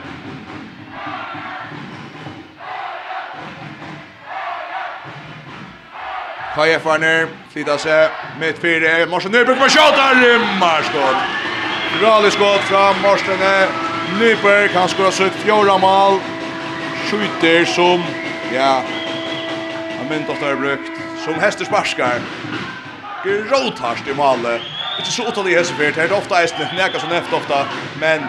KIF-arna 6.55 7.29
flyttar 7.53 7.79
sig 7.79 8.09
mitt 8.41 8.59
fyra. 8.59 9.07
Morsen 9.07 9.33
Nyberg 9.33 9.59
med 9.59 9.71
skott. 9.71 9.95
Rimmarskott. 10.23 11.54
Ralleskott 12.03 12.61
fra 12.61 12.93
Marstene. 13.03 13.69
Nyberg, 14.19 14.71
han 14.75 14.89
skulle 14.89 15.09
ha 15.09 15.15
søkt 15.15 15.37
fjorda 15.45 15.79
mal. 15.79 16.19
Skjuter 17.07 17.65
som, 17.65 18.03
ja, 18.53 18.81
han 19.99 20.09
mynt 20.11 20.31
ofta 20.33 20.51
er 20.51 20.59
brukt, 20.59 20.91
som 21.25 21.39
hester 21.41 21.69
sparskar. 21.69 22.25
Gråtarst 23.25 24.09
i 24.09 24.17
malet. 24.17 24.65
Ikke 24.99 25.11
så 25.11 25.29
utallig 25.29 25.57
hestefyrt, 25.59 25.97
her 25.99 26.11
er 26.11 26.17
ofta 26.17 26.43
eisne, 26.43 26.67
neka 26.75 27.01
som 27.03 27.13
neft 27.13 27.33
ofta, 27.33 27.65
men 28.03 28.27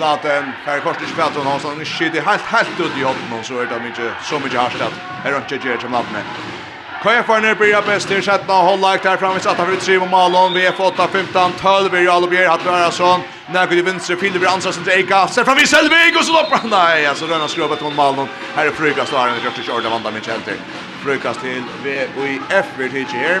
Laten, 0.00 0.54
her 0.64 0.80
kostet 0.80 1.04
ikke 1.08 1.18
fætron 1.20 1.46
hans, 1.46 1.66
han 1.68 1.84
skyter 1.84 2.24
helt, 2.24 2.46
helt 2.54 2.80
ut 2.80 2.96
i 2.96 3.04
hånden, 3.04 3.44
så 3.44 3.60
er 3.60 3.68
det 3.68 3.82
mykje, 3.84 4.14
så 4.24 4.38
mykje 4.40 4.58
hardt 4.58 4.86
at 4.86 5.00
her 5.26 5.36
er 5.36 5.54
ikke 5.58 5.80
som 5.82 5.92
Laten 5.92 6.22
er. 6.22 6.69
Kvarner 7.02 7.54
blir 7.54 7.82
bäst 7.86 8.10
i 8.10 8.22
sjätte 8.22 8.52
halvlek 8.52 9.02
där 9.02 9.16
framme 9.16 9.40
satt 9.40 9.56
för 9.56 9.76
tre 9.76 9.98
Malon 9.98 10.54
VF 10.54 10.80
8 10.80 11.08
15 11.08 11.52
12 11.60 11.92
vi 11.92 12.08
alla 12.08 12.26
blir 12.26 12.48
att 12.54 12.64
vara 12.66 12.90
sån 12.90 13.20
när 13.52 13.66
går 13.66 13.74
ju 13.74 13.82
vänster 13.82 14.16
fil 14.16 14.32
blir 14.32 14.48
ansats 14.48 14.78
inte 14.78 14.90
Eka 14.90 15.28
fram 15.28 15.58
i 15.58 15.66
Selvig 15.66 16.16
och 16.18 16.24
så 16.24 16.32
loppar 16.32 16.60
nej 16.64 17.06
alltså 17.06 17.26
den 17.26 17.40
har 17.40 17.48
skruvat 17.48 17.80
mot 17.80 17.96
Malon 17.96 18.28
här 18.56 18.66
är 18.66 18.70
frukast 18.70 19.12
där 19.12 19.26
det 19.26 19.48
rörde 19.48 19.62
sig 19.62 19.74
ordan 19.74 19.92
vanda 19.92 20.10
med 20.10 20.24
Celtic 20.24 20.56
frukast 21.04 21.40
till 21.40 21.62
VF 21.84 22.66
vi 22.76 23.06
här 23.10 23.40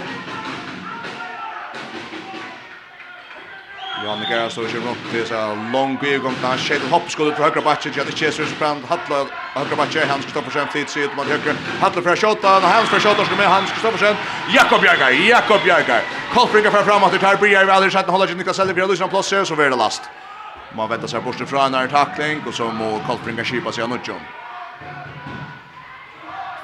Janne 4.00 4.24
Gerard 4.24 4.48
står 4.54 4.70
kjører 4.72 4.92
opp 4.94 5.00
til 5.12 5.24
seg 5.28 5.64
long 5.74 5.98
view 6.00 6.22
kom 6.24 6.36
til 6.38 6.46
han 6.48 6.60
skjedd 6.62 6.84
hoppskuddet 6.88 7.36
fra 7.36 7.50
høyre 7.50 7.60
bakken 7.66 7.92
til 7.92 8.12
Kjeser 8.16 8.46
som 8.48 8.56
brand 8.56 8.86
Hatla 8.88 9.18
høyre 9.52 9.76
bakken 9.76 10.08
Hans 10.08 10.24
Kristoffersen 10.24 10.70
tid 10.72 10.88
ut 11.04 11.18
mot 11.18 11.28
høyre 11.28 11.52
Hatla 11.82 12.04
fra 12.06 12.14
skjøtta 12.16 12.54
og 12.62 12.64
Hans 12.64 12.88
fra 12.88 13.00
skjøtta 13.04 13.26
skal 13.28 13.40
med 13.42 13.50
Hans 13.52 13.74
Kristoffersen 13.74 14.16
Jakob 14.54 14.80
Bjergar 14.80 15.12
Jakob 15.12 15.60
Bjergar 15.66 16.08
Kolfringer 16.32 16.72
fra 16.72 16.80
fram 16.86 17.04
at 17.04 17.12
det 17.12 17.20
tar 17.20 17.36
blir 17.42 17.52
vi 17.52 17.74
aldri 17.76 17.92
sett 17.92 18.08
holder 18.08 18.32
ikke 18.32 18.40
Niklas 18.40 18.62
Elvira 18.64 18.88
Lucian 18.88 19.12
plass 19.12 19.34
så 19.34 19.58
blir 19.58 19.68
det 19.68 19.76
last. 19.76 20.08
Man 20.72 20.88
venter 20.88 21.10
seg 21.10 21.24
bort 21.26 21.42
fra 21.50 21.66
en 21.68 21.90
tackling 21.92 22.40
og 22.46 22.56
så 22.56 22.70
må 22.72 22.94
Kolfringer 23.04 23.44
skipa 23.44 23.74
seg 23.74 23.84
annet 23.84 24.08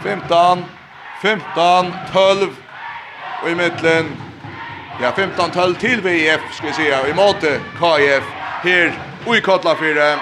15 0.01 0.65
15 1.21 1.93
12 2.15 2.49
og 3.43 3.51
i 3.51 3.59
midten 3.59 4.26
Ja, 5.01 5.11
15-12 5.11 5.79
til 5.79 6.01
VF 6.05 6.41
skal 6.53 6.69
vi 6.69 6.73
säga. 6.73 7.09
I 7.09 7.13
måte 7.13 7.61
KF 7.79 8.25
ui 9.27 9.39
i 9.39 9.41
Kotlafyra. 9.41 10.19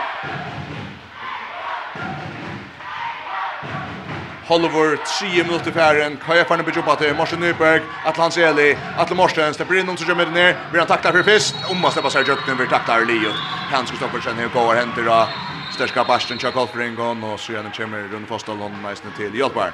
Hollywood, 4.45 4.99
3 5.21 5.43
minutter 5.43 5.73
færen, 5.73 6.17
KF-erne 6.17 6.65
bygger 6.65 6.83
opp 6.83 6.89
at 6.93 6.99
det 6.99 7.09
er 7.09 7.15
Morsen 7.15 7.41
Nyberg, 7.41 7.83
Atle 8.07 8.23
Hans 8.23 8.37
Eli, 8.37 8.75
Atle 8.99 9.17
Morsen, 9.17 9.55
stepper 9.55 9.79
inn 9.81 9.89
om 9.89 9.97
som 9.97 10.09
kommer 10.09 10.27
ned, 10.27 10.59
blir 10.71 10.83
han 10.83 10.91
takta 10.91 11.13
for 11.13 11.23
fyrst, 11.23 11.55
om 11.71 11.81
man 11.81 11.93
slipper 11.93 12.11
seg 12.11 12.27
i 12.27 12.35
jøkken, 12.35 12.57
blir 12.57 12.69
for 12.69 13.07
Liot. 13.09 13.41
Hans 13.71 13.91
Kristoffersen 13.91 14.37
her 14.37 14.53
går 14.53 14.75
henter 14.75 15.09
av 15.09 15.29
størska 15.73 16.05
Bastian 16.05 16.39
Tjakolfringon, 16.39 17.25
og 17.25 17.41
så 17.41 17.53
gjerne 17.53 17.73
kommer 17.77 18.05
Rune 18.13 18.27
Fostalon 18.27 18.77
meisene 18.83 19.15
til 19.17 19.33
Hjelpar. 19.33 19.73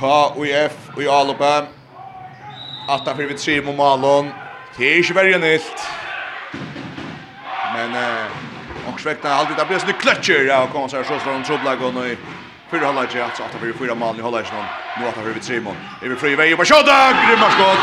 KUF 0.00 0.98
i 0.98 1.08
Alope. 1.08 1.54
Atta 2.88 3.12
fyrir 3.14 3.28
vi 3.28 3.34
við 3.34 3.42
Trimo 3.42 3.72
Malon. 3.76 4.30
Det 4.78 4.86
er 4.88 5.02
ikke 5.02 5.14
verre 5.14 5.38
nilt. 5.38 5.88
Men 7.74 7.94
eh 7.94 8.48
och 8.94 9.00
svekta 9.00 9.34
alltid 9.34 9.56
där 9.56 9.64
blir 9.64 9.78
så 9.78 9.86
klutcher 9.86 10.44
ja 10.44 10.62
och 10.62 10.70
kommer 10.72 10.88
så 10.88 10.96
här 10.96 11.04
så 11.04 11.18
slår 11.18 11.32
de 11.32 11.44
trubblag 11.44 11.82
och 11.82 11.94
nu 11.94 12.16
för 12.70 12.78
hålla 12.78 13.08
sig 13.08 13.20
att 13.20 13.40
att 13.40 13.62
vi 13.62 13.72
fyra 13.72 13.94
mål 13.94 14.18
i 14.18 14.22
hålla 14.22 14.44
sig 14.44 14.56
någon. 14.56 14.66
Nu 15.00 15.08
att 15.08 15.36
vi 15.36 15.40
Trimo. 15.40 15.74
Är 16.02 16.08
vi 16.08 16.16
fri 16.16 16.36
väg 16.36 16.56
på 16.56 16.64
skott. 16.64 16.86
Grymma 17.28 17.50
skott. 17.50 17.78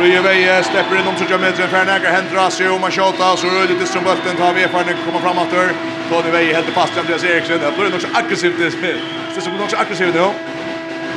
Ruje 0.00 0.20
Veje 0.22 0.62
släpper 0.62 0.98
in 0.98 1.06
om 1.06 1.16
så 1.16 1.24
jag 1.30 1.40
meter 1.40 1.66
för 1.66 1.84
nägra 1.84 2.10
händer 2.10 2.50
sig 2.50 2.68
om 2.68 2.80
man 2.80 2.90
skjuter 2.90 3.36
så 3.36 3.46
rullar 3.46 3.78
det 3.80 3.86
som 3.86 4.04
bulten 4.04 4.36
tar 4.36 4.54
vi 4.54 4.68
för 4.68 4.80
att 4.80 5.04
komma 5.04 5.20
fram 5.20 5.38
åter. 5.38 5.72
Tony 6.10 6.30
Veje 6.30 6.54
helt 6.54 6.66
fast 6.66 6.92
till 6.92 7.00
Andreas 7.00 7.24
Eriksson. 7.24 7.58
Det 7.58 7.72
blir 7.78 7.90
nog 7.90 8.00
så 8.00 8.08
aggressivt 8.14 8.58
det 8.58 8.70
spel. 8.70 8.98
Det 9.34 9.40
som 9.40 9.56
nog 9.56 9.70
så 9.70 9.76
aggressivt 9.76 10.14
nu. 10.14 10.26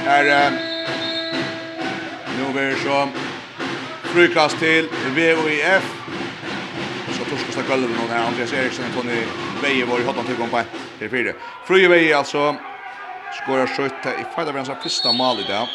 Är 0.08 0.52
nu 2.38 2.54
blir 2.54 2.76
så 2.84 3.10
frukast 4.04 4.60
till 4.60 4.90
VOIF. 5.16 5.86
Så 7.18 7.24
torskas 7.30 7.56
det 7.56 7.64
kvällen 7.64 7.90
någon 8.00 8.10
här 8.10 8.28
Andreas 8.28 8.54
Eriksson 8.54 8.86
och 8.86 9.02
Tony 9.02 9.18
Veje 9.62 9.86
var 9.86 10.00
i 10.00 10.04
hotan 10.04 10.26
tillgång 10.26 10.50
på 10.50 10.62
3-4. 11.00 11.34
Ruje 11.68 11.88
Veje 11.88 12.18
alltså 12.18 12.56
skorar 13.44 13.68
skjuta 13.68 14.16
i 14.16 14.26
fjärde 14.36 14.52
hans 14.52 14.70
första 14.84 15.12
mål 15.12 15.40
i 15.40 15.44
dag 15.52 15.68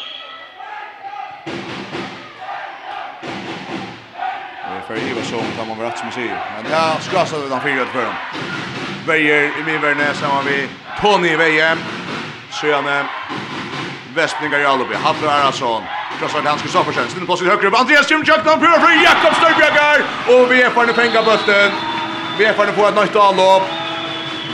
för 4.89 4.95
Eva 4.95 5.23
så 5.23 5.37
kan 5.57 5.67
man 5.67 5.79
rätt 5.79 5.97
som 5.97 6.11
säger. 6.11 6.37
Men 6.55 6.71
ja, 6.71 6.97
ska 7.01 7.25
så 7.25 7.35
den 7.35 7.61
fyra 7.61 7.85
för 7.85 8.01
dem. 8.01 8.15
Vejer 9.07 9.43
i 9.59 9.63
min 9.65 9.81
värne 9.81 10.13
samman 10.13 10.45
vi 10.45 10.67
Tony 11.01 11.35
Vejem. 11.35 11.77
Sjöne 12.51 13.05
Västningar 14.15 14.59
i 14.59 14.65
Alubi. 14.65 14.95
Hattar 14.95 15.27
Arason. 15.27 15.83
Krossar 16.19 16.39
till 16.39 16.49
Hanskus 16.49 16.71
Soffersen. 16.71 17.09
Stinn 17.09 17.25
på 17.27 17.37
sin 17.37 17.47
högre. 17.47 17.77
Andreas 17.77 18.09
Kimchak. 18.09 18.41
Han 18.45 18.59
prövar 18.59 18.79
för 18.79 19.03
Jakob 19.03 19.33
Störbjörgar. 19.35 19.97
Och 20.27 20.51
vi 20.51 20.61
är 20.61 20.69
på 20.69 20.85
den 20.85 20.95
pengar 20.95 21.23
bötten. 21.23 21.71
Vi 22.37 22.45
är 22.45 22.53
på 22.53 22.65
på 22.81 22.87
ett 22.87 22.95
nytt 22.95 23.15
anlopp. 23.15 23.63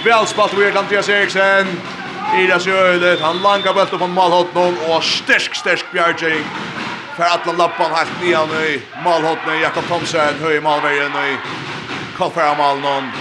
Välspalt 0.05 0.53
vid 0.53 0.77
Andreas 0.77 1.09
Eriksen. 1.09 1.67
Ida 2.39 2.59
Sjölet. 2.59 3.21
Han 3.21 3.37
langar 3.37 3.73
bötten 3.73 3.99
på 3.99 4.07
målhållningen. 4.07 4.75
Och 4.89 5.03
stärsk, 5.03 5.55
stärsk 5.55 5.85
bjärging 5.91 6.43
för 7.15 7.23
att 7.23 7.57
lappan 7.57 7.91
här 7.91 8.07
nian 8.21 8.49
nu 8.49 8.81
målhot 9.03 9.37
nu 9.47 9.55
Jakob 9.61 9.87
Thomsen 9.87 10.35
höj 10.41 10.61
målvägen 10.61 11.11
nu 11.11 11.37
kom 12.17 12.31
fram 12.31 12.57
mål 12.57 12.79
någon 12.79 13.11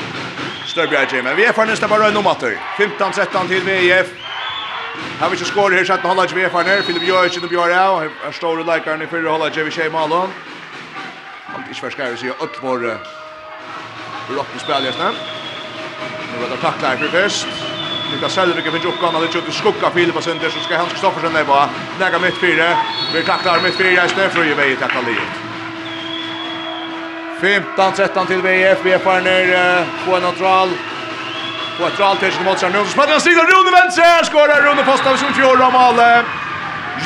Störbjerg 0.66 1.22
men 1.22 1.36
vi 1.36 1.44
är 1.44 1.52
för 1.52 1.66
nästa 1.66 1.88
bara 1.88 2.10
nummer 2.10 2.36
15 2.78 3.12
13 3.12 3.48
till 3.48 3.60
VIF 3.60 4.06
Har 5.20 5.30
vi 5.30 5.36
ju 5.36 5.44
skor 5.44 5.70
här 5.70 5.84
så 5.84 5.92
att 5.92 6.00
hålla 6.00 6.22
ju 6.26 6.48
för 6.48 6.64
när 6.64 6.82
Filip 6.82 7.02
Jojic 7.02 7.36
och 7.36 7.48
Björn 7.48 7.72
Au 7.72 8.10
har 8.24 8.32
stora 8.32 8.74
likar 8.74 8.96
nu 8.96 9.06
för 9.06 9.22
hålla 9.22 9.50
ju 9.50 9.64
vi 9.64 9.70
tjej 9.70 9.90
Malon. 9.90 10.30
Om 11.54 11.62
det 11.62 11.68
inte 11.68 11.90
ska 11.90 12.04
vi 12.04 12.16
se 12.16 12.28
upp 12.28 12.56
vår 12.62 12.98
rockspelare 14.36 14.92
snart. 14.92 15.14
Nu 16.32 16.42
var 16.42 16.56
det 16.56 16.62
tacklar 16.62 16.96
för 16.96 17.08
först. 17.08 17.73
Niklas 18.14 18.34
Selvik 18.34 18.64
finner 18.64 19.20
det 19.20 19.26
att 19.26 19.32
skjuta 19.32 19.52
skugga 19.52 19.90
Filip 19.94 20.16
och 20.16 20.24
Sönder 20.24 20.50
så 20.50 20.60
ska 20.60 20.76
Hans 20.76 20.90
Kristoffersen 20.90 21.46
bara. 21.46 21.68
Lägga 22.00 22.18
mitt 22.18 22.38
fyra. 22.40 22.76
Vi 23.14 23.22
tacklar 23.22 23.60
mitt 23.62 23.76
fyra 23.76 24.04
i 24.04 24.08
Stefrö 24.08 24.44
i 24.44 24.76
att 24.82 24.90
han 24.90 25.04
Lee. 25.04 25.16
15-13 27.76 28.26
till 28.26 28.42
VF. 28.42 28.78
VF 28.84 29.06
är 29.06 29.20
ner 29.20 29.84
på 30.06 30.16
en 30.16 30.22
neutral. 30.22 30.68
På 31.78 31.86
ett 31.86 31.98
neutral 31.98 32.16
till 32.16 32.32
mot 32.44 32.58
Sarnum. 32.58 32.86
Smattar 32.86 33.18
Stig 33.18 33.38
och 33.38 33.44
Rune 33.44 33.70
vänster. 33.70 34.24
Skårar 34.24 34.62
Rune 34.62 34.84
Fosta 34.84 35.10
vid 35.10 35.18
sin 35.18 35.32
fjorda 35.32 35.70
mål. 35.70 35.94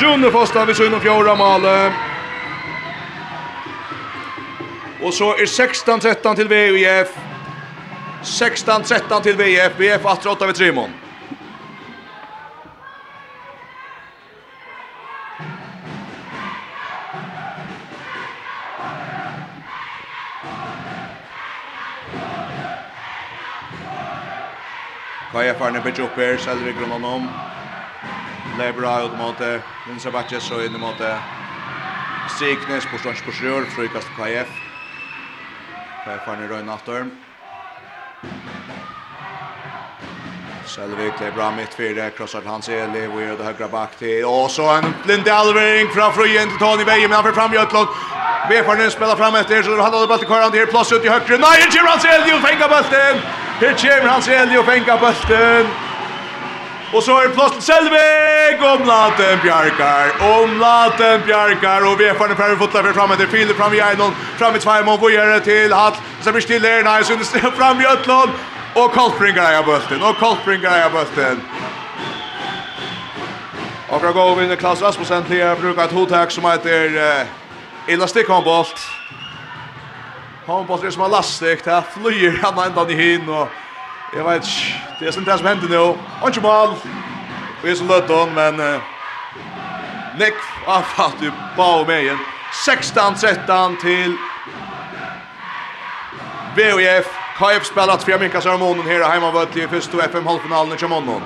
Rune 0.01 0.31
Fosta 0.31 0.65
vid 0.65 0.75
sin 0.75 0.99
fjorda 0.99 1.35
mål. 1.35 1.61
Och 5.01 5.13
så 5.13 5.33
är 5.33 5.45
16-13 5.45 6.35
till 6.35 6.47
VF. 6.47 7.07
16-13 8.23 9.21
till 9.21 9.35
VF. 9.35 9.71
VF 9.77 10.01
8-8 10.03 10.45
vid 10.45 10.55
Trimon. 10.55 10.98
er 25.49 25.57
farne 25.57 25.81
på 25.81 25.93
Jopper, 25.97 26.37
Selvig 26.37 26.75
Grønland 26.77 27.05
om. 27.05 27.29
Lebra 28.59 28.99
ut 29.05 29.15
mot 29.17 29.39
vinsa 29.87 30.11
Batches 30.11 30.43
så 30.43 30.59
inn 30.65 30.75
mot 30.79 30.99
Siknes 32.37 32.85
på 32.91 32.99
Stans 33.01 33.23
på 33.25 33.33
Sjør, 33.33 33.65
frukast 33.73 34.11
på 34.13 34.23
KF. 34.23 34.51
KF 36.03 36.21
farne 36.27 36.49
røyne 36.51 36.71
aftur. 36.71 37.09
Selvig 40.69 41.09
det 41.17 41.27
er 41.31 41.33
bra 41.33 41.49
mitt 41.55 41.73
fire, 41.73 42.11
krossar 42.13 42.45
til 42.45 42.51
hans 42.51 42.69
Eli, 42.69 43.07
vi 43.09 43.25
er 43.25 43.35
det 43.39 43.47
høyre 43.47 43.69
bak 43.73 43.97
til. 43.97 44.21
Og 44.29 44.51
så 44.53 44.69
en 44.77 44.93
blinde 45.03 45.33
alvering 45.33 45.89
fra 45.95 46.11
Frøyen 46.13 46.51
til 46.51 46.61
Tony 46.61 46.85
Veie, 46.85 47.07
men 47.07 47.17
han 47.17 47.25
får 47.25 47.37
fram 47.41 47.57
Gjøtlund. 47.57 47.89
Vefarnen 48.49 48.91
spiller 48.93 49.17
fram 49.17 49.35
etter, 49.41 49.63
så 49.65 49.73
han 49.81 49.89
hadde 49.89 50.07
bøtt 50.13 50.25
i 50.25 50.29
kvarandre 50.29 50.61
her, 50.61 50.69
plass 50.69 50.93
ut 50.93 51.05
i 51.05 51.09
høyre. 51.09 51.41
Nei, 51.41 51.55
en 51.63 51.73
kjører 51.73 51.95
hans 51.95 52.09
Eli, 52.13 52.35
og 52.37 52.43
fengar 52.45 52.69
bøtten! 52.69 53.47
Her 53.59 53.73
kommer 53.75 54.09
Hans 54.09 54.27
Eli 54.27 54.57
og 54.57 54.65
fengar 54.65 54.97
bulten. 54.97 55.67
Og 56.93 57.03
så 57.03 57.15
er 57.17 57.27
det 57.27 57.33
plass 57.33 57.51
til 57.51 57.61
Selvig, 57.61 58.63
omlaten 58.73 59.39
Bjarkar, 59.43 60.07
omlaten 60.25 61.21
Bjarkar, 61.25 61.83
og 61.85 61.99
VFN 61.99 62.31
er 62.31 62.39
ferdig 62.39 62.57
fotla 62.57 62.81
fyrir 62.81 62.95
fram 62.97 63.11
etter 63.13 63.27
Filip, 63.29 63.57
fram 63.57 63.73
i 63.77 63.81
Einon, 63.83 64.15
fram 64.39 64.55
i 64.55 64.61
Tveimon, 64.63 64.97
vujere 65.01 65.39
til 65.45 65.75
Hall, 65.75 65.99
så 66.23 66.31
blir 66.33 66.41
stille 66.41 66.71
her, 66.71 66.83
nei, 66.87 67.03
synes 67.03 67.29
fram 67.57 67.81
i 67.83 67.85
Øtlån, 67.91 68.33
og 68.75 68.91
Koltbringar 68.95 69.51
eier 69.51 69.65
bulten, 69.67 70.01
og 70.01 70.15
Koltbringar 70.17 70.79
eier 70.79 70.89
bulten. 70.95 71.43
Og 73.89 74.01
fra 74.01 74.11
gå 74.11 74.25
vinner 74.39 74.55
Klaus 74.55 74.81
Rasmussen 74.81 75.27
til 75.29 75.43
å 75.45 75.53
bruke 75.61 75.83
et 75.83 75.93
hotak 75.93 76.33
som 76.33 76.47
heter 76.49 76.95
uh, 76.95 77.91
Elastikhandbolt. 77.91 78.73
Elastikhandbolt. 78.73 78.98
Håndbolt 80.49 80.83
er 80.83 80.89
som 80.89 81.03
er 81.05 81.11
lastig, 81.13 81.59
det 81.65 81.75
flyr 81.93 82.39
han 82.41 82.57
enda 82.63 82.85
i 82.89 82.95
hin, 82.97 83.27
og 83.29 83.51
jeg 84.15 84.25
vet 84.25 84.47
ikke, 84.47 84.79
det 84.99 85.07
er 85.07 85.13
sånn 85.13 85.27
det 85.27 85.35
som 85.37 85.47
hender 85.49 85.69
nå. 85.69 85.83
Og 85.93 86.31
ikke 86.31 86.41
mal, 86.41 86.73
vi 87.61 87.69
er 87.69 87.77
som 87.77 87.91
løtten, 87.91 88.31
men 88.33 88.57
uh, 88.57 88.87
Nick 90.17 90.39
har 90.65 90.79
avfatt 90.79 91.21
jo 91.21 91.29
bare 91.57 91.85
med 91.85 92.01
igjen. 92.01 92.23
16-13 92.65 93.77
til 93.83 94.15
VOF. 96.57 97.13
KF 97.37 97.65
spelat 97.65 98.03
för 98.03 98.19
Minka 98.19 98.41
Sarmonen 98.41 98.87
här 98.87 99.09
hemma 99.09 99.31
vart 99.31 99.55
i 99.55 99.67
första 99.67 100.01
FM 100.01 100.27
halvfinalen 100.27 100.73
i 100.73 100.77
Chamonon. 100.77 101.21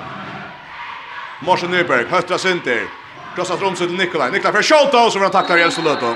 Morsen 1.40 1.70
Nyberg, 1.70 2.06
Höstra 2.10 2.38
Sinter. 2.38 2.86
Krossat 3.34 3.62
rumset 3.62 3.88
till 3.88 3.96
Nikolaj. 3.96 4.30
Nikolaj 4.30 4.52
för 4.52 4.62
shot 4.62 4.92
då 4.92 5.10
så 5.10 5.18
han 5.18 5.30
tacklar 5.30 5.56
Jens 5.56 5.78
och 5.78 5.84
Lötton. 5.84 6.14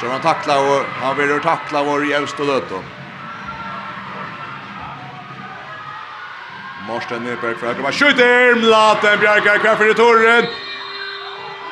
Så 0.00 0.08
han 0.08 0.20
tacklar 0.20 0.58
och 0.58 0.82
han 1.02 1.16
vill 1.16 1.40
tackla 1.40 1.82
vår 1.82 2.06
jävst 2.06 2.40
och 2.40 2.46
löton. 2.46 2.84
Morsten 6.88 7.24
Nyberg 7.24 7.54
för 7.54 7.66
högra. 7.66 7.92
Skjuter! 7.92 8.54
Mlaten 8.54 9.20
bjärkar 9.20 9.58
kvar 9.58 9.90
i 9.90 9.94
torren. 9.94 10.44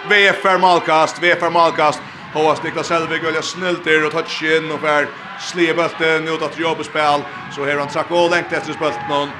VFR 0.08 0.58
Malkast, 0.58 1.22
VFR 1.22 1.50
Malkast. 1.50 2.02
Håas 2.34 2.62
Niklas 2.62 2.86
Selvig 2.86 3.22
väljer 3.22 3.42
snällt 3.42 3.84
där 3.84 4.06
och 4.06 4.12
touch 4.12 4.42
in 4.42 4.70
och 4.70 4.80
för 4.80 5.08
slebulten 5.38 6.28
ut 6.28 6.42
att 6.42 6.58
jobba 6.58 6.84
spel. 6.84 7.20
Så 7.54 7.64
här 7.64 7.76
han 7.76 7.88
track 7.88 8.10
och 8.10 8.30
längt 8.30 8.52
efter 8.52 8.74
bulten. 8.78 9.30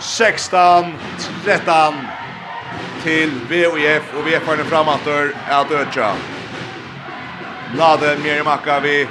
16 0.00 0.94
13 1.44 1.94
till 3.02 3.30
VOF 3.30 4.14
och 4.14 4.26
VFR 4.26 4.64
framåt 4.64 5.06
att 5.48 5.70
öka. 5.70 6.14
Lade 7.72 8.16
mer 8.16 8.44
macka 8.44 8.80
vi 8.80 9.08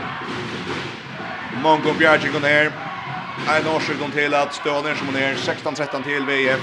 Mongo 1.49 1.93
Bjarki 1.93 2.29
går 2.29 2.39
ner. 2.39 2.71
En 3.57 3.67
årsök 3.67 3.99
de 3.99 4.11
till 4.11 4.33
att 4.33 4.53
stöden 4.53 4.95
som 4.95 5.07
ner 5.07 5.35
16-13 5.35 6.03
till 6.03 6.25
VF. 6.25 6.61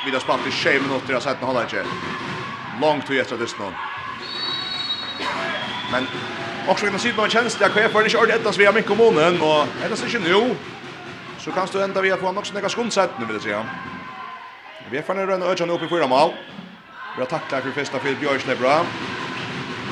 Vidare 0.00 0.20
spalt 0.20 0.46
i 0.46 0.50
6 0.50 0.82
minuter 0.82 1.12
jag 1.12 1.22
sett 1.22 1.40
hålla 1.40 1.62
inte. 1.62 1.86
Långt 2.80 3.06
till 3.06 3.20
efter 3.20 3.36
dess 3.38 3.58
någon. 3.58 3.74
Men 5.90 6.08
också 6.64 6.86
kan 6.86 6.98
se 6.98 7.12
på 7.12 7.22
en 7.22 7.30
tjänst 7.30 7.58
där 7.58 7.68
chef 7.68 7.92
för 7.92 8.02
det 8.02 8.10
kör 8.10 8.26
detta 8.26 8.52
så 8.52 8.58
vi 8.58 8.66
har 8.66 8.72
mycket 8.72 8.88
kommunen 8.88 9.42
och 9.42 9.66
det 9.80 9.96
så 9.96 10.06
inte 10.06 10.18
nu. 10.18 10.56
Så 11.36 11.52
kan 11.52 11.68
du 11.72 11.82
ända 11.82 12.00
vi 12.00 12.10
har 12.10 12.18
fått 12.18 12.38
också 12.38 12.54
några 12.54 12.68
skonsätt 12.68 13.18
nu 13.18 13.26
vill 13.26 13.40
säga. 13.40 13.66
Vi 14.88 14.98
är 14.98 15.02
fan 15.02 15.18
en 15.18 15.26
rönna 15.26 15.46
ögon 15.46 15.70
upp 15.70 15.82
i 15.82 15.88
fyra 15.88 16.06
mål. 16.06 16.30
Vi 17.14 17.20
har 17.20 17.26
tacklat 17.26 17.62
för 17.62 17.72
första 17.72 18.00
för 18.00 18.14
Björslebra. 18.14 18.86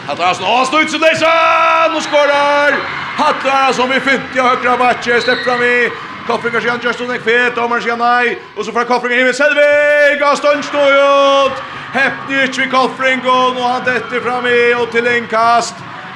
Hattar 0.06 0.24
Hattarasson, 0.24 0.46
åh, 0.46 0.64
snuts 0.64 0.94
och 0.94 1.00
Leysan! 1.00 1.96
Och 1.96 2.02
skorar! 2.02 2.74
Hattarasson 3.16 3.90
vi 3.90 4.00
fint, 4.00 4.38
av 4.38 4.46
högra 4.48 4.76
matcher, 4.76 5.20
släpp 5.20 5.44
fram 5.44 5.62
i 5.62 5.90
Koffringar 6.26 6.60
sier 6.60 6.70
han 6.70 6.80
Justin 6.82 7.10
Ekvet, 7.10 7.54
domaren 7.54 7.82
sier 7.82 7.96
nej 7.96 8.38
och 8.56 8.64
så 8.64 8.72
får 8.72 8.84
Koffringar 8.84 9.24
med 9.24 9.34
Selvig, 9.34 10.22
och 10.30 10.38
stund 10.38 10.64
står 10.64 10.92
ut! 10.92 11.52
Heppnich 11.92 12.58
vi 12.58 12.66
Koffringen, 12.70 13.26
och 13.26 13.68
han 13.72 13.84
detter 13.84 14.20
fram 14.20 14.46
i, 14.46 14.74
och 14.74 14.82
og 14.82 14.90
til 14.90 15.04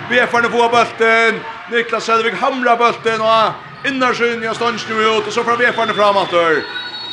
Vi 0.08 0.16
BF-erne 0.16 0.48
på 0.48 0.68
bulten. 0.68 1.40
Niklas 1.70 2.02
Selvig 2.02 2.34
hamrar 2.34 2.76
bølten, 2.76 3.20
og 3.20 3.52
innarsyn, 3.86 4.42
ja, 4.42 4.54
stund 4.54 4.78
står 4.78 5.18
ut, 5.18 5.26
og 5.26 5.32
så 5.32 5.42
får 5.42 5.56
BF-erne 5.56 5.94
fram 5.94 6.16
antar. 6.16 6.62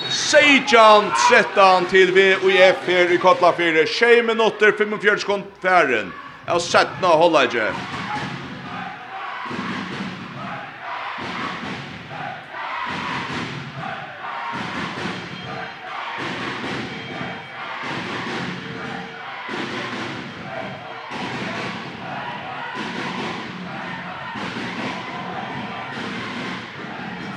Seijan 0.09 1.11
trettan 1.29 1.85
til 1.85 2.13
VUF 2.13 2.85
her 2.87 3.13
i 3.13 3.17
Kotla 3.17 3.51
4, 3.57 3.87
6 3.87 4.27
minutter, 4.27 4.71
45 4.77 5.19
sekund 5.19 5.43
færen 5.61 6.13
av 6.47 6.59
17 6.59 7.03
hållage. 7.03 7.73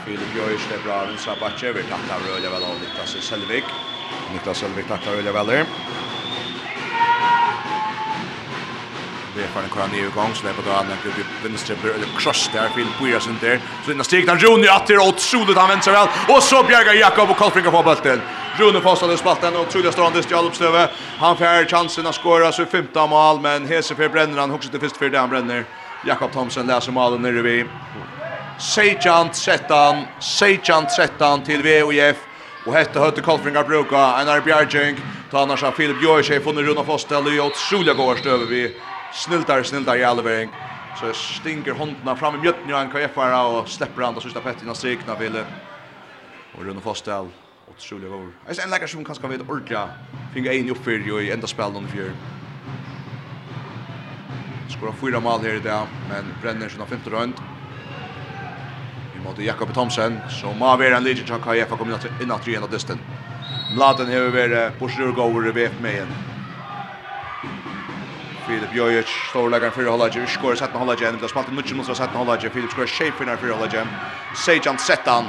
Filip 0.05 0.37
Joyce 0.37 0.69
det 0.71 0.85
bra 0.85 1.07
rusa 1.07 1.37
backe 1.41 1.73
vi 1.73 1.83
tackar 1.83 2.19
Rölja 2.29 2.51
väl 2.51 2.63
av 2.63 2.81
Niklas 2.81 3.17
Selvik. 3.25 3.65
Niklas 4.33 4.59
Selvik 4.59 4.89
tackar 4.89 5.13
Rölja 5.13 5.33
väl. 5.33 5.67
Vi 9.37 9.43
för 9.43 9.63
en 9.63 9.69
kvar 9.69 9.89
ner 9.89 10.07
igång 10.07 10.35
så 10.35 10.47
där 10.47 10.53
på 10.53 10.71
dagen 10.71 10.87
när 10.89 10.97
vi 11.05 11.49
vänster 11.49 11.77
eller 11.85 12.07
cross 12.19 12.51
där 12.53 12.69
vill 12.77 12.87
Buja 13.01 13.21
sen 13.21 13.39
där. 13.41 13.61
Så 13.85 13.91
innan 13.91 14.05
steg 14.05 14.27
där 14.27 14.37
Joni 14.37 14.69
att 14.69 14.87
det 14.87 14.99
åt 14.99 15.21
sodet 15.21 15.57
han 15.57 15.69
vänster 15.69 15.93
väl 15.93 16.09
och 16.29 16.43
så 16.43 16.63
bjärgar 16.63 16.95
Jakob 16.95 17.31
och 17.31 17.37
Kolfinger 17.37 17.71
på 17.71 17.83
bollen. 17.83 18.21
Joni 18.61 18.81
fastade 18.81 19.17
spalten 19.17 19.57
och 19.57 19.69
Trulja 19.71 19.93
står 19.93 20.07
anders 20.07 20.31
Jakob 20.31 20.55
stöve. 20.55 20.89
Han 21.19 21.37
får 21.37 21.69
chansen 21.69 22.07
att 22.07 22.15
skåra 22.15 22.53
så 22.53 22.67
femte 22.67 23.07
mål 23.07 23.41
men 23.41 23.69
Hese 23.69 23.95
för 23.95 24.09
bränner 24.09 24.39
han 24.39 24.51
också 24.51 24.71
till 24.71 24.81
först 24.81 24.97
för 24.97 25.09
det 25.09 25.19
han 25.19 25.31
bränner. 25.31 25.65
Jakob 26.07 26.33
Thomsen 26.33 26.67
läser 26.67 26.93
målen 26.93 27.23
nere 27.23 27.43
vid. 27.43 27.67
Sejant 28.59 29.37
settan, 29.37 30.05
Sejant 30.21 30.93
settan 30.93 31.45
till 31.45 31.63
VOF. 31.63 32.17
Och 32.67 32.75
hette 32.75 33.01
hötte 33.01 33.21
Kolfringar 33.21 33.65
bruka, 33.65 33.97
Einar 33.97 34.41
Bjergjeng, 34.41 34.97
ta 35.31 35.43
annars 35.43 35.63
av 35.63 35.73
Filip 35.73 36.01
Bjørsjef, 36.01 36.43
funnet 36.43 36.67
Runa 36.67 36.83
Fostel, 36.85 37.23
og 37.27 37.37
jo 37.37 37.45
otroliga 37.47 37.95
gårstøver 37.95 38.47
vi 38.51 38.63
sniltar, 39.17 39.63
sniltar 39.63 39.97
i 39.97 40.05
allvering. 40.05 40.51
Så 41.01 41.13
stinker 41.13 41.73
håndna 41.73 42.17
fram 42.17 42.35
i 42.35 42.39
mjötten 42.39 42.73
och 42.73 42.79
han 42.79 42.91
kan 42.91 43.09
FRA 43.09 43.47
och 43.47 43.69
släpper 43.69 44.03
andra 44.03 44.21
sista 44.21 44.41
pett 44.41 44.63
innan 44.63 44.75
strikna 44.75 45.15
vill. 45.15 45.37
Och 46.53 46.65
Rune 46.65 46.81
Fostel 46.81 47.27
och 47.67 47.77
Julia 47.79 48.09
Gore. 48.09 48.33
ser 48.57 48.63
en 48.63 48.71
läkare 48.71 48.89
som 48.89 49.05
kanske 49.05 49.29
vet 49.29 49.51
ordla 49.51 49.89
finga 50.35 50.53
en 50.53 50.69
i 50.69 50.75
för 50.75 51.21
i 51.21 51.31
enda 51.33 51.47
spel 51.47 51.73
under 51.77 51.91
fjärr. 51.91 52.13
Skora 54.69 54.93
fyra 54.93 55.21
mål 55.21 55.41
här 55.41 55.55
i 55.55 55.61
dag, 55.61 55.87
men 56.09 56.25
bränner 56.43 56.69
sina 56.69 56.87
femte 56.87 57.11
rund. 57.11 57.35
Vi 59.15 59.25
måste 59.25 59.43
Jakob 59.43 59.75
Thomsen 59.75 60.21
som 60.29 60.59
må 60.59 60.77
være 60.77 60.97
en 60.97 61.05
legend 61.05 61.29
som 61.29 61.41
kan 61.41 61.59
jag 61.59 61.69
få 61.69 61.77
komma 61.77 61.99
in 62.23 62.31
att 62.31 62.63
av 62.63 62.71
dysten. 62.71 62.99
Mladen 63.75 64.07
har 64.07 64.31
varit 64.31 64.79
på 64.79 64.89
sjurgåvor 64.89 65.49
i 65.49 65.53
VF 65.53 65.81
med 65.81 65.95
igen. 65.95 66.36
Filip 68.47 68.75
Jojic, 68.75 69.11
storlegaren 69.31 69.73
fyrir 69.75 69.91
Hollager, 69.91 70.27
skorar 70.31 70.57
17 70.57 70.79
Hollager, 70.79 71.11
det 71.11 71.19
blir 71.19 71.31
spalt 71.33 71.49
i 71.51 71.55
nudgen 71.55 71.81
mot 71.81 71.89
17 71.91 72.15
Hollager, 72.15 72.51
Filip 72.55 72.71
skorar 72.71 72.87
Schaefinar 72.87 73.41
fyrir 73.43 73.57
Hollager, 73.59 73.89
Sejan 74.39 74.79
Settan. 74.79 75.27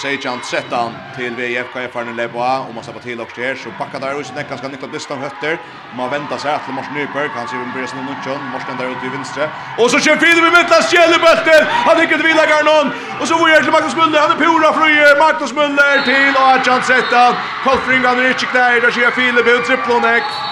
Sejan 0.00 0.42
Settan 0.44 0.92
til 1.16 1.32
VFK 1.38 1.88
Farnen 1.92 2.16
Leboa, 2.16 2.58
og 2.66 2.74
man 2.74 2.84
slapper 2.84 3.00
til 3.00 3.20
også 3.20 3.40
her, 3.40 3.56
så 3.56 3.72
bakka 3.78 3.98
der 4.04 4.20
ut, 4.20 4.32
nekka 4.36 4.56
skal 4.56 4.70
Niklas 4.70 4.92
Bistam 4.92 5.22
høtter, 5.24 5.56
man 5.96 6.12
ventar 6.12 6.42
seg 6.44 6.60
til 6.66 6.76
Morsen 6.76 6.92
Nyberg, 6.98 7.32
han 7.38 7.48
sier 7.48 7.64
vi 7.64 7.72
blir 7.78 7.88
sin 7.88 8.04
nudgen, 8.04 8.44
Morsen 8.52 8.76
der 8.76 8.92
ute 8.92 9.08
i 9.08 9.14
vinstre, 9.16 9.48
og 9.80 9.88
så 9.90 9.96
kjør 10.04 10.20
Filip 10.20 10.44
i 10.44 10.52
midtla 10.58 10.82
skjellebøtter, 10.90 11.66
han 11.88 12.04
ikke 12.04 12.20
til 12.20 12.28
Vila 12.28 12.44
Garnon, 12.52 12.92
og 13.20 13.24
så 13.24 13.40
hvor 13.40 13.48
er 13.48 13.64
til 13.64 13.72
Magnus 13.72 13.96
Muller, 13.96 14.20
han 14.20 14.36
er 14.36 14.40
pura 14.44 14.76
frøyer, 14.76 15.16
Magnus 15.24 15.56
Muller 15.56 16.04
til 16.04 16.36
Sejan 16.36 16.86
Settan, 16.92 17.42
Kolfringan 17.64 18.20
er 18.20 18.32
ikke 18.36 18.52
knær, 18.52 18.80
der 18.84 18.96
sier 18.96 19.16
Filip 19.16 19.52
ut, 19.56 19.64
triplonekk, 19.68 20.49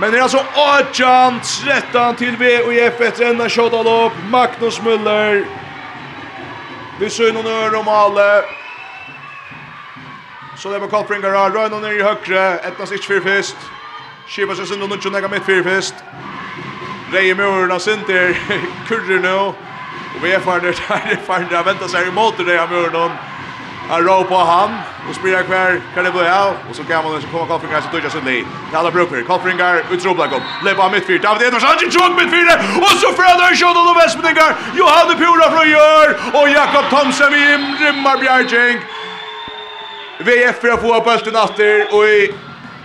Men 0.00 0.12
det 0.12 0.18
är 0.18 0.22
alltså 0.22 0.44
18, 0.54 1.40
13 1.64 2.16
till 2.16 2.36
V 2.36 2.62
och 2.62 2.74
IF 2.74 3.00
efter 3.00 3.24
enda 3.24 3.48
shotalopp. 3.48 4.12
Magnus 4.30 4.80
Müller. 4.80 5.46
Vi 7.00 7.10
ser 7.10 7.32
någon 7.32 7.46
öre 7.46 7.76
om 7.76 7.88
alla. 7.88 8.42
Så 10.56 10.68
det 10.68 10.76
är 10.76 10.80
med 10.80 10.90
Kolpringar 10.90 11.30
här. 11.30 11.50
Röjna 11.50 11.92
i 11.92 12.02
högre. 12.02 12.58
Ettnas 12.58 12.92
inte 12.92 13.06
fyra 13.06 13.20
fest. 13.20 13.56
Kiva 14.28 14.54
sig 14.54 14.66
synd 14.66 14.82
och 14.82 14.88
nunchon 14.88 15.14
äga 15.14 15.28
mitt 15.28 15.46
fyra 15.46 15.64
fest. 15.64 15.94
Reje 17.12 17.34
murarna 17.34 17.78
synder 17.78 18.38
kurrer 18.88 19.18
nu. 19.18 19.34
Och 19.34 19.54
vi 20.22 20.32
är 20.32 20.40
farna 20.40 20.62
där. 20.62 20.72
Det 20.88 21.12
är 21.12 21.16
farna 21.26 21.48
där. 21.50 21.64
Vänta 21.64 21.88
sig 21.88 22.08
emot 22.08 22.34
det 22.36 22.58
här 22.58 22.68
murarna. 22.68 23.16
Han 23.90 24.02
ropar 24.04 24.44
han 24.44 24.70
och 25.08 25.14
spelar 25.14 25.42
kvar 25.42 25.80
kan 25.94 26.04
det 26.04 26.10
bli 26.10 26.28
av 26.28 26.54
och 26.70 26.76
så 26.76 26.84
kan 26.84 27.04
man 27.04 27.22
så 27.22 27.28
komma 27.28 27.46
koffringar 27.46 27.80
så 27.80 27.88
touchar 27.88 28.08
Sundli. 28.08 28.46
Tala 28.72 28.90
Brooker, 28.90 29.22
koffringar 29.22 29.82
utroplar 29.90 30.28
kom. 30.28 30.42
Lepa 30.64 30.88
mittfyrt. 30.88 31.22
David 31.22 31.46
Edvards 31.46 31.64
han 31.64 31.90
tjock 31.90 32.12
mittfyrt 32.20 32.58
och 32.82 32.94
så 33.02 33.08
Fredrik 33.18 33.58
Sjödal 33.60 33.88
och 33.90 33.96
Westmendingar. 34.00 34.50
Johan 34.78 35.08
Pura 35.20 35.46
från 35.54 35.68
Jör 35.70 36.08
och 36.38 36.48
Jakob 36.48 36.84
Thomsen 36.90 37.34
i 37.34 37.46
rimmar 37.84 38.16
Bjärging. 38.20 38.78
VF 40.18 40.60
för 40.60 40.68
att 40.68 40.80
få 40.80 41.00
bollen 41.00 41.36
åter 41.36 41.94
och 41.94 42.04
i 42.04 42.34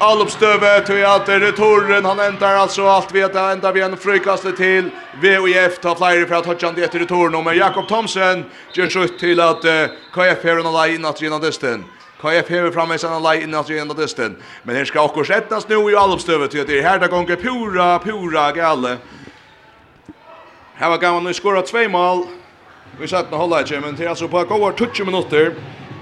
Allopstöve 0.03 0.81
till 0.85 1.05
att 1.05 1.29
returen 1.29 2.05
han 2.05 2.19
ändrar 2.19 2.55
alltså 2.55 2.87
allt 2.87 3.11
vet 3.11 3.35
jag 3.35 3.51
ända 3.51 3.71
vi 3.71 3.81
en 3.81 3.97
frykaste 3.97 4.51
till 4.51 4.89
VOF 5.21 5.79
tar 5.79 5.95
flyer 5.95 6.25
för 6.25 6.35
att 6.35 6.45
hotcha 6.45 6.71
det 6.71 6.87
till 6.87 6.99
returen 6.99 7.43
men 7.43 7.57
Jakob 7.57 7.87
Thomsen 7.87 8.45
gör 8.73 8.89
skjutt 8.89 9.19
till 9.19 9.39
att 9.39 9.65
uh, 9.65 9.71
KF 10.13 10.43
här 10.43 10.59
och 10.59 10.87
line 10.87 11.05
att 11.05 11.21
rena 11.21 11.39
dysten. 11.39 11.85
KF 12.21 12.49
här 12.49 12.71
framme 12.71 12.97
sen 12.97 13.13
en 13.13 13.23
line 13.23 13.53
att 13.53 13.69
rena 13.69 13.93
dysten. 13.93 14.37
Men 14.63 14.75
här 14.75 14.85
ska 14.85 15.01
också 15.01 15.23
sättas 15.23 15.67
nu 15.67 15.91
i 15.91 15.95
Allopstöve 15.95 16.47
till 16.47 16.61
att 16.61 16.67
det 16.67 16.81
här 16.81 16.99
där 16.99 17.07
gånger 17.07 17.35
pura 17.35 17.99
pura 17.99 18.51
galle. 18.51 18.97
Här 20.75 20.89
var 20.89 20.97
gammal 20.97 21.23
nu 21.23 21.33
skora 21.33 21.61
två 21.61 21.89
mål. 21.89 22.25
Vi 22.99 23.07
satt 23.07 23.31
nå 23.31 23.37
hålla 23.37 23.61
i 23.61 23.79
men 23.79 23.95
det 23.95 24.05
är 24.05 24.09
alltså 24.09 24.27
på 24.27 24.43
gåvar 24.43 24.73
20 24.77 25.05
minutter. 25.05 25.53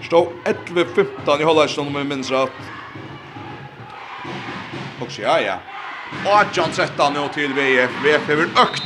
Stå 0.06 0.32
11-15 0.68 1.42
i 1.42 1.44
hålla 1.44 1.66
i 1.66 1.68
stånd 1.68 1.88
om 1.88 1.96
jag 1.96 2.06
minns 2.06 2.32
rätt. 2.32 2.52
Och 5.00 5.20
ja 5.20 5.40
ja. 5.42 5.56
Och 6.26 6.58
John 6.58 6.72
sätter 6.72 7.10
nu 7.10 7.28
till 7.34 7.54
VF. 7.54 7.90
VF 8.04 8.30
är 8.30 8.36
väl 8.36 8.50
ökt. 8.58 8.84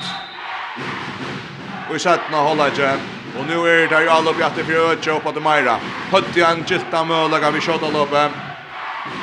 Och 1.90 1.96
i 1.96 2.00
nu 2.32 2.38
hålla 2.38 2.68
igen. 2.68 3.00
Och 3.40 3.46
nu 3.48 3.54
är 3.54 3.88
det 3.88 4.04
ju 4.04 4.10
alla 4.10 4.32
uppe 4.32 4.46
att 4.46 4.56
det 4.56 4.64
för 4.64 4.92
öde 4.92 5.12
upp 5.12 5.26
att 5.26 5.44
Maira. 5.44 5.78
Hötte 6.12 6.44
han 6.46 6.64
gilta 6.68 7.04
möjliga 7.04 7.52
vid 7.52 7.64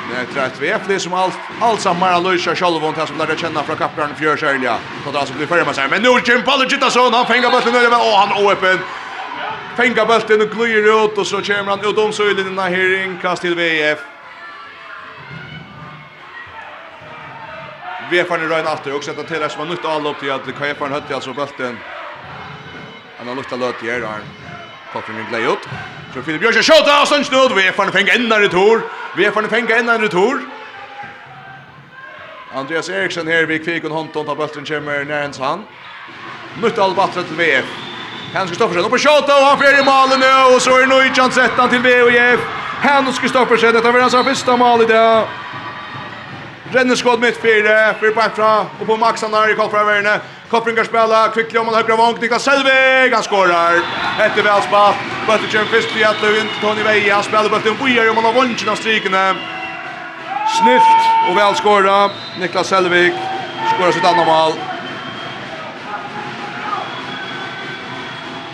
Det 0.09 0.21
är 0.21 0.25
trätt 0.33 0.61
VF 0.61 0.81
det 0.87 0.99
som 0.99 1.13
allt 1.13 1.37
allt 1.61 1.81
som 1.81 1.99
Mara 1.99 2.19
Luisa 2.19 2.55
Scholvon 2.55 2.93
tas 2.93 3.09
som 3.09 3.17
lärde 3.17 3.37
känna 3.37 3.63
från 3.63 3.77
kappraren 3.77 4.15
för 4.15 4.37
Sörja. 4.37 4.77
Så 5.05 5.11
det 5.11 5.19
alltså 5.19 5.33
blir 5.33 5.47
färre 5.47 5.65
med 5.65 5.75
sig. 5.75 5.87
Men 5.89 6.01
nu 6.01 6.09
Jim 6.25 6.43
Pallegitason 6.43 7.13
han 7.13 7.25
fängar 7.25 7.51
bollen 7.51 7.75
över 7.75 7.97
och 7.97 8.17
han 8.17 8.47
öppen 8.51 8.79
fänga 9.77 10.05
bulten 10.05 10.41
och 10.41 10.49
glöjer 10.49 11.05
ut 11.05 11.17
och 11.17 11.27
så 11.27 11.41
kommer 11.41 11.63
han 11.63 11.79
ut 11.79 11.97
om 11.97 12.13
så 12.13 12.29
i 12.29 12.33
den 12.33 12.59
här 12.59 13.03
inkast 13.03 13.41
till 13.41 13.55
VF. 13.55 13.99
Vefarn 18.11 18.43
i 18.43 18.49
røyna 18.51 18.75
alltid, 18.75 18.93
og 18.93 19.03
sett 19.03 19.19
til 19.27 19.49
som 19.49 19.63
var 19.63 19.69
nytt 19.71 19.85
avlopp 19.87 20.19
til 20.19 20.31
at 20.33 20.47
Kajefarn 20.57 20.93
høtti 20.93 21.15
altså 21.15 21.33
bølten. 21.33 21.77
Han 23.19 23.27
har 23.27 23.37
lukta 23.37 23.55
løt 23.55 23.83
i 23.85 23.91
her, 23.91 24.03
og 24.03 24.91
koffringen 24.93 25.27
glei 25.29 25.45
ut. 25.47 25.67
Så 26.13 26.23
Filip 26.25 26.41
Bjørsson 26.43 26.65
skjøter 26.67 26.91
av 26.91 27.05
sånn 27.07 27.23
snud, 27.23 27.53
Vefarn 27.55 27.93
fengt 27.95 28.11
enda 28.11 28.39
retur, 28.41 28.83
Vefarn 29.15 29.47
fengt 29.51 29.71
enda 29.71 29.95
retur. 30.01 30.41
Andreas 32.51 32.89
Eriksen 32.89 33.29
her, 33.31 33.45
vi 33.47 33.61
kvik 33.63 33.85
en 33.87 33.95
håndtånd 33.95 34.27
av 34.27 34.35
bølten 34.41 34.65
kommer 34.67 35.05
nærens 35.07 35.39
han. 35.39 35.63
Nytt 36.59 36.81
all 36.83 36.97
battret 36.97 37.29
til 37.29 37.39
VF. 37.39 37.69
seg 38.33 38.51
Kristoffersen 38.51 38.87
oppe 38.89 38.99
skjøter, 38.99 39.37
og 39.37 39.47
han 39.53 39.61
fer 39.61 39.79
i 39.79 39.85
malen 39.87 40.19
nu, 40.19 40.33
og 40.51 40.59
så 40.59 40.81
er 40.81 40.89
Nujjan 40.91 41.31
settan 41.31 41.71
til 41.71 41.85
VF. 41.85 42.43
Hans 42.83 43.19
Kristoffersen, 43.23 43.71
dette 43.77 43.93
var 43.93 44.03
hans 44.03 44.19
første 44.19 44.57
mal 44.57 44.83
i 44.83 44.89
dag. 44.89 45.40
Renneskott 46.73 47.19
mitt 47.19 47.37
fyra, 47.37 47.93
fire 47.99 48.11
bakfra, 48.15 48.65
och 48.79 48.87
på 48.87 48.97
Maxan 48.97 49.31
der 49.31 49.51
i 49.51 49.55
Kolfraverne. 49.55 50.19
Koppringar 50.49 50.83
spela, 50.83 51.27
kvicklig 51.27 51.61
om 51.61 51.67
han 51.67 51.75
högra 51.75 51.95
vång, 51.95 52.19
Niklas 52.21 52.43
Selvig, 52.43 53.13
han 53.13 53.23
skorar. 53.23 53.75
Etter 54.19 54.43
velspall, 54.43 54.93
bøtte 55.27 55.51
kjem 55.51 55.67
fyrst 55.67 55.95
i 55.99 56.03
Atlevin, 56.03 56.47
Tony 56.61 56.83
Veja, 56.83 57.15
han 57.15 57.23
spelar 57.23 57.49
Bötter 57.49 57.71
en 57.71 57.77
bojar 57.77 58.09
om 58.09 58.15
han 58.15 58.25
har 58.25 58.33
vondkjen 58.33 58.69
av 58.69 58.75
strikene. 58.75 59.35
Snyft 60.57 61.01
väl 61.35 61.55
skåra, 61.55 62.09
Niklas 62.39 62.67
Selvig 62.67 63.13
skorar 63.75 63.91
sitt 63.91 64.05
andra 64.05 64.25
mål. 64.25 64.70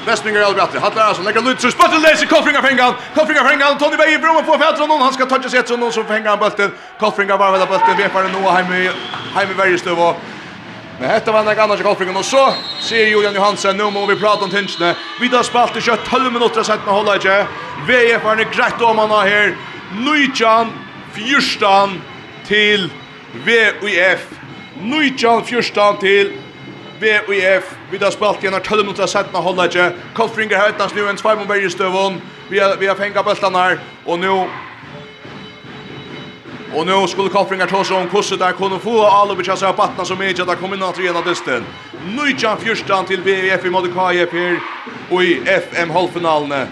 Westmingar 0.07 0.41
eller 0.41 0.53
Bratter. 0.53 0.79
Hattar 0.79 1.01
alltså 1.01 1.23
lägger 1.23 1.41
lut 1.41 1.61
så 1.61 1.71
spottar 1.71 1.99
läser 1.99 2.25
Koffringar 2.25 2.61
på 2.61 2.67
engan. 2.67 2.93
Koffringar 3.15 3.43
på. 3.73 3.79
Tony 3.79 3.97
Bay 3.97 4.13
i 4.13 4.17
på 4.17 4.57
fältet 4.57 4.87
någon 4.87 5.01
han 5.01 5.13
ska 5.13 5.25
toucha 5.25 5.49
sig 5.49 5.67
så 5.67 5.77
någon 5.77 5.91
som 5.91 6.05
fänger 6.05 6.29
han 6.29 6.39
bulten. 6.39 6.71
Koffringar 6.99 7.37
bara 7.37 7.51
väl 7.51 7.67
bulten 7.67 7.97
Vi 7.97 8.09
får 8.09 8.23
nu 8.23 8.49
hem 8.49 8.73
i 8.73 8.89
hem 9.35 9.51
i 9.51 9.53
Värjestöv 9.53 9.99
och 9.99 10.15
Men 10.99 11.09
hetta 11.09 11.31
var 11.31 11.43
nok 11.43 11.57
annars 11.57 11.81
golfringen 11.81 12.15
och 12.17 12.25
så 12.25 12.53
ser 12.81 13.05
Julian 13.05 13.33
Johansson 13.33 13.77
nu 13.77 13.83
må 13.83 14.05
vi 14.05 14.15
prata 14.15 14.43
om 14.45 14.49
tinsne. 14.49 14.95
Vi 15.21 15.27
då 15.27 15.43
spalt 15.43 15.77
i 15.77 15.81
kött 15.81 15.99
12 16.05 16.33
minuter 16.33 16.63
sett 16.63 16.85
med 16.85 16.93
hålla 16.93 17.11
holda 17.11 17.15
ikke. 17.15 17.47
VF 17.87 18.25
er 18.25 18.53
grätt 18.55 18.81
om 18.81 18.97
han 18.97 19.09
här. 19.09 19.55
Nujan 19.91 20.03
Nujjan, 20.03 20.71
fyrstan 21.13 22.01
til 22.47 22.91
VUF. 23.45 24.25
Nujan 24.81 25.45
fyrstan 25.45 25.97
til 25.99 26.33
V 26.99 27.11
og 27.27 27.33
Vi 27.91 27.97
har 28.01 28.11
spalt 28.11 28.43
igjen 28.43 28.61
12 28.61 28.83
minutter 28.83 29.03
av 29.03 29.11
setten 29.11 29.35
av 29.35 29.43
Hollage. 29.43 29.91
Kolfringer 30.17 30.57
har 30.57 30.73
etnast 30.73 30.95
nu 30.95 31.05
en 31.07 31.17
tvær 31.17 31.37
mot 31.37 31.47
Bergestøvån. 31.47 32.21
Vi 32.49 32.59
har, 32.59 32.77
vi 32.77 32.87
har 32.87 32.95
fengt 32.95 33.19
bøltan 33.25 33.55
her. 33.55 33.77
Og 34.05 34.19
nu... 34.19 34.47
Og 36.75 36.85
nu 36.85 37.07
skulle 37.07 37.31
Kolfringer 37.31 37.65
ta 37.65 37.79
seg 37.83 37.95
om 37.95 38.09
hvordan 38.11 38.39
der 38.39 38.51
kunne 38.57 38.79
få 38.79 38.97
Alubic 39.07 39.47
av 39.49 39.55
seg 39.57 39.69
av 39.69 39.77
battene 39.77 40.05
som 40.05 40.21
er 40.21 40.33
ikke 40.33 40.43
at 40.43 40.51
det 40.51 40.57
kom 40.59 40.73
inn 40.75 40.83
at 40.83 40.99
rena 40.99 41.21
dysten. 41.23 41.63
Nujjan 42.11 42.59
fyrstan 42.59 43.07
til 43.07 43.23
VF 43.23 43.65
i 43.65 43.71
måte 43.71 43.87
Modikaje 43.87 44.27
her. 44.31 44.59
og 45.11 45.23
i 45.23 45.39
FM-halvfinalene. 45.47 46.67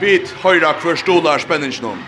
Bit 0.00 0.34
høyra 0.42 0.72
hver 0.82 0.96
stolar 0.96 1.42
spenningsnån. 1.42 1.98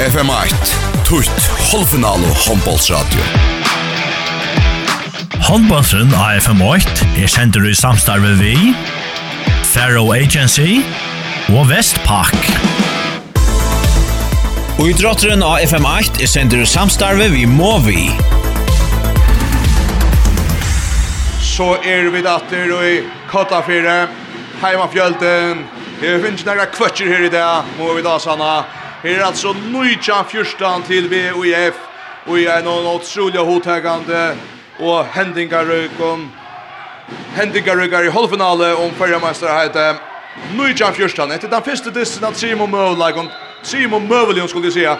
FM 0.00 0.32
8, 0.32 0.76
tutt, 1.04 1.48
halvfinal 1.70 2.24
og 2.24 2.36
håndbollsradio. 2.48 3.59
Håndbåndsen 5.40 6.10
AFM8 6.12 7.06
er 7.22 7.28
sender 7.28 7.64
i 7.70 7.72
samstarve 7.74 8.34
vi, 8.38 8.52
Faro 9.64 10.12
Agency 10.12 10.82
og 11.48 11.64
Vestpak. 11.70 12.36
Og 14.76 14.84
i 14.84 14.92
idrotteren 14.92 15.42
AFM8 15.42 16.20
er 16.20 16.30
sender 16.30 16.60
i 16.60 16.68
samstarve 16.68 17.30
vi 17.32 17.46
Movi. 17.48 18.04
Så 21.40 21.72
er 21.88 22.12
vi 22.12 22.22
datter 22.26 22.76
og 22.76 22.84
i 22.90 23.00
Kottafire, 23.32 24.06
heimafjölden. 24.60 25.64
Det 26.00 26.20
finnes 26.22 26.44
nægra 26.44 26.68
kvötcher 26.68 27.08
her 27.08 27.26
i 27.26 27.32
dag, 27.32 27.64
må 27.78 27.94
vi 27.96 28.04
da 28.04 28.18
sanna. 28.18 28.62
Her 29.02 29.18
er 29.18 29.26
altså 29.32 29.56
9-14 29.56 30.86
til 30.86 31.10
VUF, 31.10 31.76
og 32.26 32.40
jeg 32.42 32.52
er 32.58 32.64
noen 32.64 32.94
utrolig 32.94 33.40
hodtagande 33.40 34.34
og 34.80 35.06
hendingarøykom 35.14 36.30
hendingarøykar 37.36 38.06
i 38.06 38.10
halvfinale 38.14 38.74
om 38.76 38.92
fyrremeister 38.98 39.52
heite 39.52 39.94
Nujan 40.56 40.94
Fjörstan. 40.94 41.32
Etter 41.34 41.48
den 41.50 41.62
første 41.62 41.90
dissen 41.94 42.24
at 42.24 42.36
Simon 42.36 42.70
Møvleikon, 42.70 43.28
Simon 43.62 44.08
Møvleikon 44.08 44.48
skulle 44.48 44.66
jeg 44.66 44.72
sija. 44.72 44.96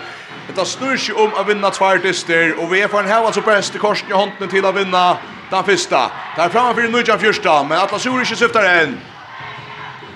Detta 0.47 0.65
snur 0.65 0.97
sig 0.97 1.15
om 1.15 1.31
att 1.35 1.49
vinna 1.49 1.71
två 1.71 1.85
artister 1.85 2.55
och 2.59 2.75
vi 2.75 2.83
är 2.83 2.89
för 2.89 3.01
en 3.01 3.09
här 3.09 3.25
alltså 3.25 3.41
bäst 3.41 3.75
i 3.75 3.79
korsen 3.79 4.11
i 4.11 4.13
hånden 4.13 4.49
till 4.49 4.65
att 4.65 4.75
vinna 4.75 5.17
den 5.51 5.65
första. 5.65 6.11
Där 6.37 6.49
framför 6.49 6.83
Nujan 6.83 7.19
Fjörstan, 7.19 7.69
men 7.69 7.79
Atlas 7.79 8.07
Uric 8.07 8.39
syftar 8.39 8.65
en. 8.65 9.01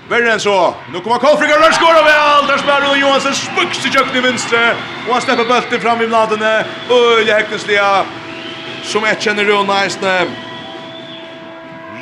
Värre 0.08 0.32
än 0.32 0.40
så. 0.40 0.74
Nu 0.92 1.00
kommer 1.00 1.18
Kolfrika 1.18 1.54
Rörs 1.54 1.78
går 1.80 1.98
av 1.98 2.04
väl. 2.04 2.46
Där 2.46 2.58
spelar 2.58 2.80
Rune 2.80 3.00
Johansson 3.00 3.34
spux 3.34 3.86
i 3.86 3.90
kökning 3.90 4.24
i 4.24 4.26
vinstre. 4.26 4.76
Och 5.08 5.12
han 5.12 5.22
släpper 5.22 5.44
bulten 5.44 5.80
fram 5.80 6.02
i 6.02 6.06
bladene. 6.06 6.64
Öjliga 6.90 7.34
häktningsliga 7.34 8.04
som 8.84 9.04
jeg 9.08 9.20
kjenner 9.20 9.48
Rune 9.48 9.80
Eisne. 9.82 10.12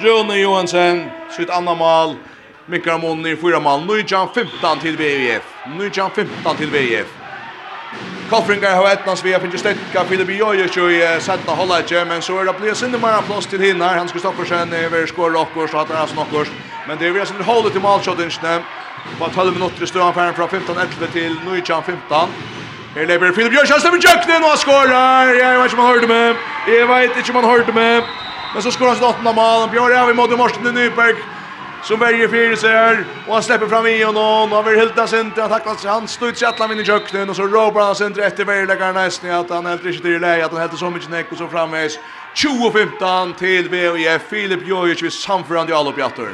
Rune 0.03 0.37
Johansen, 0.41 1.07
sitt 1.31 1.51
andre 1.51 1.75
mål. 1.79 2.15
Mikkar 2.67 2.99
Monni, 2.99 3.37
fyra 3.37 3.61
mål. 3.61 3.87
Nujan 3.87 4.29
15 4.35 4.81
til 4.83 4.99
VF. 4.99 5.47
Nujan 5.77 6.11
15 6.11 6.57
til 6.59 6.73
VF. 6.73 7.19
Kolfringar 8.31 8.75
har 8.75 8.87
etnast 8.95 9.25
vi 9.25 9.33
har 9.35 9.41
finnst 9.41 9.61
stekka 9.61 10.07
Filip 10.09 10.31
Jojic 10.33 10.77
i 10.77 11.01
senta 11.21 11.53
holletje, 11.53 12.05
men 12.09 12.23
så 12.23 12.39
er 12.41 12.49
det 12.49 12.55
blir 12.57 12.75
sinne 12.75 12.99
mer 12.99 13.21
plass 13.27 13.47
til 13.47 13.61
hinnar. 13.61 13.99
Hans 13.99 14.13
Kristoffersen 14.13 14.73
er 14.73 14.89
ved 14.89 15.07
skår 15.11 15.37
rockers 15.37 15.75
og 15.75 15.83
hatt 15.83 15.93
hans 15.99 16.15
nokkurs. 16.17 16.49
Men 16.89 16.99
det 16.99 17.09
er 17.09 17.13
vi 17.13 17.27
sin 17.27 17.37
till 17.37 17.71
til 17.73 17.85
malshottingsne. 17.85 18.63
På 19.19 19.29
12 19.35 19.53
minutter 19.53 19.83
i 19.83 19.87
støvanfæren 19.87 20.35
fra 20.35 20.47
15-11 20.47 21.13
til 21.13 21.37
Nujan 21.45 21.83
15. 21.83 22.62
Her 22.95 23.07
lever 23.09 23.33
Filip 23.33 23.53
Bjørkjær 23.53 23.79
stemmer 23.81 24.01
jøkken 24.05 24.45
og 24.45 24.51
han 24.51 24.59
skårer. 24.61 25.31
Jeg 25.41 25.59
vet 25.59 25.65
ikke 25.65 25.79
om 25.79 25.85
han 25.85 25.95
hørte 25.95 26.07
med. 26.07 26.35
Jeg 26.69 26.89
vet 26.89 27.17
ikke 27.17 27.31
om 27.33 27.39
han 27.41 27.51
hørte 27.51 27.73
med. 27.73 28.03
Men 28.55 28.63
så 28.63 28.71
skårer 28.71 28.89
han 28.89 28.97
sin 28.97 29.07
8. 29.07 29.23
mal. 29.23 29.69
Bjørn 29.73 29.93
er 29.93 30.07
vi 30.07 30.17
mot 30.19 30.37
Morsten 30.39 30.75
Nyberg 30.75 31.17
som 31.83 32.01
väljer 32.01 32.29
fyra 32.29 32.57
sig 32.57 32.71
här 32.71 33.05
och 33.27 33.35
han 33.35 33.43
släpper 33.43 33.67
fram 33.67 33.87
igen 33.87 34.17
och 34.17 34.49
han 34.49 34.65
vill 34.65 34.81
hilda 34.81 35.07
sig 35.07 35.21
inte 35.21 35.41
han 35.41 35.51
tacklar 35.51 35.75
sig 35.75 35.91
han 35.91 36.09
står 36.09 36.29
ut 36.29 36.39
sig 36.39 36.49
alla 36.49 36.73
in 36.73 36.81
i 36.81 36.85
köknen 36.85 37.31
och 37.31 37.37
så 37.37 37.43
råbar 37.43 37.85
han 37.85 37.95
sig 37.95 38.07
inte 38.07 38.25
efter 38.25 38.45
värdeläggaren 38.45 38.95
nästan 38.95 39.31
att 39.31 39.51
han 39.51 39.67
helt 39.67 39.85
inte 39.85 40.09
i 40.09 40.19
läge 40.19 40.45
att 40.45 40.53
han 40.53 40.61
helt 40.61 40.79
så 40.79 40.91
mycket 40.91 41.11
näck 41.11 41.33
och 41.33 41.39
så 41.39 41.49
framvägs 41.49 41.99
20-15 42.35 43.35
till 43.35 43.69
VOF 43.69 44.23
Filip 44.31 44.67
Jojic 44.67 45.03
vid 45.03 45.13
samförande 45.13 45.73
i 45.73 45.75
alla 45.75 45.91
uppjattor. 45.91 46.29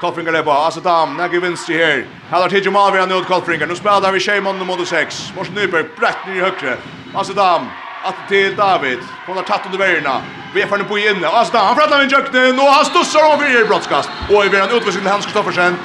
Kolfringar 0.00 0.32
är 0.32 0.42
på. 0.42 0.50
Alltså 0.50 0.80
dam, 0.80 1.16
när 1.16 1.28
går 1.28 1.40
vinst 1.40 1.68
här. 1.68 2.06
Här 2.30 2.40
har 2.40 2.48
Tidjo 2.48 2.70
Malvira 2.70 3.06
nu 3.06 3.14
åt 3.14 3.26
Kolfringar. 3.26 3.66
Nu 3.66 3.76
spelar 3.76 4.12
vi 4.12 4.20
Shimon 4.20 4.58
nummer 4.58 4.76
mot 4.76 4.88
6. 4.88 5.32
Morsen 5.36 5.54
Nyberg 5.54 5.84
brett 5.98 6.26
ner 6.26 6.34
i 6.34 6.40
högre. 6.40 6.76
Alltså 7.14 7.32
dam, 7.32 7.66
att 8.04 8.28
till 8.28 8.56
David. 8.56 8.98
Hon 9.26 9.36
har 9.36 9.44
tagit 9.44 9.66
under 9.66 9.78
vägarna. 9.78 10.20
Vi 10.54 10.66
får 10.66 10.78
nu 10.78 10.84
på 10.84 10.98
inne. 10.98 11.26
Alltså 11.28 11.52
dam, 11.52 11.66
han 11.66 11.76
frattar 11.76 11.98
med 11.98 12.12
jökne. 12.12 12.52
Nu 12.52 12.62
han 12.62 12.84
stussar 12.84 13.34
om 13.34 13.44
i 13.44 13.64
brottskast. 13.64 14.10
Och 14.30 14.44
i 14.44 14.48
världen 14.48 14.76
utvisning 14.76 15.02
till 15.04 15.12
Hans 15.12 15.24
Kristoffersen. 15.24 15.76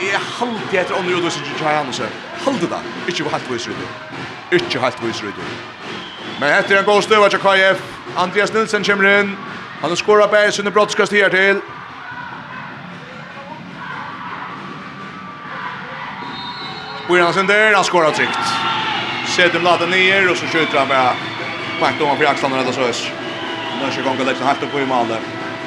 Är 0.00 0.18
halvt 0.38 0.74
efter 0.74 0.98
under 0.98 1.12
utvisning 1.12 1.54
till 1.56 1.66
Hansen. 1.66 2.06
Halvt 2.44 2.60
det. 2.60 3.10
Inte 3.10 3.30
halvt 3.30 3.50
vis 3.50 3.68
ut. 3.68 3.74
Inte 4.52 4.78
halvt 4.78 5.02
vis 5.02 5.22
ut. 5.22 5.34
Men 6.40 6.54
heter 6.54 6.76
en 6.76 6.84
god 6.84 7.04
stöva 7.04 7.28
till 7.28 7.38
KF. 7.38 7.82
Andreas 8.16 8.52
Nilsen 8.52 8.84
kommer 8.84 9.20
in. 9.20 9.36
Han 9.80 9.90
har 9.90 9.96
skorat 9.96 10.30
bäst 10.30 10.58
under 10.58 10.72
brottskast 10.72 11.12
här 11.12 11.28
till. 11.28 11.60
Går 17.12 17.20
han 17.20 17.34
sen 17.34 17.46
där, 17.46 17.74
han 17.74 17.84
skorar 17.84 18.10
tryggt. 18.10 18.38
Sedum 19.26 19.62
laddar 19.62 19.86
ner 19.86 20.30
och 20.30 20.36
så 20.36 20.46
skjuter 20.46 20.78
han 20.78 20.88
bara 20.88 21.14
Pakt 21.80 22.00
om 22.00 22.08
han 22.08 22.16
för 22.16 22.24
axlarna 22.24 22.56
rädda 22.56 22.72
så 22.72 22.80
ös. 22.80 23.10
Nu 23.96 24.04
gånger 24.04 24.24
läggs 24.24 24.38
han 24.38 24.48
helt 24.48 24.62
upp 24.62 24.74
i 24.74 24.86
Malmö. 24.86 25.16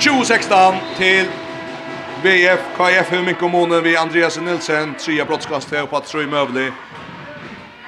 2016 0.03 0.75
till 0.97 1.25
BF, 2.23 2.59
KF, 2.77 3.11
hur 3.11 3.21
mycket 3.23 3.51
månen 3.51 3.83
vi 3.83 3.97
Andreas 3.97 4.39
Nilsen, 4.39 4.95
trea 4.95 5.25
brottskast 5.25 5.71
här 5.71 5.85
på 5.85 5.97
att 5.97 6.07
så 6.07 6.21
i 6.21 6.27
Mövli. 6.27 6.71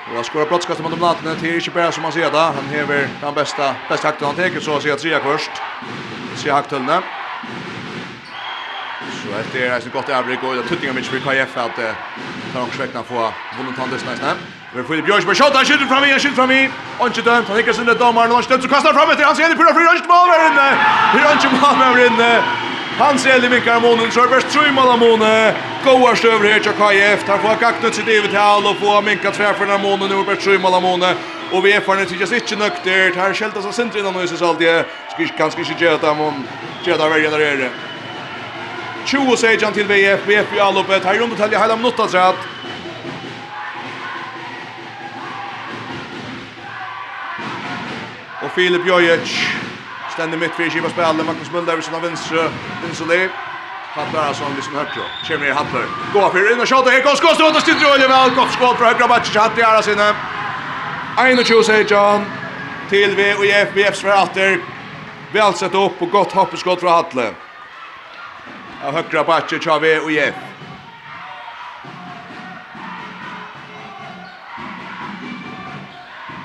Och 0.10 0.16
han 0.16 0.24
skorar 0.24 0.46
brottskast 0.46 0.84
mot 0.84 0.98
Blatne, 0.98 1.36
till 1.36 1.50
är 1.50 1.56
inte 1.56 1.70
bara 1.70 1.92
som 1.92 2.04
man 2.04 2.12
ser 2.12 2.32
det. 2.32 2.38
Han 2.38 2.70
hever 2.72 3.08
den 3.22 3.34
bästa, 3.34 3.76
bästa 3.90 4.08
hakten 4.08 4.28
han 4.28 4.36
teker 4.36 4.60
så 4.60 4.76
att 4.76 4.82
säga 4.84 4.96
trea 4.96 5.20
först. 5.20 5.52
Se 6.36 6.52
haktullene. 6.52 7.02
Så 9.22 9.28
det 9.54 9.68
är 9.68 9.74
alltså 9.74 9.90
gott 9.90 10.10
avrik 10.10 10.44
och 10.44 10.56
det 10.56 10.64
tuttingar 10.64 10.94
mig 10.94 11.04
för 11.04 11.20
KF 11.20 11.58
att 11.58 11.80
ta 12.54 12.62
och 12.62 12.74
skäckna 12.74 13.04
få 13.04 13.34
vunnen 13.58 13.74
tandes 13.80 14.06
nästa. 14.06 14.28
Vi 14.76 14.84
får 14.84 15.02
Björns 15.02 15.26
på 15.26 15.36
skott, 15.36 15.54
han 15.56 15.66
skjuter 15.66 15.86
fram 15.86 16.04
igen, 16.04 16.20
skjuter 16.20 16.36
fram 16.36 16.52
i. 16.52 16.70
Och 17.00 17.08
inte 17.08 17.22
dömt, 17.22 17.48
han 17.48 17.58
hickar 17.58 17.74
sin 17.74 17.86
domaren, 17.86 18.32
han 18.32 18.44
stöter 18.44 18.68
kastar 18.68 18.94
fram 18.94 19.10
efter, 19.10 19.24
han 19.24 19.36
ser 19.36 19.50
det 19.50 19.56
på 19.56 19.64
fyra 19.64 19.90
han 19.94 20.08
mål 20.14 20.28
där 20.34 20.42
inne. 20.50 20.70
Hur 21.14 21.22
han 21.28 21.34
inte 21.38 21.50
mål 21.62 21.78
där 21.80 22.06
inne. 22.08 22.44
Han 23.00 23.20
ser 23.20 23.40
det 23.40 23.50
mycket 23.50 23.82
månen, 23.82 24.12
så 24.12 24.20
är 24.20 24.24
det 24.24 24.36
bäst 24.36 24.50
tre 24.50 24.72
mål 24.72 24.88
av 24.88 25.00
månen. 25.00 25.54
Goars 25.86 26.18
stöver 26.20 26.50
här 26.50 26.60
till 26.60 26.72
KF, 26.72 27.26
tar 27.26 27.38
få 27.38 27.56
kaknut 27.60 27.96
sitt 27.96 28.08
eget 28.08 28.34
hål 28.34 28.66
och 28.66 28.78
få 28.78 29.02
minka 29.02 29.32
träffarna 29.32 29.74
av 29.74 29.82
månen. 29.82 30.10
Nu 30.10 30.16
är 30.16 30.20
det 30.20 30.36
bäst 30.36 30.42
tre 30.42 30.58
mål 30.58 30.74
av 30.74 30.82
månen. 30.82 31.16
Och 31.52 31.66
vi 31.66 31.72
är 31.74 31.82
för 31.82 31.96
det 31.96 32.06
tyckas 32.06 32.32
inte 32.32 32.56
nöktert, 32.56 33.16
här 33.16 33.34
skältas 33.34 33.66
av 33.66 33.72
sent 33.72 33.96
innan 33.96 34.14
nu 34.14 34.28
så 34.28 34.48
alltid. 34.48 34.84
Ska 35.12 35.38
kanske 35.38 35.62
inte 35.62 35.84
göra 35.84 35.98
det 35.98 36.16
men 36.16 36.48
Göra 36.86 36.98
det 36.98 37.10
värre 37.10 37.30
där 37.30 37.58
det 37.58 37.70
20 39.08 39.38
sejan 39.38 39.74
til 39.74 39.88
VF, 39.88 40.28
VF 40.28 40.54
i 40.56 40.60
allopet. 40.60 41.06
Her 41.06 41.22
rundt 41.22 41.38
detaljer 41.38 41.60
hela 41.60 41.76
minuta 41.76 42.08
trätt. 42.08 42.40
Og 48.42 48.50
Filip 48.56 48.88
Jojic 48.88 49.30
ständer 50.14 50.38
mitt 50.38 50.56
för 50.56 50.70
Kiva 50.70 50.90
spelar 50.90 51.14
Magnus 51.14 51.52
Mulder 51.52 51.76
vid 51.76 51.84
sina 51.84 52.00
vänstra 52.00 52.44
Insoli. 52.90 53.30
Hattar 53.96 54.28
alltså 54.28 54.44
vid 54.56 54.64
sin 54.64 54.76
högra. 54.76 55.06
Kemir 55.28 55.52
Hattar. 55.52 55.86
Gå 56.14 56.30
för 56.30 56.52
in 56.54 56.60
och 56.60 56.70
skjuter. 56.70 56.92
Här 56.92 57.02
kommer 57.02 57.16
skottet 57.16 57.56
och 57.56 57.62
styr 57.62 57.92
Olje 57.94 58.08
väl 58.08 58.30
gott 58.30 58.52
skott 58.52 58.78
från 58.78 58.88
högra 58.88 59.08
backen. 59.08 59.42
Hattar 59.42 59.62
är 59.62 59.66
alltså 59.66 59.92
inne. 59.92 61.44
21 61.44 61.66
sejan 61.66 62.26
till 62.90 63.16
VF, 63.16 63.70
VF 63.74 63.96
svarar 63.96 64.24
åter. 64.24 64.60
Väl 65.32 65.54
sett 65.54 65.76
upp 65.76 66.02
och 66.02 66.12
gott 66.12 66.32
hoppskott 66.32 66.80
från 66.80 66.92
Hattar 66.92 67.47
av 68.84 68.94
högra 68.94 69.24
backen 69.24 69.60
Chave 69.60 70.00
och 70.00 70.12
Jeff. 70.12 70.36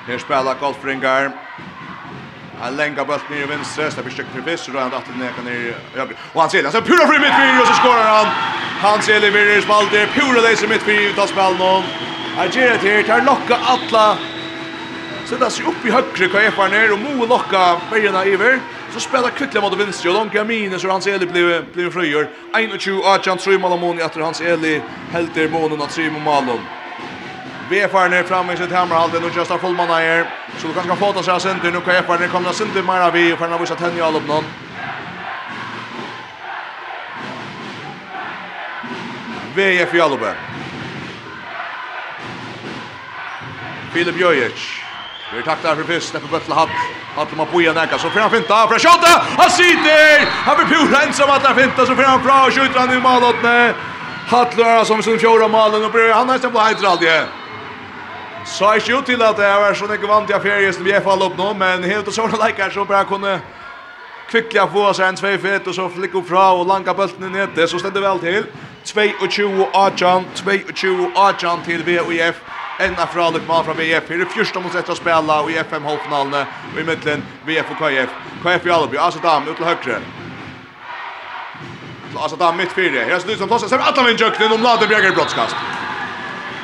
Her 0.07 0.17
spelar 0.17 0.55
golfringar. 0.59 1.31
Han 2.61 2.75
länkar 2.75 3.05
bult 3.05 3.29
ner 3.29 3.37
i 3.37 3.45
vänstra, 3.45 3.91
släpper 3.91 4.09
stycken 4.09 4.31
till 4.33 4.41
vänster 4.41 4.75
och 4.75 4.81
han 4.81 4.93
åter 4.93 5.13
ner 5.17 5.43
ner 5.43 5.51
i 5.51 5.73
höger. 5.97 6.15
Och 6.33 6.41
han 6.41 6.49
ser, 6.49 6.63
alltså 6.63 6.81
pura 6.81 7.07
fri 7.07 7.19
mitt 7.19 7.35
fyra 7.41 7.61
och 7.61 7.67
så 7.67 7.73
skorar 7.73 8.03
han. 8.03 8.27
Han 8.79 9.01
ser 9.01 9.19
levererar 9.19 9.61
spalt 9.61 9.91
där, 9.91 10.07
pura 10.07 10.41
läser 10.41 10.67
mitt 10.67 10.81
fyra 10.81 11.09
utan 11.09 11.27
spel 11.27 11.55
någon. 11.59 11.83
det 12.53 12.59
här, 12.59 13.03
tar 13.03 13.21
locka 13.21 13.57
alla. 13.63 14.17
Sätta 15.25 15.49
sig 15.49 15.65
upp 15.65 15.85
i 15.85 15.89
högre, 15.91 16.27
kan 16.27 16.43
jag 16.43 16.71
ner 16.71 16.93
och 16.93 16.99
mo 16.99 17.25
locka 17.25 17.81
bergarna 17.91 18.23
över. 18.23 18.59
Så 18.93 18.99
spelar 18.99 19.29
kvickla 19.29 19.61
mot 19.61 19.79
vänster 19.79 20.09
och 20.09 20.15
långa 20.15 20.43
minen 20.43 20.79
så 20.79 20.89
hans 20.89 21.07
Eli 21.07 21.25
blev 21.25 21.65
blev 21.73 21.91
fröjer. 21.91 22.29
21 22.77 23.05
Archan 23.05 23.59
man 23.61 23.79
Moni 23.79 24.01
efter 24.01 24.19
hans 24.21 24.41
Eli 24.41 24.81
helter 25.11 25.49
månen 25.49 25.81
att 25.81 25.89
Trymo 25.89 26.19
Malon. 26.19 26.59
Vefarne 27.69 28.23
fram 28.23 28.51
i 28.51 28.57
sitt 28.57 28.71
hammerhalte, 28.71 29.19
nu 29.19 29.29
full 29.57 29.75
man 29.75 29.87
här. 29.87 30.29
Så 30.57 30.67
du 30.67 30.73
kan 30.73 30.83
få 30.83 30.95
fåta 30.95 31.23
sig 31.23 31.33
av 31.33 31.39
nu 31.71 31.81
kan 31.81 31.93
Vefarne 31.93 32.27
komma 32.27 32.49
av 32.49 32.53
Sinti 32.53 32.81
mer 32.81 33.01
av 33.01 33.13
vi, 33.13 33.33
og 33.33 33.39
Fernand 33.39 33.61
viser 33.61 33.75
tenni 33.75 34.01
all 34.01 34.15
opp 34.15 34.27
noen. 34.27 34.45
VF 39.55 39.93
Jalobbe. 39.93 40.35
Filip 43.93 44.19
Jojic. 44.19 44.82
Vi 45.33 45.39
är 45.39 45.43
tacklar 45.43 45.75
för 45.75 45.83
piss, 45.83 46.03
släpper 46.03 46.27
bött 46.27 46.43
till 46.43 46.53
hatt. 46.53 46.69
Hatt 47.15 47.37
man 47.37 47.47
på 47.47 47.61
igen 47.61 47.75
näka, 47.75 47.97
så 47.97 48.09
får 48.09 48.19
han 48.19 48.31
finta, 48.31 48.67
för 48.67 48.79
skjuta! 48.79 49.21
Han 49.37 49.49
sitter! 49.49 50.25
Han 50.25 50.55
blir 50.55 50.65
pura 50.65 51.01
ensam 51.01 51.29
att 51.29 51.45
han 51.45 51.55
finta, 51.55 51.85
så 51.85 51.95
får 51.95 52.03
han 52.03 52.23
bra, 52.23 52.49
skjuter 52.51 52.79
han 52.79 52.91
i 52.97 52.99
malåtne. 52.99 53.73
Hatt 54.27 54.57
lör 54.57 54.83
som 54.83 55.03
sin 55.03 55.19
fjorda 55.19 55.47
malen, 55.47 55.85
och 55.85 55.91
blir 55.91 56.13
han 56.13 56.27
nästan 56.27 56.51
på 56.51 56.59
hejter 56.59 56.87
aldrig. 56.87 57.11
Så 58.45 58.71
är 58.71 58.89
ju 58.89 59.01
till 59.01 59.21
att 59.21 59.37
det 59.37 59.45
är 59.45 59.73
som 59.73 59.93
inte 59.93 60.07
vant 60.07 60.29
jag 60.29 60.41
ferie 60.41 60.73
som 60.73 60.83
vi 60.83 60.99
fall 60.99 61.21
upp 61.21 61.37
nu, 61.37 61.53
men 61.57 61.83
helt 61.83 62.07
och 62.07 62.13
sådana 62.13 62.45
likar 62.45 62.69
så 62.69 62.85
bara 62.85 63.03
kunde 63.03 63.39
kvickla 64.29 64.67
få 64.67 64.93
sig 64.93 65.05
en 65.05 65.15
2 65.15 65.27
fet 65.37 65.67
och 65.67 65.75
så 65.75 65.89
flicka 65.89 66.21
fra 66.21 66.51
och 66.51 66.65
langa 66.65 66.93
bulten 66.93 67.23
i 67.23 67.29
nätet, 67.29 67.69
så 67.69 67.79
ständer 67.79 68.01
väl 68.01 68.19
till 68.19 68.43
22 69.29 69.67
18 69.73 70.25
22 70.73 71.11
18 71.15 71.61
till 71.61 71.83
VOF 71.83 72.35
En 72.79 72.95
av 72.95 72.99
afralik 73.03 73.47
mal 73.47 73.63
fra 73.63 73.73
VF. 73.73 74.09
Her 74.09 74.21
er 74.21 74.25
första 74.25 74.59
mot 74.59 74.75
etter 74.75 74.93
å 74.93 74.97
spela 74.97 75.35
i 75.49 75.57
FM-halvfinalene 75.61 76.39
og 76.73 76.79
i 76.81 76.85
mitten 76.87 77.21
VF 77.45 77.69
og 77.69 77.77
KF. 77.77 78.13
KF 78.41 78.65
i 78.65 78.71
Alby. 78.73 78.97
Alltså 78.97 79.19
dam 79.21 79.47
ut 79.47 79.57
til 79.57 79.65
høyre. 79.65 79.99
Alltså 82.17 82.37
dam 82.37 82.57
fire. 82.73 83.05
Her 83.05 83.15
er 83.15 83.19
ser 83.19 83.27
det 83.27 83.33
ut 83.33 83.39
som 83.39 83.49
tossar 83.49 83.67
sig 83.67 83.79
alle 83.79 84.03
min 84.03 84.17
jöknen 84.17 84.51
om 84.51 84.63
Lade 84.63 84.87
Bjerger 84.87 85.13
brottskast. 85.13 85.55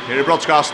Her 0.07 0.19
er 0.19 0.23
brottskast. 0.23 0.73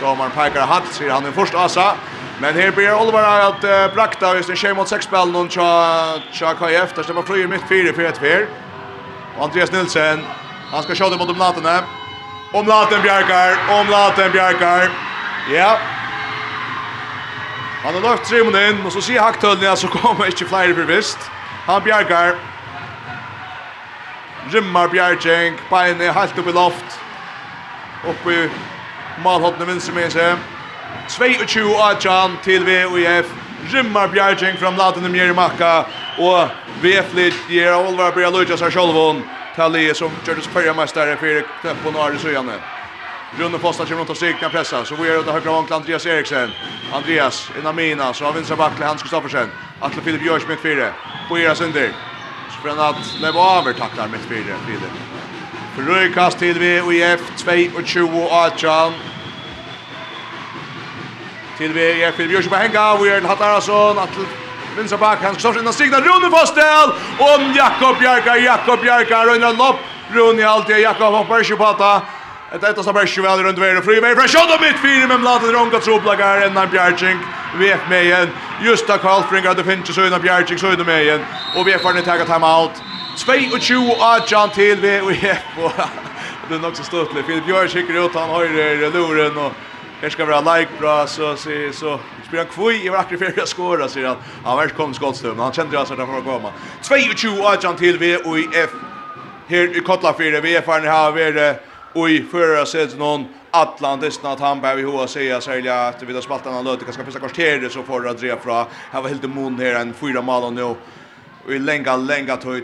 Domaren 0.00 0.32
pekar 0.32 0.66
hatt, 0.66 0.92
sier 0.92 1.10
han 1.10 1.24
den 1.24 1.32
första 1.32 1.58
asa. 1.58 1.94
Men 2.40 2.54
her 2.54 2.70
blir 2.70 2.94
Oliver 2.94 3.18
at 3.18 3.64
uh, 3.64 3.94
brakta 3.94 4.36
just 4.36 4.50
en 4.50 4.56
tjej 4.56 4.74
mot 4.74 4.88
seks 4.88 5.06
spelen 5.06 5.34
og 5.34 5.50
tja 5.50 6.52
KF, 6.54 6.94
der 6.94 7.02
stemmer 7.02 7.22
flyer 7.22 7.46
midt 7.46 7.66
fire 7.68 7.94
for 7.94 8.02
et 8.02 8.18
fyr. 8.18 8.46
Og 9.38 9.44
Andreas 9.44 9.72
Nilsen, 9.72 10.22
han 10.70 10.82
skal 10.82 10.96
sjå 10.96 11.10
det 11.10 11.18
mot 11.18 11.30
om 11.30 11.38
natene. 11.38 12.07
Om 12.52 12.66
laten 12.66 13.02
Bjarkar, 13.02 13.58
om 13.80 13.88
laten 13.88 14.32
Bjarkar. 14.32 14.90
Ja. 15.52 15.78
Han 17.82 17.94
har 17.94 18.00
lagt 18.00 18.28
trimmen 18.28 18.56
inn, 18.56 18.80
og 18.86 18.92
så 18.92 19.02
sier 19.04 19.20
Haktølni 19.20 19.68
at 19.68 19.78
så 19.78 19.90
kommer 19.92 20.30
ikke 20.32 20.48
flere 20.48 20.72
bevisst. 20.74 21.28
Han 21.66 21.82
Bjarkar. 21.84 22.38
Rimmar 24.52 24.88
Bjarkjeng, 24.88 25.60
beinet 25.70 26.14
helt 26.16 26.40
opp 26.40 26.48
i 26.48 26.56
loft. 26.56 26.98
Opp 28.08 28.28
i 28.32 28.40
malhottene 29.20 29.68
vinstre 29.68 29.92
med 29.92 30.12
seg. 30.16 30.40
22 31.12 31.76
Adjan 31.84 32.40
til 32.42 32.64
VUF. 32.64 33.34
Rimmar 33.74 34.08
Bjarkjeng 34.08 34.56
fram 34.56 34.80
laten 34.80 35.04
dem 35.04 35.14
gjør 35.14 35.34
i 35.34 35.36
makka. 35.36 35.74
Og 36.16 36.48
VF 36.80 37.12
litt 37.12 37.52
gjør 37.52 37.90
Olvar 37.90 38.16
Bjarkjeng, 38.16 38.40
Lujas 38.40 38.64
er 38.64 38.72
sjolvån. 38.72 39.20
Kalli 39.58 39.94
som 39.94 40.10
kördes 40.26 40.46
förra 40.46 40.74
mästare 40.74 41.16
för 41.16 41.44
knäpp 41.60 41.82
på 41.82 41.90
norr 41.90 42.16
så 42.18 42.28
igen. 42.28 42.50
Rune 43.38 43.58
Fosta 43.58 43.86
kommer 43.86 44.02
att 44.02 44.10
och 44.10 44.16
stryk 44.16 44.40
kan 44.40 44.50
pressa. 44.50 44.84
Så 44.84 44.94
vi 44.94 45.08
är 45.08 45.20
ute 45.20 45.32
högra 45.32 45.52
vinkeln 45.56 45.76
Andreas 45.76 46.06
Eriksen. 46.06 46.50
Andreas, 46.92 47.50
Enamina, 47.58 48.14
så 48.14 48.24
har 48.24 48.32
vänstra 48.32 48.56
backen 48.56 48.86
Hans 48.86 49.02
Kristoffersen. 49.02 49.48
Atle 49.80 50.02
Filip 50.02 50.22
Jörs 50.22 50.46
med 50.48 50.58
fyra. 50.58 50.88
På 51.28 51.38
era 51.38 51.54
sönder. 51.54 51.92
Så 52.50 52.60
för 52.62 52.88
att 52.90 53.20
leva 53.20 53.58
över 53.58 53.72
tacklar 53.72 54.08
med 54.08 54.20
fyra 54.20 54.54
Filip. 54.66 55.88
Röjkast 55.88 56.38
till 56.38 56.62
IF 56.62 57.20
22 57.84 58.18
och 58.18 58.32
18. 58.32 58.92
Till 61.58 61.72
VOF 61.72 62.14
Filip 62.14 62.32
Jörs 62.32 62.48
på 62.48 62.56
hänga. 62.56 62.96
Vi 62.96 63.08
är 63.10 63.20
Hattarason, 63.20 63.98
Atle 63.98 64.24
vinstra 64.78 64.98
bak, 64.98 65.22
han 65.22 65.38
står 65.38 65.60
innan 65.60 65.74
stigna, 65.76 66.00
Rune 66.00 66.30
Fostel, 66.32 66.94
om 67.18 67.50
Jakob 67.56 67.98
Bjarka, 67.98 68.36
Jakob 68.36 68.80
Bjarka, 68.80 69.24
Røyna 69.26 69.52
Lopp, 69.58 69.82
Rune 70.14 70.46
alltid, 70.46 70.78
Jakob 70.84 71.14
hoppar 71.14 71.44
ikke 71.44 71.58
på 71.60 71.74
det, 71.82 71.96
Et 72.48 72.62
etta 72.64 72.80
som 72.80 72.94
bersi 72.96 73.20
vel 73.20 73.42
rundt 73.44 73.58
veir 73.60 73.76
og 73.76 73.84
fri 73.84 73.98
veir 74.00 74.14
fra 74.16 74.24
Sjånd 74.24 74.54
mitt 74.62 74.78
fire 74.80 75.04
med 75.10 75.20
mladen 75.20 75.52
ronga 75.52 75.82
troplagar 75.84 76.46
enn 76.46 76.56
han 76.56 76.70
Bjergjeng 76.72 77.18
vek 77.60 77.90
med 77.90 78.06
igjen 78.06 78.30
Justa 78.64 78.96
Karlfringer 79.02 79.52
det 79.58 79.66
finnes 79.66 79.92
søgna 79.92 80.16
Bjergjeng 80.22 80.60
søgna 80.60 80.86
med 80.88 81.02
igjen 81.04 81.26
og 81.52 81.68
vek 81.68 81.84
var 81.84 81.92
ni 81.92 82.04
ta 82.06 82.16
time 82.24 82.48
out 82.48 82.80
22 83.20 83.98
av 84.00 84.24
John 84.30 84.54
til 84.56 84.80
vi 84.80 84.94
og 85.02 85.12
jeg 85.12 85.36
på 85.58 85.68
det 86.48 86.56
er 86.56 86.62
nok 86.64 86.78
så 86.78 86.88
støttelig 86.88 87.26
Filip 87.28 87.44
Bjørk 87.44 87.74
kikker 87.74 88.00
ut 88.06 88.16
han 88.16 88.32
høyre 88.32 88.88
luren 88.96 89.36
og 89.44 89.67
här 90.00 90.08
ska 90.10 90.24
vara 90.24 90.56
like 90.58 90.70
bra 90.80 91.06
så 91.06 91.36
så 91.36 91.50
så 91.72 92.00
spelar 92.28 92.44
kvui 92.44 92.86
i 92.86 92.88
vackra 92.88 93.18
för 93.18 93.42
att 93.42 93.48
skora 93.48 93.88
så 93.88 94.06
han 94.06 94.16
han 94.44 94.56
vars 94.56 94.72
kom 94.72 94.94
skottstund 94.94 95.40
han 95.40 95.52
kände 95.52 95.78
alltså 95.78 95.94
att 95.94 96.00
han 96.00 96.08
får 96.08 96.32
komma 96.32 96.52
22 97.16 97.46
Arjan 97.46 97.76
till 97.76 97.98
vi 97.98 98.16
och 98.16 98.38
i 98.38 98.48
F. 98.54 98.70
Här 99.48 99.76
i 99.76 99.80
Kotla 99.80 100.14
4 100.18 100.40
vi 100.40 100.56
är 100.56 100.62
fan 100.62 100.84
här 100.84 101.12
vi 101.12 101.54
och 101.92 102.10
i 102.10 102.22
förra 102.22 102.66
säsongen 102.66 103.26
Atlantis 103.50 104.22
när 104.22 104.36
han 104.36 104.60
behöver 104.60 104.82
ju 104.82 104.98
att 104.98 105.10
säga 105.10 105.40
så 105.40 105.50
att 105.70 106.02
vi 106.02 106.12
då 106.12 106.20
spaltar 106.20 106.50
han 106.50 106.64
löte 106.64 106.84
kanske 106.84 107.04
första 107.04 107.18
kvarteret 107.18 107.72
så 107.72 107.82
får 107.82 108.00
det 108.00 108.12
dra 108.12 108.36
fra. 108.36 108.66
här 108.90 109.02
var 109.02 109.08
helt 109.08 109.24
emon 109.24 109.58
här 109.58 109.74
en 109.74 109.94
fyra 109.94 110.22
mål 110.22 110.52
nu 110.52 110.62
och 110.62 110.76
i 111.48 111.58
länga 111.58 111.96
länga 111.96 112.36
tog 112.36 112.62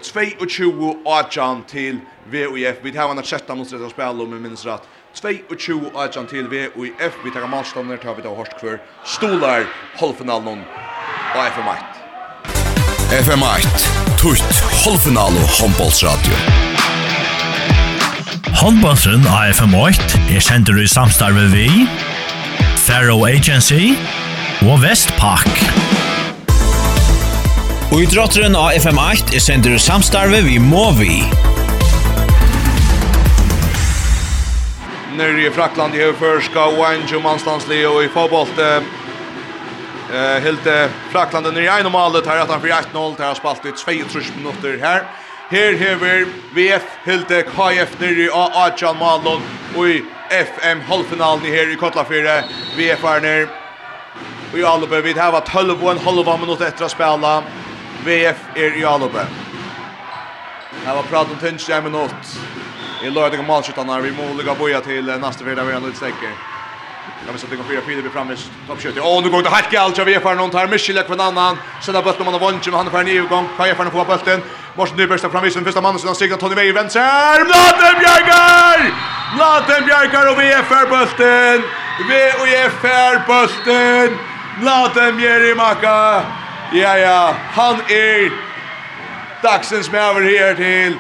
22 0.48 0.96
Arjan 1.06 1.62
till 1.62 1.98
VOF 2.24 2.76
vi 2.82 2.96
har 2.96 3.10
en 3.10 3.22
sjätte 3.22 3.54
mot 3.54 3.68
sig 3.68 3.78
att 3.84 3.98
om 3.98 4.42
minns 4.42 4.66
rätt 4.66 4.88
22 5.14 5.90
18 5.94 6.26
til 6.26 6.50
V 6.50 6.66
og 6.76 6.86
i 6.86 6.92
F 7.00 7.18
vi 7.24 7.30
tar 7.30 7.46
målstander 7.46 7.96
tar 8.02 8.14
vi 8.14 8.22
då 8.22 8.34
hårt 8.34 8.54
kvar 8.60 8.80
stolar 9.06 9.66
halvfinalen 10.00 10.64
og 11.34 11.40
FM1 11.54 12.00
FM1 13.22 13.86
tutt 14.18 14.62
halvfinalen 14.84 15.38
og 15.38 15.52
håndballsradio 15.60 16.40
Håndballsen 18.58 19.26
av 19.28 19.54
FM 19.54 19.74
8 19.78 20.20
er 20.34 20.42
sender 20.42 20.82
i 20.82 20.88
samstarve 20.90 21.46
vi 21.54 21.68
Faro 22.86 23.24
Agency 23.26 23.94
og 24.66 24.82
Vestpak 24.82 25.50
Og 27.94 28.00
i 28.02 28.06
drotteren 28.10 28.56
av 28.58 28.74
FM 28.74 28.98
8 28.98 29.36
er 29.38 29.42
sender 29.42 29.78
i 29.78 29.82
samstarve 29.82 30.42
vi 30.48 30.58
Movi 30.58 31.20
nere 35.18 35.46
i 35.46 35.50
Frakland 35.50 35.94
i 35.94 36.02
Høyførska, 36.02 36.68
og 36.74 36.84
en 36.88 37.04
og 37.86 38.04
i 38.04 38.08
fotbollt 38.08 38.58
eh, 38.58 38.82
helt 40.42 40.66
Frakland 41.12 41.46
nere 41.52 41.64
i 41.64 41.80
ene 41.80 41.90
malet 41.90 42.26
her 42.26 42.42
at 42.42 42.50
han 42.50 42.60
fyrir 42.60 42.74
1-0 42.92 43.16
det 43.18 43.26
har 43.26 43.34
spalt 43.34 43.64
i 43.64 43.72
22 43.72 44.36
minutter 44.36 44.78
her. 44.78 45.06
Her 45.50 45.76
hever 45.76 46.26
VF 46.54 46.86
helt 47.04 47.28
KF 47.28 48.00
nere 48.00 48.26
i 48.26 48.30
A-Adjan 48.32 48.96
Malon 48.98 49.42
og 49.76 49.88
i 49.88 50.02
FM 50.30 50.80
halvfinalen 50.88 51.44
her 51.52 51.70
i 51.70 51.76
Kotlafire 51.76 52.42
VF 52.76 53.04
er 53.04 53.20
nere 53.20 53.48
i 54.54 54.62
Alubbe 54.62 55.02
vi 55.02 55.12
har 55.12 55.40
12 55.40 55.82
og 55.82 55.90
en 55.90 55.98
halva 55.98 56.36
minutt 56.36 56.62
etter 56.62 56.86
å 56.86 56.90
spela 56.90 57.42
VF 58.06 58.56
er 58.56 58.78
i 58.78 58.84
Alubbe 58.86 59.26
Her 60.84 60.96
var 60.96 61.10
pratet 61.10 61.34
om 61.34 61.40
Tynstjei 61.42 61.80
minutt 61.84 62.36
i 63.04 63.10
lördag 63.10 63.38
och 63.40 63.44
målskyttarna. 63.44 64.00
Vi 64.00 64.12
må 64.12 64.34
lägga 64.38 64.54
boja 64.54 64.80
till 64.80 65.04
nästa 65.04 65.44
vecka. 65.44 65.64
Vi 65.64 65.72
har 65.72 65.80
en 65.80 65.94
stäcker. 65.94 66.32
Jag 67.26 67.32
vill 67.32 67.40
sätta 67.40 67.54
igång 67.54 67.66
fyra 67.68 67.80
fyra 67.86 68.10
fram 68.10 68.30
i 68.32 68.36
toppskytte. 68.68 69.00
Åh, 69.00 69.22
nu 69.22 69.30
går 69.30 69.42
det 69.42 69.48
helt 69.48 69.70
galt. 69.70 69.98
Jag 69.98 70.04
vet 70.04 70.22
för 70.22 70.34
någon 70.34 70.50
tar 70.50 70.66
Michel 70.66 71.02
kvar 71.02 71.18
annan. 71.28 71.58
Sen 71.82 71.94
har 71.94 72.02
bulten 72.02 72.24
man 72.24 72.34
har 72.34 72.40
vunnit 72.40 72.66
men 72.66 72.74
han 72.74 72.86
är 72.86 72.90
för 72.90 73.00
en 73.00 73.28
gång. 73.28 73.48
Kan 73.56 73.68
jag 73.68 73.76
få 73.76 73.90
på 73.90 74.04
bulten? 74.04 74.42
Morsen 74.76 74.96
Nyberg 74.96 75.18
står 75.18 75.28
fram 75.28 75.44
isen 75.44 75.64
första 75.64 75.80
mannen 75.80 75.98
sedan 75.98 76.14
segrar 76.14 76.36
Tony 76.36 76.54
Weyer 76.54 76.72
vänster. 76.72 77.36
Mladen 77.48 77.96
Bjärgar! 78.02 78.78
Mladen 79.36 79.82
Bjärgar 79.86 80.26
och 80.30 80.38
VF 80.40 80.70
är 80.80 80.86
bulten. 80.94 81.58
VF 82.08 82.84
är 82.84 83.14
bulten. 83.30 84.18
Bladen 84.60 85.16
Bjärgar 85.16 85.54
Maka. 85.54 86.22
Ja 86.72 86.98
ja, 86.98 87.34
han 87.52 87.74
är 87.88 88.32
dagsens 89.42 89.90
med 89.92 90.00
över 90.00 90.20
här 90.20 90.54
till 90.54 90.96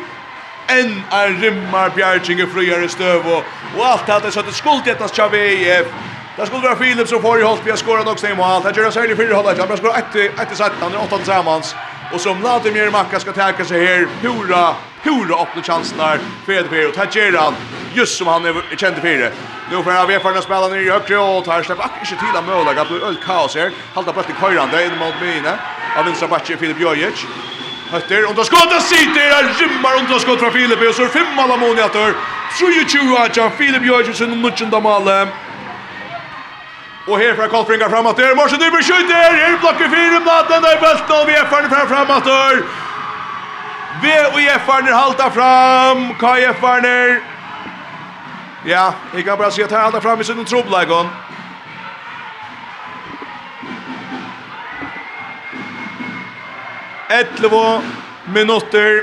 enn 0.68 1.04
ein 1.10 1.40
rimmar 1.40 1.90
bjerging 1.94 2.40
i 2.40 2.46
friare 2.46 2.88
støv 2.88 3.26
og, 3.26 3.44
og 3.76 3.86
alt 3.86 4.10
hatt 4.10 4.32
så 4.32 4.40
at 4.40 4.46
det 4.46 4.54
skuld 4.54 4.84
gjettast 4.84 5.14
tja 5.14 5.28
VF 5.32 5.92
Det 6.36 6.46
skulle 6.46 6.66
være 6.66 6.76
Philip 6.76 7.08
som 7.08 7.22
får 7.22 7.38
i 7.38 7.42
holdt, 7.42 7.64
vi 7.64 7.70
har 7.70 7.76
skåret 7.78 8.04
nok 8.04 8.18
steg 8.18 8.36
mål. 8.36 8.62
Det 8.64 8.72
gjør 8.74 8.88
jeg 8.88 8.92
særlig 8.92 9.16
fire 9.16 9.34
holdet, 9.34 9.58
han 9.58 9.68
har 9.70 9.76
skåret 9.78 10.16
etter 10.42 10.56
17, 10.56 10.80
han 10.82 10.94
er 10.94 11.04
8 11.04 11.16
tillsammans. 11.16 11.76
Og 12.12 12.20
som 12.20 12.40
Vladimir 12.40 12.90
Makka 12.90 13.18
skal 13.20 13.32
täcka 13.32 13.64
sig 13.64 13.86
här. 13.86 14.06
Pura, 14.22 14.74
pura 15.02 15.42
öppna 15.42 15.62
chansen 15.62 15.98
där. 15.98 16.18
Fred 16.46 16.66
Fred 16.66 16.86
och 16.86 16.94
Tajir 16.94 17.36
han. 17.36 17.54
Just 17.94 18.18
som 18.18 18.26
han 18.26 18.44
är 18.46 18.76
känd 18.76 18.96
för 18.96 19.08
det. 19.08 19.32
Nu 19.70 19.82
får 19.82 19.90
han 19.90 20.08
vefarna 20.08 20.42
spela 20.42 20.68
ner 20.68 20.80
i 20.80 20.90
högre 20.90 21.18
och 21.18 21.44
tar 21.44 21.62
släpp 21.62 21.78
inte 22.00 22.24
till 22.24 22.36
att 22.36 22.46
måla. 22.46 22.72
Det 22.74 22.84
blir 22.88 23.04
öll 23.04 23.16
kaos 23.26 23.54
här. 23.54 23.70
Halta 23.94 24.12
på 24.12 24.22
till 24.22 24.34
Kajran 24.34 24.68
där 24.70 24.86
inne 24.86 24.96
mot 24.96 25.14
Mina. 25.20 25.58
Av 25.96 26.04
vänstra 26.04 26.28
backen 26.28 26.58
Filip 26.58 26.80
Jojic. 26.80 27.26
Hötter, 27.94 28.22
under 28.22 28.44
skott 28.44 28.70
där 28.70 28.80
sitter 28.80 29.28
där 29.30 29.54
gymmar 29.60 29.94
under 29.98 30.18
skott 30.18 30.38
från 30.38 30.52
Filip 30.52 30.88
och 30.88 30.94
så 30.94 31.06
fem 31.06 31.38
alla 31.38 31.56
mål 31.56 31.78
i 31.78 31.82
attor. 31.82 32.14
22 32.58 33.16
Acha 33.16 33.50
Filip 33.50 33.84
Jöjsson 33.84 34.32
och 34.32 34.38
Nutchen 34.38 34.70
Damale. 34.70 35.28
Och 37.06 37.18
här 37.18 37.34
från 37.34 37.48
Karlfringar 37.48 37.88
framåt 37.88 38.16
där. 38.16 38.34
Morsen 38.34 38.58
Nyberg 38.58 38.82
skjuter. 38.82 39.14
Här 39.14 39.58
blockar 39.60 39.88
fyra 39.88 40.20
bladen 40.20 40.62
där 40.62 40.80
bulten 40.80 41.16
och 41.20 41.28
vi 41.28 41.34
är 41.34 41.44
fram 41.44 41.88
framåt 41.88 42.24
där. 42.24 42.62
V 44.02 44.26
och 44.32 44.40
IF 44.40 44.68
Arner 44.68 44.92
halta 44.92 45.30
fram. 45.30 46.08
KIF 46.08 46.64
Arner. 46.64 47.20
Ja, 48.64 48.94
jag 49.14 49.24
kan 49.24 49.38
bara 49.38 49.50
se 49.50 49.64
att 49.64 49.70
här 49.70 49.80
halta 49.80 50.00
fram 50.00 50.20
i 50.20 50.24
sin 50.24 50.44
trubblägon. 50.44 51.08
11 57.08 57.82
minutter. 58.24 59.02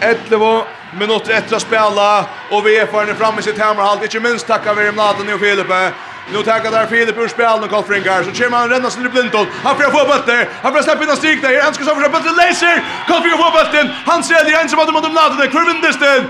11 0.00 0.64
minutter 0.98 1.34
etter 1.34 1.56
å 1.56 1.60
spela, 1.62 2.08
og 2.50 2.64
vi 2.64 2.76
er 2.78 2.90
forne 2.90 3.14
framme 3.18 3.40
i 3.42 3.46
sitt 3.46 3.58
hemmerhalt. 3.60 4.04
Ikke 4.04 4.22
minst 4.22 4.46
takka 4.46 4.74
vi 4.74 4.88
om 4.88 4.98
Naden 5.00 5.32
og 5.32 5.40
Filipe. 5.40 5.84
Nu 6.32 6.42
tackar 6.42 6.70
där 6.70 6.86
Filip 6.86 7.18
ur 7.18 7.28
spel 7.28 7.62
och 7.62 7.70
Karl 7.70 7.82
Fringar 7.82 8.22
så 8.22 8.42
kommer 8.42 8.58
han 8.58 8.70
ränna 8.70 8.90
sin 8.90 9.10
blindtål. 9.10 9.46
Han 9.62 9.76
får 9.76 9.82
få 9.82 10.04
bollen. 10.06 10.46
Han 10.62 10.72
får 10.72 10.82
släppa 10.82 11.04
in 11.04 11.10
en 11.10 11.16
strik 11.16 11.42
där. 11.42 11.62
Han 11.62 11.74
ska 11.74 11.84
försöka 11.84 12.08
bollen 12.08 12.36
laser. 12.36 12.82
Karl 13.06 13.22
Fringar 13.22 13.36
får 13.36 13.50
bollen. 13.50 13.94
Han 14.06 14.24
ser 14.24 14.44
det 14.44 14.60
ensam 14.62 14.78
att 14.78 14.86
de 14.86 14.92
mot 14.92 15.40
det. 15.40 15.48
Kurvin 15.48 15.80
distan. 15.80 16.24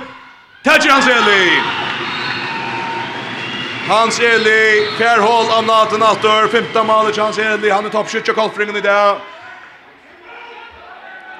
Tager 0.65 0.91
han 0.91 1.03
ser 1.03 1.15
det. 1.15 1.63
Hans 3.89 4.21
Eli, 4.21 4.87
Fairhall 4.99 5.51
av 5.59 5.65
Natten 5.67 6.03
Attor, 6.03 6.49
15 6.49 6.87
mål, 6.87 7.13
Hans 7.19 7.39
Eli, 7.39 7.71
han 7.71 7.85
är 7.87 7.91
toppskytt 7.91 8.29
och 8.29 8.35
Karl 8.35 8.77
i 8.77 8.81
det. 8.81 9.17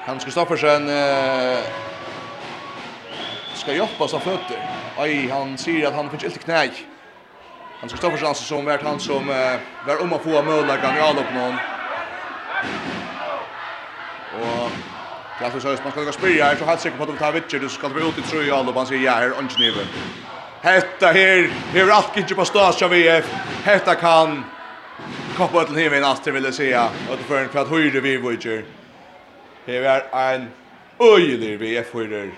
Hans 0.05 0.23
Kristoffersen 0.23 0.89
eh, 0.89 1.59
ska 3.53 3.73
jobba 3.73 4.07
så 4.07 4.19
fötter. 4.19 4.69
Aj, 4.97 5.29
han 5.29 5.57
säger 5.57 5.87
att 5.87 5.93
han 5.93 6.09
finns 6.09 6.23
inte 6.23 6.39
knäj. 6.39 6.71
Hans 7.79 7.91
Kristoffersen 7.91 8.27
alltså 8.27 8.43
som 8.43 8.65
vart 8.65 8.83
han 8.83 8.99
som 8.99 9.29
eh, 9.29 9.59
var 9.87 10.01
om 10.01 10.13
att 10.13 10.23
få 10.23 10.43
möjligheten 10.43 10.97
i 10.97 10.99
all 10.99 11.17
upp 11.17 11.33
någon. 11.33 11.55
Och 14.41 14.71
Jag 15.41 15.51
tror 15.51 15.61
så 15.61 15.67
att 15.67 15.83
man 15.83 15.91
ska 15.91 16.03
gå 16.03 16.11
spela 16.11 16.45
här 16.45 16.55
så 16.55 16.65
helt 16.65 16.81
säkert 16.81 16.97
på 16.97 17.03
att 17.03 17.19
ta 17.19 17.31
vitcher 17.31 17.59
du 17.59 17.69
ska 17.69 17.87
vara 17.87 18.03
ut 18.03 18.17
i 18.17 18.21
tröja 18.21 18.55
och 18.55 18.75
man 18.75 18.87
säger 18.87 19.05
ja 19.05 19.11
här 19.11 19.23
är 19.23 19.31
och 19.31 19.49
kniven. 19.49 19.85
Hetta 20.61 21.07
her, 21.07 21.49
her 21.73 21.89
allt 21.89 22.17
inte 22.17 22.35
på 22.35 22.45
stas 22.45 22.81
av 22.81 22.89
VF. 22.89 23.33
Hetta 23.63 23.95
kan 23.95 24.43
koppa 25.37 25.63
till 25.63 25.75
himlen 25.75 26.03
astrid 26.03 26.33
vill 26.33 26.43
jag 26.43 26.53
säga 26.53 26.81
att 26.81 27.19
för 27.27 27.41
en 27.41 27.49
kvart 27.49 27.69
höjde 27.69 28.01
vi 28.01 28.17
vitcher 28.17 28.74
hever 29.65 30.07
ein 30.13 30.49
en 30.99 31.39
vi 31.39 31.55
VF 31.57 31.91
fyrir 31.91 32.31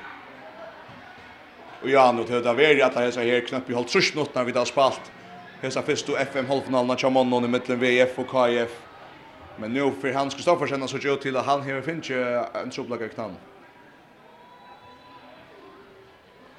og 1.84 1.90
ja, 1.90 2.12
nu 2.12 2.24
til 2.24 2.44
det 2.44 2.58
veri 2.58 2.82
at 2.82 2.96
hesa 2.98 3.22
her 3.22 3.46
knapp 3.46 3.70
i 3.70 3.74
holdt 3.74 3.92
trus 3.92 4.14
minutter 4.16 4.44
vi 4.44 4.52
da 4.52 4.66
spalt 4.66 5.12
hesa 5.62 5.82
fyrstu 5.82 6.16
FM 6.18 6.48
halvfinalen 6.48 6.92
av 6.92 6.98
Chamonnon 6.98 7.46
i 7.46 7.52
mittlen 7.52 7.80
VF 7.80 8.18
og 8.20 8.30
KF 8.32 8.84
men 9.58 9.74
nu 9.74 9.92
for 10.02 10.14
Hans 10.14 10.36
Kristoffersen 10.36 10.88
så 10.88 11.00
gjør 11.02 11.16
til 11.22 11.38
at 11.38 11.46
han 11.46 11.64
hever 11.66 11.82
finnes 11.82 12.10
en 12.62 12.72
soplaga 12.72 13.08
knall. 13.10 13.34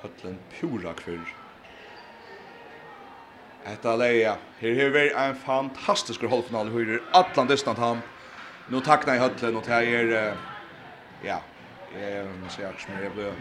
Høtlen 0.03 0.39
pura 0.59 0.95
kvill. 0.99 1.23
Etta 3.69 3.95
leia, 3.99 4.37
her 4.61 4.75
har 4.81 4.93
vi 4.95 5.09
en 5.11 5.39
fantastisk 5.45 6.23
halvfinal 6.27 6.71
i 6.71 6.75
høyre, 6.75 7.01
Atlant 7.15 7.51
distant 7.51 7.79
han. 7.79 8.03
Nu 8.69 8.81
takna 8.81 9.15
i 9.15 9.23
høtlen, 9.23 9.57
og 9.57 9.67
det 9.67 9.75
er 9.75 10.37
ja, 11.25 11.39
jeg 11.93 12.25
vil 12.29 12.51
si 12.53 12.63
akkurat 12.63 12.85
som 12.85 12.99
jeg 13.01 13.13
ble, 13.15 13.33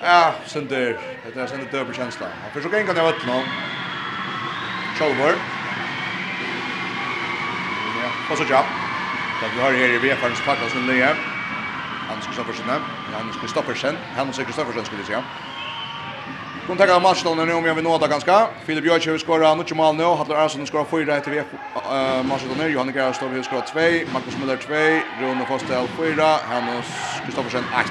ja, 0.00 0.20
synder, 0.48 0.98
det 1.24 1.36
er 1.36 1.50
synder 1.50 1.70
døper 1.72 1.96
kjensla. 1.96 2.30
Han 2.42 2.52
forsøk 2.54 2.76
en 2.76 2.88
gang 2.88 3.00
jeg 3.00 3.08
vet 3.08 3.26
noen, 3.28 3.50
Kjolvor, 4.96 5.38
ja, 7.96 8.10
og 8.28 8.36
så 8.36 8.44
kjapp, 8.48 8.72
da 9.40 9.48
vi 9.48 9.62
har 9.62 9.76
her 9.78 9.94
i 9.96 10.00
VFRens 10.02 10.42
pakka 10.44 10.68
sin 10.68 10.84
nye, 10.88 11.14
Hans 12.10 12.26
Kristoffersen, 12.26 12.72
Hans 13.14 13.38
Kristoffersen, 13.40 14.00
Hans 14.16 14.42
Kristoffersen 14.44 14.88
skulle 14.88 15.06
jeg 15.06 15.12
si, 15.12 15.16
ja. 15.16 15.49
Kom 16.70 16.78
tar 16.78 16.88
av 16.88 17.02
matchen 17.02 17.36
nu 17.36 17.52
om 17.52 17.64
jag 17.64 17.74
vill 17.74 17.84
nåda 17.84 18.06
ganska. 18.06 18.46
Filip 18.66 18.84
Jörgen 18.84 19.18
skorar 19.18 19.56
nu 19.56 19.74
mål 19.74 19.96
nu. 19.96 20.04
Hattar 20.04 20.34
Arsson 20.34 20.66
skorar 20.66 20.84
fyra 20.84 21.20
till 21.20 21.32
VF. 21.32 21.46
eh 21.74 22.22
matchen 22.22 22.48
nu. 22.58 22.68
Johan 22.68 22.92
Gerard 22.94 23.14
står 23.14 23.28
vi 23.28 23.42
skorar 23.42 23.62
2, 23.62 23.80
Marcus 24.12 24.36
Müller 24.40 24.56
2, 24.56 24.74
Rune 25.20 25.46
Fostel 25.46 25.86
4, 25.96 26.38
Hannes 26.50 26.86
Kristoffersen 27.24 27.64
8. 27.74 27.84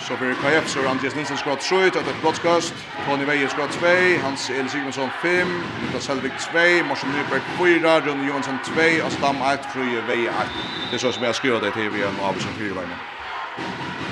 Så 0.00 0.16
för 0.16 0.34
KF 0.34 0.68
så 0.68 0.88
Andreas 0.88 1.14
Nilsson 1.16 1.36
skora 1.36 1.56
3 1.56 1.90
till 1.90 2.00
ett 2.00 2.22
broadcast. 2.22 2.74
Tony 3.06 3.24
Weyer 3.24 3.48
skorat 3.48 3.72
2, 3.72 3.86
Hans 4.22 4.50
El 4.50 4.68
Sigmundsson 4.68 5.10
5, 5.22 5.62
Niklas 5.82 6.04
Selvik 6.04 6.32
2, 6.38 6.58
Marcel 6.88 7.10
Nyberg 7.16 7.42
4, 7.58 8.00
Rune 8.00 8.28
Johansson 8.28 8.58
2 8.64 8.72
och 9.06 9.12
Stam 9.12 9.36
1 9.36 9.60
Fröje 9.72 10.00
Weyer 10.08 10.30
8. 10.30 10.46
Det 10.90 10.96
är 10.96 10.98
så 10.98 11.12
som 11.12 11.22
jag 11.24 11.34
skriver 11.34 11.60
det 11.60 11.70
till 11.70 11.90
vi 11.90 12.02
en 12.02 12.20
av 12.20 12.32
som 12.32 12.52
fyra 12.58 12.74
vägen. 12.74 13.15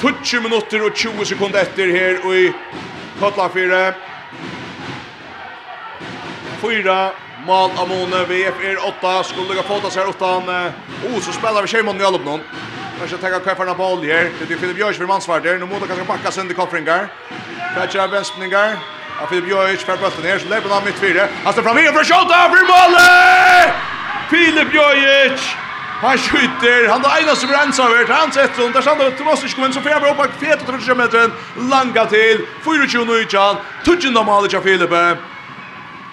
20 0.04 0.42
minutter 0.44 0.82
og 0.84 0.94
20 0.94 1.24
sekunder 1.32 1.64
etter 1.64 1.92
her 1.92 2.18
og 2.24 2.34
i 2.36 2.48
Kotla 3.20 3.48
4. 3.48 3.82
Fyra 6.60 6.98
mal 7.44 7.72
av 7.76 7.88
Mone, 7.88 8.24
VF 8.28 8.60
er 8.64 8.80
8, 8.80 9.14
skulle 9.28 9.52
lukka 9.52 9.66
fåta 9.68 9.90
seg 9.92 10.08
utan. 10.08 10.48
Oh, 11.08 11.18
så 11.20 11.32
spelar 11.36 11.64
vi 11.64 11.72
Kjeimann 11.72 12.00
i 12.00 12.06
Alubnon. 12.08 12.44
Kanskje 12.98 13.18
tenka 13.20 13.40
kvefarna 13.44 13.74
på 13.76 13.86
olje 13.96 14.12
her. 14.12 14.30
Det 14.38 14.54
er 14.54 14.60
Filip 14.60 14.78
Jørs 14.78 15.00
for 15.00 15.10
mansvarder. 15.10 15.58
Nå 15.58 15.66
må 15.68 15.80
det 15.82 15.90
kanskje 15.90 16.06
bakka 16.08 16.32
sønder 16.32 16.56
koffringar. 16.56 17.08
Fetcher 17.74 18.04
av 18.04 18.14
venstningar. 18.14 18.78
Ja, 19.14 19.26
Filip 19.30 19.50
Jørs 19.50 19.84
fer 19.86 19.98
bøtten 20.00 20.26
her, 20.26 20.38
så 20.42 20.48
leper 20.50 20.72
han 20.72 20.86
mitt 20.86 20.98
fire. 21.02 21.28
Han 21.44 21.52
står 21.52 21.66
fram 21.66 21.78
her 21.82 21.92
for 21.94 22.06
skjåta, 22.06 22.40
for 22.50 22.70
målet! 22.70 23.84
Filip 24.30 24.74
Jørs! 24.74 25.50
Han 26.04 26.18
skjuter. 26.18 26.88
Han 26.88 27.04
är 27.04 27.22
ena 27.22 27.34
som 27.34 27.50
rensar 27.50 27.84
över. 27.84 28.14
Han 28.14 28.32
sätter 28.32 28.62
hon. 28.62 28.72
Där 28.72 28.80
stannar 28.80 29.10
Tomas 29.10 29.44
i 29.44 29.48
skogen. 29.48 29.72
Så 29.72 29.80
får 29.80 29.90
jag 29.90 30.02
bara 30.02 30.10
upp 30.10 30.16
på 30.16 30.44
4-3 30.44 30.94
metern. 30.94 31.32
Langa 31.70 32.06
till. 32.06 32.46
24 32.64 33.02
och 33.02 33.08
ytan. 33.08 33.56
Av 34.16 34.26
Malic 34.26 34.62
Filipe. 34.62 35.16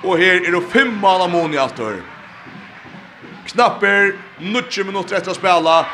Och 0.03 0.17
här 0.17 0.47
är 0.47 0.51
det 0.51 0.61
fem 0.73 0.95
mål 0.95 1.21
av 1.21 1.53
i 1.53 1.57
aftor. 1.57 2.03
Knapper. 3.45 4.15
90 4.39 4.85
minuter 4.85 5.15
efter 5.15 5.31
att 5.31 5.37
spela. 5.37 5.85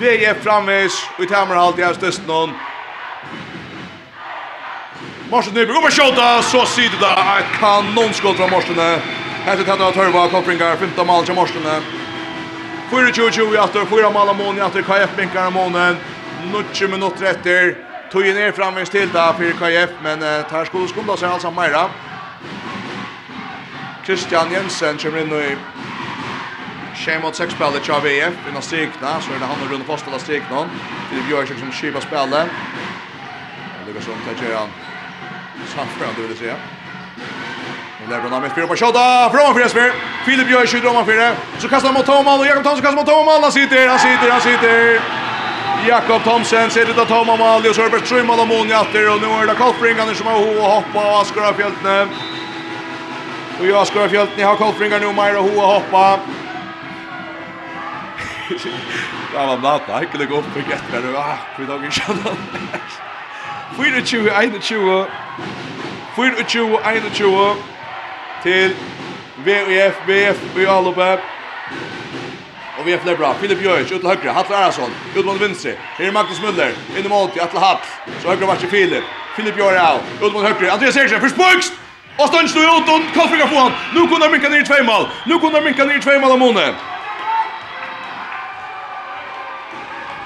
Det 0.00 0.24
är 0.24 0.34
framvis. 0.34 1.06
Och 1.16 1.24
i 1.24 1.26
tämmerhalt 1.26 1.78
i 1.78 1.82
här 1.82 1.94
stösten. 1.94 2.50
Morsen 5.30 5.54
Nyberg 5.54 5.74
kommer 5.74 5.90
skjuta. 5.90 6.42
Så 6.42 6.66
sitter. 6.66 7.42
Kanonskott 7.60 8.36
från 8.36 8.50
Morsen. 8.50 8.78
Här 9.44 9.56
sitter 9.56 9.70
han 9.70 9.88
och 9.88 9.94
Törva. 9.94 10.28
Koffringar. 10.28 10.76
Femta 10.76 11.04
mål 11.04 11.24
till 11.24 11.34
Morsen. 11.34 11.62
Morsen. 11.62 12.07
4-2-2 12.90 13.54
i 13.54 13.58
atter, 13.60 13.84
4 13.84 14.10
mål 14.10 14.28
av 14.28 14.36
månen 14.36 14.58
i 14.58 14.64
atter, 14.64 14.82
KF 14.82 15.16
binkar 15.16 15.46
av 15.46 15.52
månen, 15.52 15.98
90 16.52 16.88
minutter 16.88 17.26
etter, 17.28 17.74
tog 18.10 18.24
ner 18.24 18.54
framvist 18.56 18.94
til 18.96 19.10
da 19.12 19.26
for 19.36 19.58
KF, 19.60 19.98
men 20.04 20.24
uh, 20.24 20.40
tar 20.48 20.64
skulle 20.68 20.88
skumla 20.88 21.16
seg 21.20 21.34
altså 21.34 21.52
meira. 21.52 21.88
Christian 24.06 24.54
Jensen 24.54 24.96
kommer 25.02 25.20
inn 25.20 25.34
i 25.36 25.50
Shame 26.98 27.20
mot 27.22 27.36
sex 27.36 27.52
spelet 27.52 27.84
Chav 27.84 28.06
EF 28.08 28.48
innan 28.48 28.64
strikna, 28.64 29.18
så 29.20 29.36
er 29.36 29.42
det 29.42 29.50
han 29.52 29.66
og 29.66 29.70
Rune 29.70 29.84
Postel 29.84 30.16
av 30.16 30.24
strikna. 30.24 30.64
Filip 31.10 31.28
Bjørsjøk 31.28 31.60
som 31.60 31.76
skiva 31.76 32.02
spelet. 32.02 32.56
Det 33.84 33.94
går 33.94 34.08
sånn 34.08 34.26
til 34.26 34.42
Kjøran. 34.42 34.74
Samfra, 35.76 36.10
du 36.16 36.24
vil 36.24 36.36
si, 36.40 36.48
ja. 36.48 36.56
Lebron 38.10 38.32
han 38.32 38.42
med 38.42 38.50
spyr 38.50 38.66
på 38.66 38.76
shotta. 38.76 39.30
Från 39.30 39.54
för 39.54 39.60
Jesper. 39.60 39.92
Filip 40.26 40.50
gör 40.50 40.66
skjuter 40.66 40.88
om 40.88 41.04
för 41.04 41.34
Så 41.58 41.68
kastar 41.68 41.88
han 41.88 41.94
mot 41.94 42.06
Tomal 42.06 42.40
och 42.40 42.46
Jakob 42.46 42.64
Thomsen 42.64 42.84
kastar 42.84 43.00
mot 43.00 43.06
Tomal. 43.06 43.42
Han 43.42 43.52
sitter, 43.52 43.88
han 43.88 43.98
sitter, 43.98 44.30
han 44.30 44.40
sitter. 44.40 45.00
Jakob 45.86 46.22
Thomsen 46.24 46.70
ser 46.70 46.90
ut 46.90 46.98
att 46.98 47.08
ta 47.08 47.24
Mal 47.24 47.66
och 47.66 47.74
så 47.74 47.82
är 47.82 47.90
det 47.90 48.06
Strömmal 48.06 48.40
och 48.40 48.48
Moni 48.48 48.74
åter 48.74 49.14
och 49.14 49.20
nu 49.20 49.26
är 49.26 49.46
det 49.46 49.54
Kolfringarna 49.54 50.14
som 50.14 50.26
har 50.26 50.34
hoa 50.34 50.68
hoppa 50.74 51.12
och 51.12 51.20
Askar 51.20 51.52
Fjältne. 51.52 52.08
Och 53.60 53.66
jag 53.66 53.82
Askar 53.82 54.08
Fjältne 54.08 54.44
har 54.44 54.56
Kolfringar 54.56 55.00
nu 55.00 55.12
mer 55.12 55.38
och 55.38 55.44
hoa 55.44 55.66
hoppa. 55.74 56.20
Ja, 59.34 59.46
men 59.46 59.60
blata, 59.60 60.00
ikke 60.02 60.18
det 60.18 60.26
gå 60.30 60.38
opp 60.40 60.56
og 60.56 60.70
gett 60.70 60.92
med 60.92 61.02
det. 61.04 61.10
Ah, 61.20 61.36
vi 61.58 61.66
dag 61.68 61.82
ikke 61.84 62.00
skjønner. 62.00 62.36
24, 63.76 64.30
21, 64.60 65.06
24, 66.16 66.78
21, 67.12 67.77
til 68.42 68.74
VF, 69.44 69.94
VF 70.08 70.56
i 70.56 70.64
Alupe. 70.64 71.10
Og 72.78 72.86
VF 72.86 73.06
er 73.06 73.16
bra. 73.16 73.32
Filip 73.40 73.64
Jørgens, 73.64 73.92
ut 73.92 74.00
til 74.00 74.08
høyre. 74.08 74.34
Hattel 74.34 74.54
Arason, 74.54 74.94
ut 75.16 75.24
mot 75.24 75.40
vinstre. 75.40 75.74
Her 75.98 76.06
er 76.06 76.12
Magnus 76.12 76.38
Müller, 76.38 76.72
inn 76.98 77.04
i 77.04 77.08
mål 77.08 77.30
til 77.32 77.42
Atle 77.42 77.60
Hatt. 77.60 77.86
Så 78.22 78.28
høyre 78.28 78.46
var 78.46 78.54
ikke 78.54 78.70
Filip. 78.70 79.04
Filip 79.36 79.58
Jørgens 79.58 79.82
av, 79.82 80.00
ut 80.22 80.32
mot 80.32 80.42
høyre. 80.46 80.70
Andreas 80.72 80.96
Eriksen, 80.96 81.20
først 81.20 81.36
bøkst! 81.36 81.72
Og 82.18 82.28
stønns 82.28 82.54
nu 82.54 82.60
ut, 82.60 82.88
og 82.90 83.00
Kolfrika 83.14 83.46
får 83.46 83.60
han. 83.60 83.72
Nu 83.94 84.06
kunne 84.06 84.24
han 84.24 84.32
minka 84.32 84.48
ned 84.48 84.62
i 84.62 84.66
tvei 84.66 84.82
mål. 84.82 85.06
Nu 85.26 85.38
kunne 85.38 85.54
han 85.54 85.64
minka 85.64 85.84
ned 85.84 85.96
i 85.96 86.02
tvei 86.02 86.18
mål 86.18 86.34
av 86.34 86.38
måned. 86.38 86.74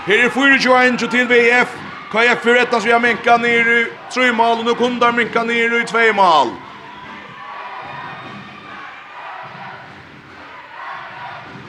Her 0.07 0.25
er 0.25 0.29
4-21 0.29 1.11
til 1.11 1.29
VF. 1.29 1.75
KF 2.13 2.41
fyrir 2.45 2.63
ettan 2.63 2.81
så 2.81 2.87
vi 2.87 2.93
har 2.93 3.01
minka 3.01 3.37
ned 3.37 3.69
i 3.75 3.85
3 4.15 4.33
mål. 4.33 4.59
og 4.59 4.65
nu 4.65 4.75
kunne 4.75 5.05
han 5.05 5.17
minka 5.17 5.43
ned 5.43 5.81
i 5.81 5.85
2 5.87 5.99
mal. 6.13 6.53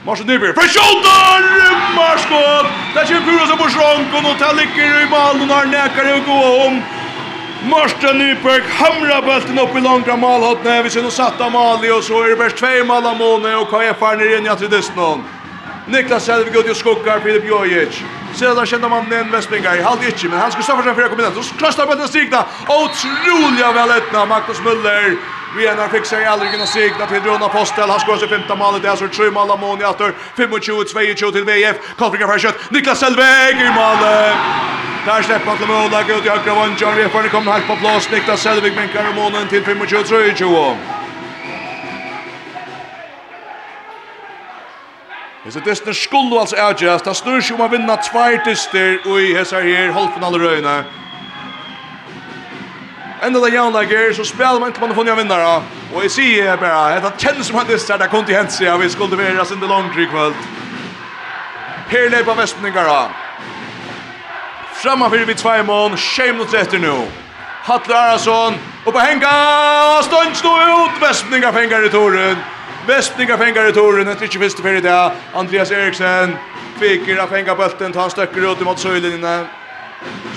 Marsen 0.06 0.26
Nyberg, 0.26 0.52
fra 0.54 0.68
kjolder, 0.68 1.42
marskått! 1.96 2.66
Det 2.94 3.04
kommer 3.06 3.20
Kuros 3.26 3.50
på 3.50 3.56
Borsronken, 3.56 4.26
och 4.30 4.38
tar 4.38 4.54
ligger 4.54 5.02
i 5.02 5.06
mål 5.10 5.40
och 5.42 5.48
när 5.48 5.66
näkar 5.66 6.14
å 6.14 6.18
gå 6.26 6.66
om. 6.66 6.82
Marsten 7.70 8.18
Nyberg 8.18 8.62
hamrar 8.80 9.22
bulten 9.22 9.58
upp 9.58 9.76
i 9.76 9.80
långa 9.80 10.16
målhotne. 10.16 10.82
Vi 10.82 10.90
ser 10.90 11.02
nu 11.02 11.10
satta 11.10 11.48
mål 11.48 11.84
i 11.84 11.90
och 11.90 12.04
så 12.04 12.22
är 12.22 12.28
det 12.28 12.36
bäst 12.36 12.56
två 12.56 12.84
mål 12.84 13.06
av 13.06 13.16
Måne 13.16 13.56
och 13.56 13.68
KF 13.68 14.02
är 14.02 14.16
ner 14.16 14.38
in 14.38 14.46
i 14.46 14.48
atridisnon. 14.48 15.24
Niklas 15.86 16.24
Selvig 16.24 16.54
går 16.54 16.62
till 16.62 16.74
skockar 16.74 17.20
Filip 17.20 17.44
Jojic. 17.44 18.02
Sedan 18.34 18.66
känner 18.66 18.88
man 18.88 19.12
en 19.12 19.30
Westbingar. 19.30 19.82
halv 19.82 20.04
inte 20.04 20.28
men 20.28 20.38
han 20.38 20.52
ska 20.52 20.62
stå 20.62 20.76
för 20.76 20.82
sig 20.82 20.94
för 20.94 21.02
att 21.02 21.10
komma 21.10 21.28
in. 21.28 21.42
Så 21.42 21.54
krastar 21.54 21.86
bulten 21.86 22.08
strikna. 22.08 22.44
Otroliga 22.68 23.72
väl 23.72 23.90
öppna 23.90 24.26
Magnus 24.26 24.60
Müller. 24.60 25.16
Vi 25.56 25.66
är 25.66 25.76
när 25.76 25.88
fixar 25.88 26.20
i 26.20 26.24
aldrig 26.24 26.50
kunna 26.50 26.66
segna 26.66 27.06
till 27.06 27.22
Rona 27.22 27.48
Postel. 27.48 27.90
Han 27.90 28.00
skår 28.00 28.16
sig 28.16 28.28
femta 28.28 28.54
målet. 28.54 28.82
Det 28.82 28.88
är 28.88 28.90
alltså 28.90 29.08
tre 29.08 29.30
mål 29.30 29.50
av 29.50 29.60
Moni 29.60 29.84
åter. 29.84 30.14
25-22 30.36 31.32
till 31.32 31.44
VF. 31.44 31.76
Karlfrika 31.98 32.26
för 32.28 32.38
kött. 32.38 32.70
Niklas 32.70 32.98
Selvig 32.98 33.60
i 33.68 33.70
målet. 33.74 34.36
Där 35.06 35.22
släpper 35.22 35.46
han 35.46 35.58
till 35.58 35.66
Mona. 35.66 36.00
ut 36.00 36.26
i 36.26 36.28
högra 36.28 36.54
vann. 36.54 36.74
John 36.78 36.96
Refaren 36.96 37.30
kommer 37.30 37.52
här 37.52 37.60
på 37.60 37.76
plats. 37.76 38.10
Niklas 38.10 38.40
Selvig 38.40 38.76
minkar 38.76 39.10
i 39.10 39.14
månen 39.14 39.48
till 39.48 39.64
25-22. 39.64 40.76
Hesa 45.44 45.60
dyster 45.60 45.92
skuldu 45.92 46.38
altså 46.38 46.56
avgjøres. 46.56 47.02
Det 47.02 47.16
snur 47.16 47.40
seg 47.40 47.58
om 47.58 47.66
å 47.66 47.68
vinne 47.68 47.96
tvær 48.10 48.38
dyster 48.46 49.08
i 49.20 49.34
hesa 49.36 49.60
her 49.60 49.92
halvfinale 49.92 50.38
røyene. 50.40 51.03
Endelig 53.26 53.52
jævnlegger, 53.52 54.14
så 54.14 54.24
spiller 54.24 54.58
man 54.60 54.68
ikke 54.68 54.80
man 54.80 54.94
får 54.94 55.14
vinnare. 55.16 55.62
Og 55.94 56.02
jeg 56.02 56.10
sier 56.10 56.56
bare, 56.56 57.00
det 57.00 57.12
kjennes 57.18 57.46
som 57.46 57.56
han 57.56 57.66
disser, 57.66 57.96
det 57.96 58.10
kunne 58.10 58.36
hent 58.36 58.52
seg, 58.52 58.80
vi 58.80 58.88
skulle 58.88 59.18
være 59.18 59.46
sin 59.46 59.60
det 59.60 59.68
langt 59.68 59.96
i 59.96 60.04
kveld. 60.04 60.34
Her 61.88 62.08
lepa 62.10 62.34
Vestninger 62.40 62.84
da. 62.84 63.02
Framma 64.82 65.08
fyrir 65.08 65.26
vi 65.26 65.34
tvei 65.34 65.62
mån, 65.62 65.96
tjej 65.96 66.32
minutter 66.32 66.60
etter 66.60 66.78
nu. 66.78 67.06
Hatle 67.64 67.96
Arason, 67.96 68.58
oppa 68.84 69.00
henga, 69.00 69.32
stund 70.02 70.34
stå 70.36 70.50
ut, 70.52 71.00
vestningar 71.00 71.52
fengar 71.52 71.84
i 71.86 71.88
toren. 71.88 72.36
Vestningar 72.86 73.38
fengar 73.40 73.68
i 73.68 73.72
toren, 73.72 74.08
etter 74.08 74.28
ikke 74.28 74.42
fyrste 74.42 74.62
fyrir 74.62 74.84
det. 74.84 75.00
Andreas 75.34 75.70
Eriksen, 75.72 76.36
fikir 76.80 77.20
av 77.22 77.32
fengar 77.32 77.56
bulten, 77.56 77.92
ta 77.92 78.04
han 78.04 78.12
støkker 78.12 78.50
ut 78.50 78.64
mot 78.68 78.80
søylinjene. 78.80 79.63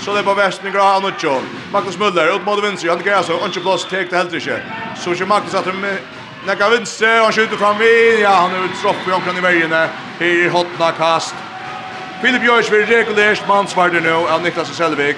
Så 0.00 0.12
det 0.12 0.18
er 0.18 0.24
på 0.24 0.34
västen 0.34 0.68
i 0.68 0.70
grad 0.70 1.04
och 1.04 1.42
Magnus 1.72 1.96
Müller 1.96 2.36
ut 2.36 2.44
mot 2.44 2.64
vinstri. 2.64 2.88
Han 2.88 2.98
greier 2.98 3.22
gräs 3.22 3.56
ikke 3.56 3.72
inte 3.72 3.90
tek 3.90 4.10
det 4.10 4.16
helt 4.16 4.32
ikke. 4.32 4.62
Så 4.96 5.10
ikke 5.10 5.26
Magnus 5.26 5.54
att 5.54 5.66
med 5.66 5.98
näka 6.46 6.68
vänster 6.68 7.22
han 7.22 7.32
skjuter 7.32 7.56
fram 7.56 7.78
vi. 7.78 8.20
Ja, 8.22 8.30
han 8.30 8.50
er 8.50 8.64
utstropp 8.64 9.08
i 9.08 9.12
omkring 9.12 9.38
i 9.38 9.40
vergene. 9.40 9.88
Her 10.18 10.26
i 10.26 10.48
hotna 10.48 10.92
kast. 10.92 11.34
Filip 12.22 12.42
Jörs 12.42 12.70
vil 12.72 12.86
regulärt 12.86 13.48
man 13.48 13.66
svarade 13.66 14.00
nu 14.00 14.12
av 14.12 14.42
Niklas 14.42 14.76
Selvig. 14.76 15.16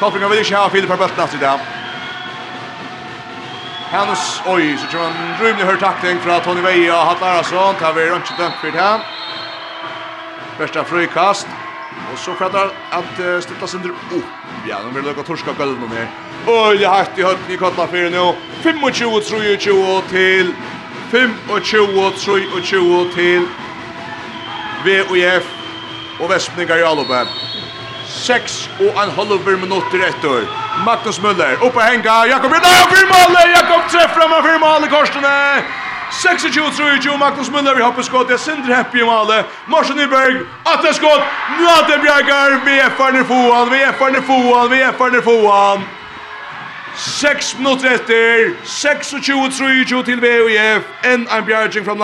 Kopplingar 0.00 0.28
vil 0.28 0.38
ikke 0.38 0.56
ha 0.56 0.68
Filip 0.68 0.90
her 0.90 0.96
bulten 0.96 1.36
i 1.38 1.40
dag. 1.40 1.60
Hans 3.90 4.42
oi, 4.46 4.76
så 4.78 4.86
kommer 4.86 5.10
han 5.10 5.46
rymlig 5.46 5.64
hör 5.64 5.76
takting 5.76 6.18
fra 6.20 6.40
Tony 6.40 6.60
Veia 6.60 6.94
og 6.94 7.06
Hatt 7.06 7.20
Larsson 7.20 7.74
tar 7.74 7.92
vi 7.92 8.10
runt 8.10 8.32
dømt 8.38 8.54
for 8.60 8.70
det 8.70 8.80
här. 8.80 9.00
Första 10.58 10.84
frikast. 10.84 11.46
Och 12.12 12.18
så 12.18 12.34
pratar 12.34 12.70
att 12.90 13.20
uh, 13.20 13.40
stilla 13.40 13.66
sönder 13.66 13.90
upp. 13.90 14.24
Ja, 14.68 14.76
de 14.84 14.94
vill 14.94 15.04
lägga 15.04 15.22
torska 15.22 15.52
gulven 15.58 15.90
här. 15.96 16.08
Oj, 16.46 16.82
jag 16.82 16.90
har 16.90 17.06
i 17.16 17.22
hötten 17.22 17.50
i 17.54 17.56
kottla 17.56 17.86
för 17.86 18.10
nu. 18.10 18.32
25 18.62 18.92
23 18.92 20.00
till 20.10 20.54
25 21.10 21.30
23 22.20 23.12
till 23.14 23.46
VOF 24.84 25.44
och 26.20 26.30
Västningar 26.30 26.78
i 26.78 26.82
Alupe. 26.82 27.26
6 28.08 28.68
och 28.78 29.02
en 29.02 29.10
halv 29.10 29.46
minut 29.46 29.94
i 29.94 29.98
rätt 29.98 30.24
år. 30.24 30.42
Magnus 30.84 31.20
Müller, 31.20 31.54
upp 31.66 31.76
och 31.76 31.82
hänga. 31.82 32.26
Jakob 32.26 32.52
Rydberg, 32.52 32.86
firmalle! 32.90 33.52
Jakob 33.56 33.90
träffar 33.90 34.28
fram, 34.28 34.42
firmalle 34.42 34.86
korsarna! 34.86 35.85
26-23, 36.22 37.18
Magnus 37.18 37.50
Müller, 37.50 37.74
vi 37.74 37.82
hoppas 37.82 38.06
skott, 38.06 38.30
jag 38.30 38.40
synder 38.40 38.74
happy 38.74 39.00
i 39.00 39.04
Male, 39.04 39.44
Morsen 39.66 39.96
Nyberg, 39.96 40.46
Atle 40.64 40.94
skott, 40.94 41.22
Nate 41.60 41.98
Bjergar, 41.98 42.50
VF-erne 42.66 43.24
foran, 43.24 43.70
VF-erne 43.70 44.22
foran, 44.22 44.70
VF-erne 44.70 45.22
foran. 45.22 45.82
6 46.96 47.58
minutter 47.58 47.94
etter, 47.94 48.54
26-23 48.64 50.04
til 50.04 50.20
VF, 50.22 50.88
enn 51.04 51.28
en 51.28 51.44
bjergjeng 51.44 51.84
fra 51.84 51.94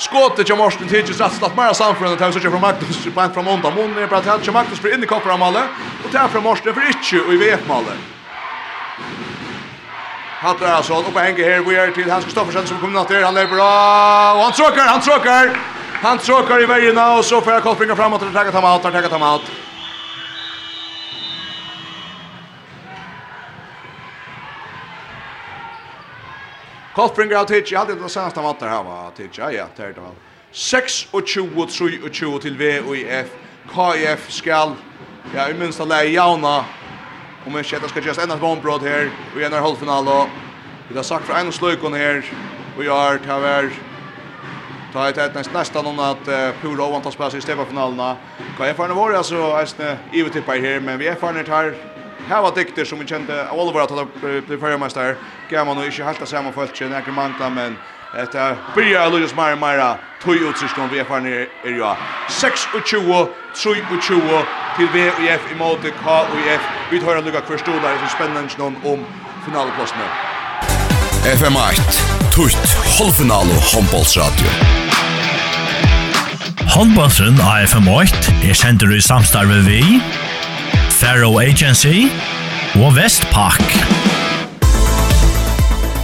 Skåtet 0.00 0.46
till 0.46 0.56
Morsten 0.56 0.88
Tidges 0.88 1.20
rastat 1.20 1.56
Mara 1.56 1.74
Sanford 1.74 2.18
tar 2.18 2.32
sig 2.32 2.40
från 2.40 2.60
Magnus 2.60 3.06
bank 3.14 3.34
från 3.34 3.44
Monda 3.44 3.68
är 3.68 4.06
bara 4.06 4.38
till 4.38 4.52
Magnus 4.52 4.78
för 4.78 4.94
in 4.94 5.02
i 5.02 5.06
koppar 5.06 5.38
Malle 5.38 5.62
och 6.04 6.12
tar 6.12 6.28
från 6.28 6.42
Morsten 6.42 6.74
för 6.74 6.86
inte 6.86 7.26
och 7.26 7.34
i 7.34 7.36
VF-Malle. 7.36 7.92
Hattar 10.40 10.66
alltså 10.66 10.98
upp 10.98 11.14
och 11.14 11.20
hänger 11.20 11.50
här 11.50 11.60
vi 11.60 11.76
är 11.76 11.90
till 11.90 12.10
Hans 12.10 12.24
Kristoffersen 12.24 12.66
som 12.66 12.78
kommer 12.78 13.10
ner 13.10 13.22
han 13.22 13.36
är 13.36 13.46
bra 13.46 14.34
och 14.34 14.42
han 14.42 14.52
tråkar 14.52 14.86
han 14.86 15.00
tråkar 15.00 15.56
han 16.02 16.18
tråkar 16.18 16.62
i 16.62 16.66
vägen 16.66 16.98
och 16.98 17.24
så 17.24 17.40
får 17.40 17.52
jag 17.52 17.62
koppringa 17.62 17.96
framåt 17.96 18.22
och 18.22 18.32
ta 18.32 18.52
ta 18.52 18.60
mat 18.60 18.82
tackar 18.82 19.08
ta 19.08 19.18
mat 19.18 19.42
Koltbringer 26.94 27.36
av 27.36 27.46
Tidsi, 27.46 27.76
hadde 27.78 27.94
det 27.94 28.08
senast 28.10 28.36
han 28.36 28.44
vattnet 28.44 28.70
her, 28.70 28.82
var 28.82 29.12
Tidsi, 29.16 29.40
ja, 29.54 29.66
det 29.76 29.84
er 29.84 29.92
det 29.94 30.02
vel. 30.02 30.16
26-23 30.50 32.40
til 32.42 32.56
VUIF, 32.58 33.34
KIF 33.70 34.30
skal, 34.34 34.74
ja, 35.34 35.46
i 35.46 35.54
minsta 35.54 35.86
leie 35.86 36.16
jauna, 36.16 36.64
om 37.46 37.56
en 37.56 37.64
kjetta 37.64 37.88
skal 37.88 38.02
gjøres 38.02 38.18
enda 38.24 38.34
et 38.34 38.42
vannbrott 38.42 38.82
her, 38.82 39.06
og 39.30 39.38
igjen 39.38 39.54
er 39.54 39.62
halvfinal, 39.62 40.10
og 40.10 40.34
vi 40.88 40.98
har 40.98 41.06
sagt 41.06 41.28
fra 41.28 41.38
en 41.38 41.52
og 41.52 41.54
sløykon 41.54 41.94
her, 41.94 42.26
og 42.76 42.82
jeg 42.84 42.90
har 42.90 43.22
til 43.22 43.36
å 43.36 43.40
være, 43.44 43.70
ta 44.92 45.08
ett 45.08 45.18
ett 45.18 45.54
nästan 45.54 45.86
om 45.86 45.98
att 45.98 46.24
Puro 46.60 46.90
vantar 46.90 47.10
spela 47.10 47.36
i 47.36 47.40
stepa. 47.40 47.64
KIF 48.58 48.78
har 48.78 48.88
varit 48.88 49.16
alltså 49.16 49.36
är 49.36 49.66
sne 49.66 49.96
ivet 50.12 50.32
tippar 50.32 50.58
här 50.58 50.80
men 50.80 50.98
vi 50.98 51.06
är 51.06 51.14
förnärt 51.14 51.48
här 51.48 51.74
Här 52.28 52.42
var 52.42 52.54
dikter 52.54 52.84
som 52.84 52.98
vi 52.98 53.06
kände 53.06 53.50
Oliver 53.50 53.80
att 53.80 54.46
bli 54.46 54.58
förmästare. 54.58 55.16
man 55.50 55.76
nog 55.76 55.84
inte 55.86 56.04
helt 56.04 56.28
samma 56.28 56.52
folk 56.52 56.80
än 56.80 56.92
Eker 56.92 57.12
Manta 57.12 57.50
men 57.50 57.76
Eta 58.14 58.56
byrja 58.74 59.08
Lujas 59.08 59.34
Mara 59.34 59.56
Mara 59.56 59.98
tog 60.22 60.34
ut 60.34 60.56
vi 60.92 60.98
är 60.98 61.04
VFR 61.04 61.20
ner 61.20 61.48
är 61.64 61.78
jag. 61.78 61.96
6 62.30 62.60
och 62.74 62.86
20, 62.86 63.28
3 63.62 63.72
och 63.96 64.02
20 64.02 64.20
till 64.76 64.86
VUF 64.86 65.52
i 65.52 65.54
mål 65.58 65.76
till 65.78 65.92
KUF. 65.92 66.60
Vi 66.90 67.00
tar 67.00 67.16
en 67.16 67.24
lycka 67.24 67.40
kvar 67.40 67.56
stod 67.56 67.74
där, 67.74 67.80
det 67.82 67.88
är 67.88 68.08
spännande 68.08 68.50
någon 68.58 68.76
om 68.84 69.04
finalplatsen. 69.44 69.98
FM8, 71.24 71.82
tutt, 72.34 72.66
halvfinal 72.98 73.46
og 73.56 73.62
håndbollsradio. 73.74 74.48
Håndbåsen 76.74 77.34
AFM8 77.34 78.48
er 78.48 78.54
sender 78.54 78.96
i 78.96 79.00
samstarve 79.00 79.60
vi 79.66 79.82
Faro 81.00 81.38
Agency 81.40 82.10
og 82.76 82.90
Vestpak. 82.92 83.62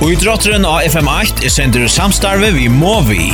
Og 0.00 0.06
i 0.08 0.16
drotteren 0.16 0.64
av 0.64 0.86
FM8 0.88 1.44
er 1.44 1.52
sender 1.52 1.84
samstarve 1.92 2.48
vi 2.56 2.70
må 2.72 2.94
vi. 3.04 3.26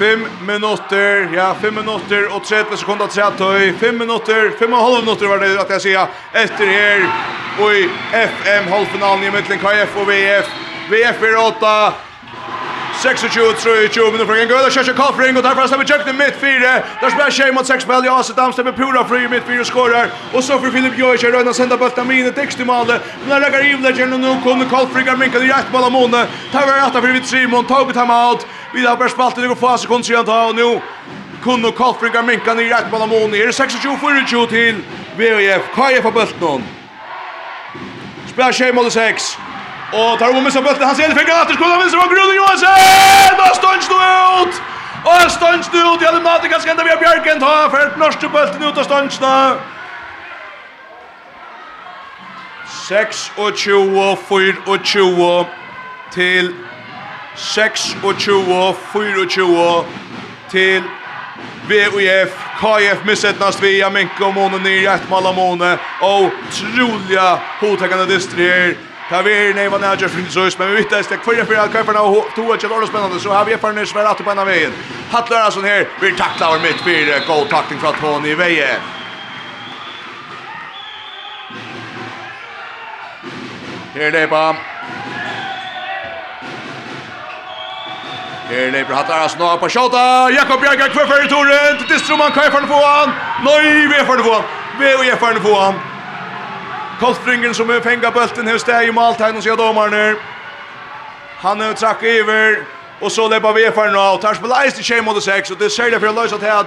Fem 0.00 0.26
minutter, 0.48 1.28
ja, 1.36 1.52
fem 1.62 1.78
minutter 1.78 2.26
og 2.34 2.42
30 2.48 2.82
sekunder 2.82 3.06
til 3.14 3.22
at 3.28 3.38
høy. 3.38 3.70
Fem 3.78 4.02
minutter, 4.02 4.50
fem 4.58 4.74
og 4.74 4.82
halv 4.82 5.06
minutter 5.06 5.30
var 5.30 5.46
det 5.46 5.54
at 5.62 5.70
jeg 5.76 5.86
sier 5.86 6.18
etter 6.42 6.74
her. 6.74 7.06
Og 7.62 7.78
i 7.78 7.86
FM-halvfinalen 8.24 9.28
i 9.28 9.32
midtelen 9.36 9.62
KF 9.62 10.02
og 10.02 10.10
VF. 10.10 10.50
VF 10.90 11.26
er 11.30 11.40
åtta, 11.46 11.74
26-23 12.98 14.04
minutter 14.10 14.26
fra 14.26 14.36
en 14.42 14.48
gøy, 14.50 14.58
da 14.58 14.70
kjører 14.74 14.96
Kalfring, 14.98 15.36
og 15.38 15.44
derfra 15.46 15.68
stemmer 15.70 15.86
Jøkne 15.86 16.12
midt 16.18 16.38
fire. 16.40 16.70
Der 16.98 17.12
spiller 17.12 17.30
Kjei 17.30 17.52
mot 17.54 17.66
6 17.66 17.84
spil, 17.86 18.06
Jase 18.08 18.34
Dam 18.34 18.52
stemmer 18.52 18.74
pura 18.74 19.04
fri 19.06 19.28
midt 19.30 19.46
fire 19.46 19.62
og 19.62 19.68
skårer. 19.70 20.10
Og 20.34 20.42
så 20.42 20.58
får 20.58 20.74
Filip 20.74 20.98
Jøy 20.98 21.14
kjører 21.14 21.38
Røyna 21.38 21.54
senda 21.54 21.78
bøtta 21.78 22.02
mine, 22.04 22.32
dekst 22.34 22.58
i 22.58 22.66
malet. 22.66 23.06
Men 23.20 23.30
der 23.30 23.44
legger 23.44 23.66
Ivle 23.70 23.94
gjennom 23.94 24.24
nå, 24.24 24.34
kommer 24.42 24.66
Kalfring 24.66 25.06
er 25.06 25.20
minket 25.20 25.46
i 25.46 25.52
rett 25.52 25.70
mål 25.70 25.86
av 25.86 25.94
måne. 25.94 26.26
Tar 26.50 26.66
vi 26.66 26.74
rett 26.74 26.98
av 26.98 27.06
for 27.06 27.14
Vitt 27.14 27.30
Simon, 27.30 27.70
tar 27.70 27.86
vi 27.86 27.94
time 27.94 28.18
out. 28.26 28.46
Vi 28.74 28.82
har 28.82 28.98
bare 28.98 29.14
spalt 29.14 29.38
i 29.38 29.46
noen 29.46 29.62
få 29.62 29.76
sekunder 29.78 30.10
siden 30.10 30.26
ta, 30.26 30.40
og 30.50 30.58
nå 30.58 30.70
kunne 31.46 31.70
Kalfring 31.78 32.18
er 32.18 32.26
minket 32.26 32.64
i 32.64 32.70
rett 32.72 32.90
mål 32.90 33.06
av 33.06 33.12
måne. 33.14 33.38
Er 33.38 33.52
det 33.52 33.54
26-24 33.54 34.48
til 34.50 34.82
VVF, 35.20 35.70
KF 35.78 36.10
av 36.10 36.18
bøtten. 36.18 36.66
Spiller 38.26 38.58
Kjei 38.58 38.74
mot 38.74 38.90
6. 38.90 39.36
Og 39.92 40.18
tar 40.18 40.36
om 40.36 40.42
med 40.44 40.52
seg 40.52 40.64
bøtten, 40.64 40.84
han 40.84 40.96
ser 40.96 41.08
det 41.08 41.16
fingeren 41.16 41.42
etter 41.46 41.56
skolen, 41.56 41.80
vinser 41.80 41.98
og 42.02 42.10
Grunen 42.12 42.36
Johansen! 42.36 43.40
Og 43.40 43.54
stånds 43.56 43.88
nå 43.88 43.96
ut! 44.42 44.54
Og 45.08 45.30
stånds 45.32 45.72
nå 45.72 45.78
ut, 45.94 46.02
ja, 46.04 46.10
det 46.12 46.20
mater 46.22 46.48
kanskje 46.52 46.70
enda 46.74 46.84
via 46.84 46.96
Bjerken, 47.00 47.40
ta 47.40 47.68
fært 47.72 47.96
norske 47.96 48.28
bøtten 48.28 48.62
ut 48.68 48.76
og 48.76 48.84
stånds 48.84 49.20
nå. 49.22 49.56
og 54.68 54.84
20 54.84 55.46
til 56.12 56.54
26-24 57.36 59.84
til 60.50 60.82
VUF, 61.68 62.32
KF 62.60 63.04
missetnast 63.06 63.62
via 63.62 63.88
Minko 63.92 64.30
Måne, 64.32 64.58
Nyr 64.64 64.80
Hjertmalla 64.80 65.32
Måne 65.32 65.78
og 66.02 66.30
troliga 66.52 67.38
hotekande 67.60 68.06
distri 68.08 68.42
her 68.48 68.74
Ta 69.08 69.16
Kavir 69.16 69.54
nei 69.54 69.68
vad 69.68 69.80
Nagers 69.80 70.12
fyrir 70.12 70.28
så 70.28 70.58
men 70.58 70.68
vi 70.68 70.74
vet 70.74 70.92
att 70.92 71.08
det 71.08 71.16
kvar 71.16 71.44
för 71.44 71.54
att 71.54 71.72
köpa 71.72 71.92
to 71.92 72.24
två 72.34 72.42
och 72.42 72.80
det 72.80 72.86
spännande 72.86 73.20
så 73.20 73.30
har 73.30 73.44
vi 73.44 73.56
för 73.56 73.72
nyss 73.72 73.96
at 73.96 74.06
att 74.06 74.24
på 74.24 74.30
ena 74.30 74.44
vägen. 74.44 74.72
Hattlar 75.10 75.38
alltså 75.38 75.60
här 75.60 75.88
vi 76.00 76.12
takla 76.12 76.46
över 76.46 76.60
mitt 76.60 76.80
för 76.80 77.26
goal 77.26 77.48
tackling 77.48 77.80
från 77.80 77.94
Tony 77.94 78.34
Veje. 78.34 78.76
Här 83.94 84.10
det 84.10 84.30
bara 84.30 84.56
Her 88.48 88.70
leper 88.70 88.94
hattar 88.94 89.18
hans 89.20 89.38
nå 89.38 89.58
på 89.58 89.68
Sjota. 89.68 90.30
Jakob 90.30 90.60
Bjerga 90.60 90.88
kvar 90.88 91.06
fyrir 91.06 91.28
toren. 91.28 91.78
Til 91.78 91.88
Distroman, 91.88 92.32
hva 92.32 92.46
er 92.46 92.50
for 92.50 92.66
få 92.68 92.80
han? 92.80 93.12
Nei, 93.44 93.86
vi 93.90 93.94
er 94.00 94.04
for 94.08 94.16
den 94.16 94.24
få 94.24 94.34
han. 94.34 94.44
Vi 94.78 95.08
er 95.08 95.16
for 95.16 95.26
den 95.36 95.42
få 95.42 95.54
han. 95.60 95.97
Koltringen 97.00 97.54
som 97.54 97.70
er 97.70 97.80
fängat 97.80 98.14
bulten 98.14 98.48
hos 98.48 98.64
det 98.64 98.84
i 98.84 98.92
Maltain 98.92 99.36
och 99.36 99.42
ser 99.42 99.56
domarna. 99.56 100.14
Han 101.40 101.60
har 101.60 101.72
trakk 101.72 102.02
iver, 102.02 102.64
och 103.00 103.12
så 103.12 103.28
läppar 103.28 103.52
vi 103.52 103.70
för 103.70 103.86
nu 103.86 104.22
Tar 104.22 104.34
tar 104.34 104.62
eist 104.62 104.80
i 104.80 104.82
6 104.82 105.04
mot 105.04 105.22
6 105.22 105.50
och 105.50 105.58
det 105.58 105.70
ser 105.70 105.90
det 105.90 106.00
för 106.00 106.06
att 106.06 106.14
lösa 106.14 106.38
til 106.38 106.46
at 106.46 106.66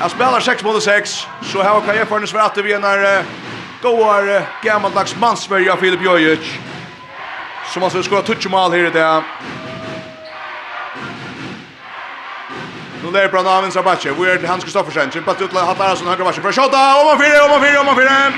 jeg 0.00 0.10
spelar 0.10 0.40
6 0.40 0.62
mot 0.62 0.82
6 0.82 1.28
så 1.42 1.62
här 1.62 1.80
kan 1.80 1.96
jag 1.96 2.08
förnes 2.08 2.30
för 2.30 2.62
vi 2.62 2.72
är 2.72 2.78
när 2.78 3.24
goar 3.82 4.42
gammaldags 4.62 5.16
mansvärja 5.16 5.76
Filip 5.76 6.02
Jojic 6.02 6.40
som 7.72 7.82
alltså 7.82 8.02
skorar 8.02 8.22
touch 8.22 8.46
mål 8.50 8.72
här 8.72 8.90
där. 8.90 9.22
Nu 13.04 13.10
lär 13.10 13.28
Brann 13.28 13.46
av 13.46 13.64
en 13.64 13.70
Vi 14.18 14.30
är 14.30 14.46
Hans 14.46 14.64
Kristoffersen. 14.64 15.10
Chippat 15.10 15.40
ut 15.40 15.52
Hattarason 15.52 16.08
högra 16.08 16.24
varsin. 16.24 16.42
För 16.42 16.52
skottet! 16.52 16.74
Om 16.74 17.06
man 17.06 17.18
fyra, 17.18 17.44
om 17.44 17.50
man 17.50 17.60
fyra, 17.62 17.80
om 17.80 17.86
man 17.86 17.96
fyra! 17.96 18.32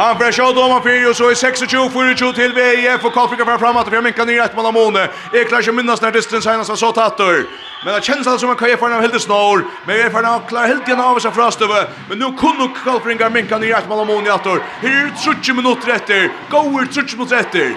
Han 0.00 0.18
börjar 0.18 0.32
köra 0.32 0.52
då 0.52 0.68
man 0.68 0.82
fyra 0.82 1.10
och 1.10 1.16
så 1.16 1.30
är 1.30 1.34
26 1.34 1.60
42 1.60 2.32
till 2.32 2.52
VIF 2.52 3.04
och 3.04 3.12
Karlfrika 3.12 3.44
fram 3.44 3.58
framåt 3.58 3.88
för 3.88 4.02
minkan 4.02 4.26
ner 4.26 4.42
ett 4.42 4.56
mål 4.56 4.66
av 4.66 4.72
Mone. 4.72 5.08
Eklar 5.32 5.62
som 5.62 5.76
minnas 5.76 6.02
när 6.02 6.12
distans 6.12 6.44
senast 6.44 6.78
så 6.78 6.92
tattor. 6.92 7.46
Men 7.84 7.94
det 7.94 8.04
känns 8.04 8.40
som 8.40 8.50
att 8.50 8.58
KF 8.58 8.80
har 8.80 9.00
helt 9.00 9.22
snår. 9.22 9.64
Men 9.86 9.96
vi 9.96 10.10
får 10.10 10.22
nog 10.22 10.48
klara 10.48 10.66
helt 10.66 10.88
igen 10.88 11.00
av 11.00 11.18
sig 11.18 11.30
frastöve. 11.30 11.86
Men 12.08 12.18
nu 12.18 12.24
kunde 12.24 12.68
Karlfrika 12.84 13.30
minkan 13.30 13.60
ner 13.60 13.74
ett 13.74 13.88
mål 13.88 14.00
av 14.00 14.06
Mone 14.06 14.26
i 14.26 14.30
attor. 14.30 14.62
Här 14.80 15.12
30 15.24 15.52
minuter 15.52 15.90
efter. 15.90 16.30
Går 16.50 16.86
30 16.86 17.16
minuter 17.16 17.36
efter. 17.36 17.76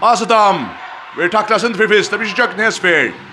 Asadam. 0.00 0.64
Vi 1.18 1.28
tacklas 1.30 1.64
inte 1.64 1.78
för 1.78 1.88
fyrst. 1.88 2.10
Det 2.10 2.18
blir 2.18 2.28
inte. 2.28 3.31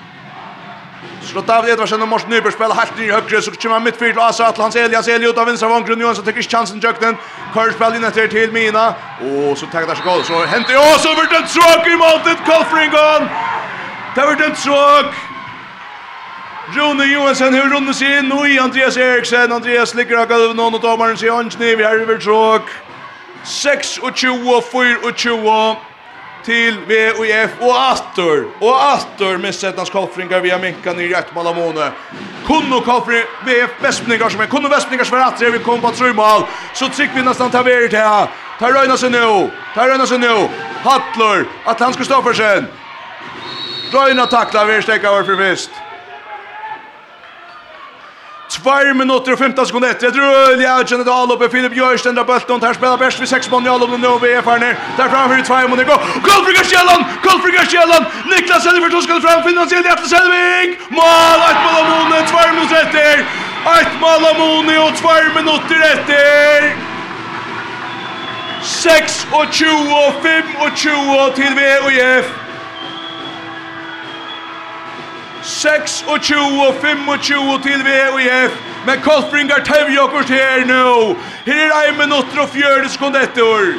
Slått 1.29 1.49
av 1.49 1.65
det, 1.65 1.75
det 1.75 1.83
var 1.83 1.89
kjenne 1.91 2.07
Morsen 2.09 2.31
Nyberg 2.33 2.55
spiller 2.55 2.73
helt 2.73 2.95
ny 2.97 3.07
høyre, 3.11 3.39
så 3.45 3.51
kommer 3.53 3.77
han 3.77 3.83
midtfyrt 3.85 4.15
til 4.15 4.21
Asa 4.25 4.47
Atlans 4.49 4.75
Elias 4.81 5.07
Eli 5.13 5.27
ut 5.29 5.37
av 5.37 5.45
vinstra 5.45 5.67
vanggrunn, 5.69 6.01
Johansson 6.01 6.25
tenker 6.25 6.41
ikke 6.41 6.55
chansen 6.55 6.81
tjøkken, 6.81 7.19
Kør 7.53 7.69
spiller 7.75 7.99
inn 7.99 8.07
etter 8.07 8.31
til 8.31 8.49
Mina, 8.55 8.87
og 9.21 9.57
så 9.59 9.69
tenker 9.69 9.91
det 9.91 9.97
så 9.99 10.07
godt, 10.07 10.25
så 10.25 10.39
henter 10.49 10.73
jeg, 10.73 10.81
og 10.81 10.97
så 11.03 11.13
blir 11.19 11.29
det 11.29 11.43
tråk 11.53 11.85
i 11.85 11.97
måltet. 12.01 12.41
Kolfringon! 12.49 13.29
Det 14.15 14.25
blir 14.25 14.45
en 14.47 14.57
tråk! 14.57 15.19
Rune 16.73 17.05
Johansson 17.11 17.53
har 17.53 17.69
rundet 17.75 17.99
seg 17.99 18.23
inn, 18.23 18.33
og 18.33 18.49
Andreas 18.65 18.97
Eriksen, 18.97 19.53
Andreas 19.53 19.93
ligger 19.97 20.23
av 20.23 20.31
gulvet 20.33 20.57
nå, 20.57 20.71
og 20.73 20.81
dommeren 20.81 21.17
sier, 21.17 21.35
Hansni, 21.37 21.75
vi 21.77 21.85
har 21.85 22.01
vært 22.09 22.25
tråk! 22.25 22.73
26 23.45 24.01
og 24.01 24.17
20, 24.17 24.61
24 24.73 24.97
og 25.05 25.15
20, 25.15 25.88
till 26.45 26.77
VOF 26.77 27.51
och 27.59 27.81
Astor 27.91 28.47
och 28.59 28.83
Astor 28.83 29.37
med 29.37 29.55
sättans 29.55 29.89
koffringar 29.89 30.39
via 30.39 30.57
Minka 30.57 30.93
ner 30.93 31.03
i 31.03 31.11
Hjärtmalamone. 31.11 31.91
Kunno 32.45 32.81
koffring 32.81 33.23
VF 33.45 33.69
Västningar 33.81 34.29
som 34.29 34.41
är 34.41 34.45
kunno 34.45 34.69
Västningar 34.69 35.03
som 35.03 35.17
är 35.17 35.21
att 35.21 35.41
vi 35.41 35.59
kom 35.59 35.81
på 35.81 35.91
trumal 35.91 36.41
så 36.73 36.87
tryck 36.87 37.09
vi 37.15 37.21
nästan 37.21 37.51
ta 37.51 37.63
vi 37.63 37.89
till 37.89 37.97
här. 37.97 38.27
Tar 38.59 38.71
röna 38.71 38.97
sig 38.97 39.09
nu. 39.09 39.49
Tar 39.75 39.87
röna 39.87 40.07
sig 40.07 40.19
nu. 40.19 40.47
Hattler 40.83 41.45
att 41.65 41.79
han 41.79 41.93
ska 41.93 42.03
stå 42.03 42.21
för 42.21 42.33
sen. 42.33 42.65
Vi 44.67 44.81
stäcker 44.81 45.07
över 45.07 45.23
för 45.23 45.35
visst. 45.35 45.71
2 48.63 48.93
minutter 48.93 49.31
og 49.31 49.39
15 49.39 49.65
sekunder 49.65 49.89
etter. 49.93 50.07
Et 50.09 50.17
rull, 50.19 50.61
ja, 50.61 50.75
Jenny 50.89 51.05
Dahl 51.07 51.31
oppe. 51.33 51.49
Filip 51.53 51.75
Gjørsten 51.77 52.15
drar 52.17 52.27
bølton. 52.27 52.61
Her 52.63 52.73
spiller 52.73 52.97
best 52.97 53.19
ved 53.21 53.27
6 53.27 53.51
måneder. 53.51 53.71
i 53.71 53.83
oppe 53.85 53.97
Nå 53.97 54.17
vi 54.23 54.31
er 54.37 54.43
ferdig. 54.49 54.71
Der 54.97 55.09
framfor 55.13 55.35
i 55.35 55.43
2 55.43 55.67
måneder. 55.71 55.87
Gå! 55.91 55.95
Gold 56.27 56.43
for 56.47 56.53
Garskjelland! 56.57 57.03
Gold 57.25 57.41
for 57.43 57.51
Garskjelland! 57.57 58.05
Niklas 58.31 58.63
Selversson 58.63 59.03
skal 59.07 59.21
fram. 59.25 59.43
Finansiell 59.47 59.83
hjerte 59.89 60.09
Selvig! 60.13 60.77
Mål! 60.97 61.39
Ett 61.49 61.61
mål 61.65 61.79
av 61.81 61.87
Mone. 61.91 62.19
2 62.33 62.43
minutter 62.51 62.77
etter. 62.83 63.25
Ett 63.79 63.93
mål 64.03 64.29
av 64.31 64.35
Mone 64.41 64.75
og 64.85 64.91
2 65.03 65.15
minutter 65.39 65.87
etter. 65.93 66.69
6 68.63 69.27
og 69.33 69.45
25 69.51 71.33
til 71.35 71.51
VUF. 71.59 72.38
6 75.49 76.05
og 76.07 76.21
20 76.21 76.67
og 76.67 76.75
25 76.81 77.59
til 77.63 77.85
VOIF. 77.87 78.51
Men 78.85 79.01
Koltbringar 79.01 79.63
tevje 79.65 79.99
okkur 79.99 80.21
her 80.29 80.65
nå. 80.65 81.15
Her 81.45 81.71
er 81.77 81.89
1 81.89 81.97
minutter 81.97 82.41
og 82.43 82.49
40 82.49 82.89
sekunder 82.89 83.25
etter. 83.25 83.73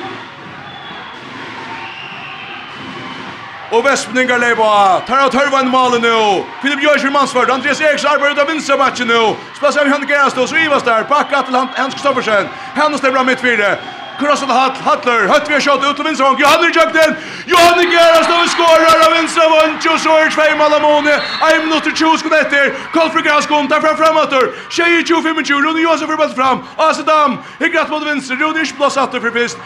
Og 3.70 3.84
Vespningar 3.86 4.38
leiva. 4.42 4.98
Tar 5.06 5.22
av 5.22 5.30
tørva 5.30 5.62
en 5.62 5.70
male 5.70 6.00
nå. 6.02 6.44
Filip 6.62 6.82
Jørsson 6.82 7.12
Mansvart. 7.14 7.52
Andreas 7.54 7.80
Eriks 7.80 8.04
arbeider 8.04 8.34
ut 8.34 8.42
av 8.42 8.50
vinstermatchen 8.50 9.06
nå. 9.06 9.22
Spasser 9.54 9.84
av 9.84 9.92
Hjanne 9.92 10.10
Gerastås 10.10 10.52
og 10.52 10.58
Ivas 10.64 10.82
der. 10.82 11.06
Bakka 11.06 11.44
til 11.46 11.58
Hans 11.60 11.94
Kristoffersen. 11.94 12.50
Hennes 12.74 13.00
det 13.00 13.14
bra 13.14 13.22
midtfire. 13.22 13.76
Krossa 14.20 14.46
til 14.46 14.54
Hatt, 14.54 14.78
Hattler, 14.84 15.26
Høtt 15.30 15.48
vi 15.48 15.56
har 15.56 15.62
skjått 15.64 15.84
ut 15.86 15.96
til 15.96 16.06
vinstra 16.06 16.26
vank, 16.28 16.40
Johanne 16.42 16.68
Jøkten, 16.76 17.14
Johanne 17.48 17.84
Geras, 17.88 18.28
nå 18.28 18.40
skårer 18.52 19.04
av 19.06 19.14
vinstra 19.16 19.46
vank, 19.48 19.86
og 19.92 20.00
så 20.02 20.16
er 20.20 20.32
tvei 20.34 20.48
Malamone, 20.60 21.14
ein 21.48 21.64
minutt 21.64 21.88
til 21.88 21.96
20 22.02 22.20
sekunder 22.20 22.44
etter, 22.44 22.74
Kolfri 22.94 23.24
Graskon, 23.24 23.68
tar 23.70 23.80
fra 23.84 23.94
frematter, 23.96 24.50
tjei 24.68 24.90
i 24.98 25.04
25, 25.08 25.64
Rune 25.64 25.84
Josef 25.84 26.12
er 26.12 26.20
bøtt 26.20 26.36
fram, 26.36 26.64
Asedam, 26.88 27.38
Higgrat 27.62 27.92
mot 27.92 28.04
vinstra, 28.04 28.36
Rune 28.42 28.66
ikke 28.66 28.82
blås 28.82 29.00
atter 29.00 29.24
for 29.24 29.36
fyrst, 29.36 29.64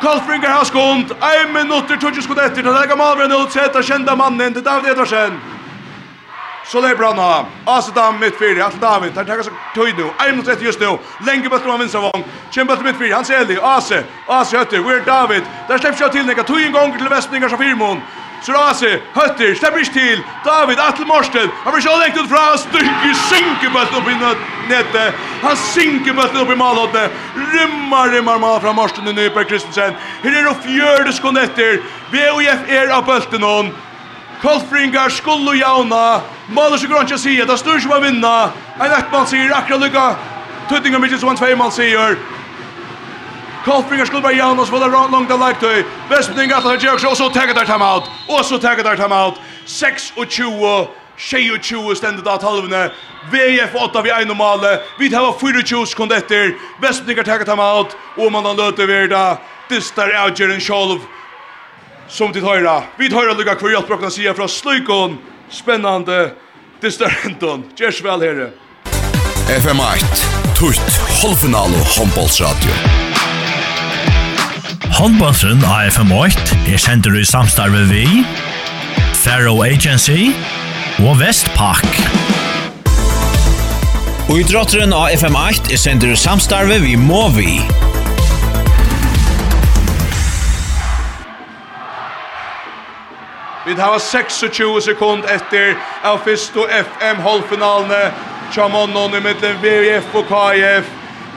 Kolfringar 0.00 0.58
har 0.58 0.64
skont, 0.68 1.12
1 1.12 1.52
minutt 1.52 1.88
til 1.88 2.00
20 2.08 2.24
sekunder 2.24 2.48
etter, 2.48 2.62
til 2.62 2.72
Lega 2.72 2.96
Malvren, 2.96 3.32
og 3.32 3.52
seta 3.52 3.84
kjenda 3.84 4.16
mannen 4.16 4.56
til 4.56 4.64
David 4.64 4.92
Edarsen. 4.92 5.55
Så 6.68 6.80
det 6.80 6.88
är 6.88 6.96
bra 6.96 7.12
nu. 7.14 7.48
Alltså 7.70 7.92
David 7.92 8.20
mitt 8.20 8.38
fyra. 8.38 8.64
Alltså 8.64 8.80
David. 8.80 9.12
Där 9.14 9.24
tar 9.24 9.42
sig 9.42 9.52
tid 9.74 9.94
nu. 9.98 10.10
En 10.28 10.36
minut 10.36 10.62
just 10.62 10.80
nu. 10.80 10.98
Länge 11.26 11.48
bättre 11.48 11.64
från 11.64 11.78
vänstra 11.78 12.00
vång. 12.00 12.24
Kämpa 12.50 12.76
till 12.76 12.84
mitt 12.84 12.98
fyra. 12.98 13.14
Han 13.14 13.24
ser 13.24 13.44
det. 13.44 13.62
Ase. 13.62 14.04
Ase 14.26 14.58
hötter. 14.58 14.78
Where 14.78 15.00
David. 15.00 15.42
Där 15.68 15.78
släpps 15.78 16.00
jag 16.00 16.12
till 16.12 16.26
några. 16.26 16.42
Tog 16.42 16.60
en 16.60 16.72
gång 16.72 16.98
till 16.98 17.08
västningar 17.08 17.48
som 17.48 17.58
firmon. 17.58 18.00
Så 18.42 18.52
Ase 18.52 19.00
hötter. 19.12 19.54
Släpper 19.54 19.78
inte 19.78 19.92
till. 19.92 20.22
David 20.44 20.78
Atle 20.78 21.06
Morsten. 21.06 21.48
Han 21.64 21.74
vill 21.74 21.82
så 21.82 21.98
längt 21.98 22.16
ut 22.16 22.28
från 22.28 22.58
styrke 22.58 23.14
sinker 23.30 23.70
bättre 23.74 23.96
upp 23.98 24.08
i 24.08 24.16
nätet. 24.68 25.14
Han 25.42 25.56
sinker 25.56 26.12
bättre 26.12 26.38
upp 26.38 26.50
i 26.50 26.56
malhåttet. 26.56 27.10
Rymmar 27.34 28.08
rymmar 28.08 28.38
mal 28.38 28.60
från 28.60 28.76
Morsten 28.76 29.08
och 29.08 29.14
Nyberg 29.14 29.44
Kristensen. 29.44 29.94
Här 30.22 30.38
är 30.38 30.44
det 30.44 30.54
fjärde 30.54 31.12
skonetter. 31.12 31.80
VOF 32.10 32.60
är 32.68 32.88
av 32.96 33.04
bulten 33.04 33.44
Kolfringar 34.42 35.08
skulle 35.08 35.56
jauna. 35.56 36.20
Måler 36.48 36.76
sig 36.76 36.88
grønt 36.88 37.20
sig 37.20 37.46
det 37.46 37.58
står 37.58 37.80
som 37.80 37.92
å 37.96 38.00
vinne. 38.00 38.34
En 38.80 38.92
ett 38.92 39.12
mål 39.12 39.26
sier 39.26 39.54
akkurat 39.56 39.80
lykka. 39.80 40.16
Tuttinga 40.68 40.98
mycket 40.98 41.20
som 41.20 41.28
en 41.28 41.36
två 41.36 41.56
mål 41.56 41.72
sier. 41.72 42.16
Kolfringar 43.64 44.04
skulle 44.04 44.22
bare 44.22 44.36
jauna 44.36 44.66
så 44.66 44.72
var 44.72 44.80
det 44.80 45.12
långt 45.12 45.28
där 45.28 45.48
lite. 45.48 45.88
Vestning 46.08 46.52
att 46.52 46.64
det 46.64 46.82
gör 46.82 47.14
så 47.14 47.30
tagga 47.30 47.54
der 47.54 47.64
timeout. 47.64 48.04
Og 48.28 48.44
så 48.44 48.58
tagga 48.58 48.82
der 48.82 48.96
timeout. 48.96 49.34
6 49.64 50.12
och 50.16 50.30
20. 50.30 50.88
22 51.16 51.94
stendet 51.94 52.24
da 52.24 52.36
talvene. 52.36 52.90
VF 53.32 53.74
8 53.74 54.02
vi 54.02 54.10
ein 54.10 54.28
normale. 54.28 54.80
Vi 54.98 55.10
tar 55.10 55.32
24 55.40 55.86
sekunder 55.86 56.16
etter. 56.16 56.54
Vestningar 56.80 57.22
tagga 57.22 57.44
time 57.44 57.62
out. 57.62 57.96
Och 58.16 58.32
man 58.32 58.44
har 58.44 58.54
løte 58.54 58.86
verda. 58.86 59.38
Distar 59.68 60.12
avgjøren 60.12 60.60
sjolv 60.60 61.00
som 62.08 62.32
tid 62.32 62.44
høyra. 62.44 62.82
Vi 62.98 63.10
høyra 63.12 63.34
lukka 63.34 63.56
hver 63.58 63.74
hjelp 63.74 63.88
brokkna 63.90 64.10
sida 64.12 64.34
fra 64.36 64.48
Sløykon, 64.50 65.18
spennande, 65.50 66.32
distarenton. 66.82 67.66
Gjers 67.78 68.02
vel, 68.04 68.24
herre. 68.24 68.52
FM 69.46 69.80
8, 69.80 70.22
tutt, 70.58 71.00
halvfinal 71.20 71.70
og 71.70 71.90
håndbollsradio. 71.96 72.74
Håndbollsen 74.96 75.62
av 75.66 75.90
FM 75.92 76.12
8 76.16 76.60
er 76.72 76.80
kjenter 76.80 77.14
i 77.18 77.24
samstarve 77.28 77.84
vi, 77.90 78.06
Faro 79.22 79.60
Agency 79.66 80.32
og 81.04 81.18
Vestpak. 81.20 81.86
Og 84.26 84.40
i 84.40 84.46
drotteren 84.48 84.90
av 84.96 85.12
FM8 85.14 85.70
er 85.70 85.78
sender 85.78 86.16
samstarve 86.18 86.80
vi 86.82 86.96
Movi. 86.98 87.60
vi. 87.60 87.95
Vi 93.66 93.74
har 93.74 93.98
26 93.98 94.80
sekund 94.84 95.24
etter 95.24 95.76
av 96.02 96.18
Fisto 96.18 96.66
FM 96.68 97.16
halvfinalene. 97.16 98.12
Chamonnon 98.52 99.14
i 99.14 99.20
mittlen 99.20 99.56
VF 99.62 100.14
og 100.14 100.28
KF. 100.28 100.92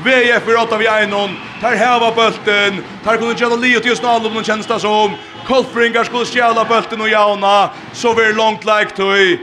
VF 0.06 0.50
i 0.50 0.58
åtta 0.62 0.78
vi 0.78 0.88
einon. 0.88 1.34
Tar 1.62 1.74
heva 1.80 2.12
bulten. 2.14 2.84
Tar 3.04 3.18
kunne 3.18 3.34
kjenne 3.34 3.58
livet 3.58 3.90
just 3.90 4.06
nå 4.06 4.14
alle 4.14 4.30
om 4.30 4.38
noen 4.38 4.46
kjennes 4.46 4.70
det 4.70 4.78
som. 4.86 5.18
Kolfringar 5.48 6.06
skulle 6.06 6.30
stjæla 6.30 6.68
bulten 6.70 7.02
og 7.02 7.10
jauna. 7.10 7.72
Så 7.98 8.14
vi 8.14 8.28
er 8.28 8.38
langt 8.38 8.66
leik 8.70 8.94
tøy. 8.94 9.40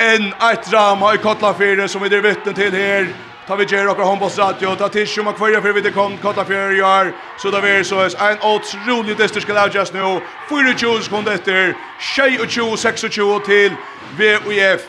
En 0.00 0.32
ett 0.32 0.70
drama 0.70 1.12
i 1.12 1.20
kottla 1.20 1.52
fire 1.60 1.92
som 1.92 2.00
vi 2.00 2.08
er 2.08 2.24
vittnen 2.24 2.56
til 2.56 2.72
her. 2.72 3.12
Ta 3.48 3.56
vi 3.56 3.64
ger 3.64 3.88
och 3.88 3.96
håndbollsradio, 3.96 4.76
ta 4.76 4.88
till 4.88 5.08
som 5.08 5.32
kvar 5.32 5.60
för 5.60 5.72
vi 5.72 5.80
det 5.80 5.90
kom 5.90 6.16
korta 6.16 6.44
för 6.44 6.72
gör. 6.72 7.12
Så 7.38 7.50
där 7.50 7.66
är 7.66 7.82
så 7.82 8.00
är 8.00 8.30
en 8.30 8.42
otrolig 8.42 9.16
dyster 9.16 9.40
ska 9.40 9.54
där 9.54 9.70
just 9.74 9.94
nu. 9.94 10.20
24 10.48 11.02
sekunder 11.02 11.08
kom 11.08 11.34
efter. 11.34 11.76
Tjej 12.00 12.40
och 12.40 12.50
tjus, 12.50 12.80
sex 12.80 13.04
och 13.04 13.12
tjus 13.12 13.44
till 13.46 13.72
VUF. 14.18 14.80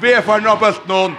VF 0.00 0.26
har 0.26 0.40
nå 0.40 0.56
bult 0.56 0.88
någon. 0.88 1.16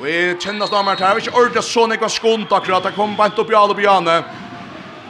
Och 0.00 0.08
är 0.08 0.40
kännas 0.40 0.70
då 0.70 0.82
mer 0.82 0.96
här. 0.96 1.14
Vi 1.14 1.20
kör 1.20 1.54
det 1.54 1.62
så 1.62 1.86
var 1.86 2.08
skont 2.08 2.52
akkurat. 2.52 2.82
Det 2.82 2.92
kom 2.92 3.16
bant 3.16 3.38
upp 3.38 3.50
i 3.50 3.54
alla 3.54 3.74
björne. 3.74 4.24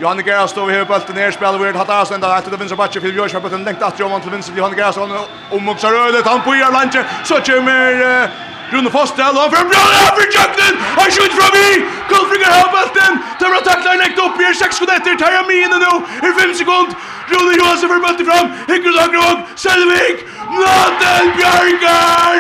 Johan 0.01 0.23
Gerard 0.27 0.51
står 0.51 0.67
vi 0.67 0.73
här 0.73 0.85
på 0.85 0.93
bulten 0.93 1.15
ner 1.15 1.31
spelar 1.31 1.59
vi 1.59 1.73
har 1.73 1.85
tagit 1.85 2.11
ända 2.11 2.39
efter 2.39 2.51
det 2.51 2.59
finns 2.59 2.71
vinner 2.71 2.83
matchen 2.83 3.03
för 3.03 3.13
Björn 3.13 3.29
Schmidt 3.29 3.65
längt 3.65 3.83
att 3.83 4.01
Johan 4.01 4.21
till 4.21 4.31
vinner 4.31 4.57
Johan 4.57 4.75
Gerard 4.77 5.11
och 5.51 5.63
Muxarödet 5.63 6.27
han 6.27 6.41
på 6.43 6.55
lanche 6.55 7.05
så 7.25 7.35
kommer 7.35 8.52
Rune 8.73 8.90
Fostel 8.90 9.36
og 9.43 9.49
fram 9.55 9.66
og 9.66 10.12
for 10.16 10.27
Jugden. 10.36 10.74
Han 10.99 11.09
skjuter 11.15 11.36
fra 11.40 11.49
vi. 11.57 11.66
Kolfringer 12.12 12.51
har 12.57 12.69
bulten. 12.74 13.12
Tar 13.40 13.53
att 13.57 13.65
tackla 13.65 13.93
lekt 13.94 14.19
upp 14.19 14.40
i 14.40 14.55
6 14.55 14.74
sekunder 14.74 14.97
efter 14.97 15.15
Tarja 15.23 15.43
Mine 15.49 15.77
nå. 15.85 15.93
I 16.28 16.31
5 16.40 16.55
sekund. 16.55 16.89
Rune 17.31 17.53
Johansen 17.61 17.89
får 17.89 18.01
bulten 18.07 18.27
fram. 18.31 18.47
Hikker 18.70 18.93
dag 18.99 19.12
og 19.27 19.36
Selvik. 19.65 20.19
Natten 20.61 21.24
Bjørgar. 21.36 22.36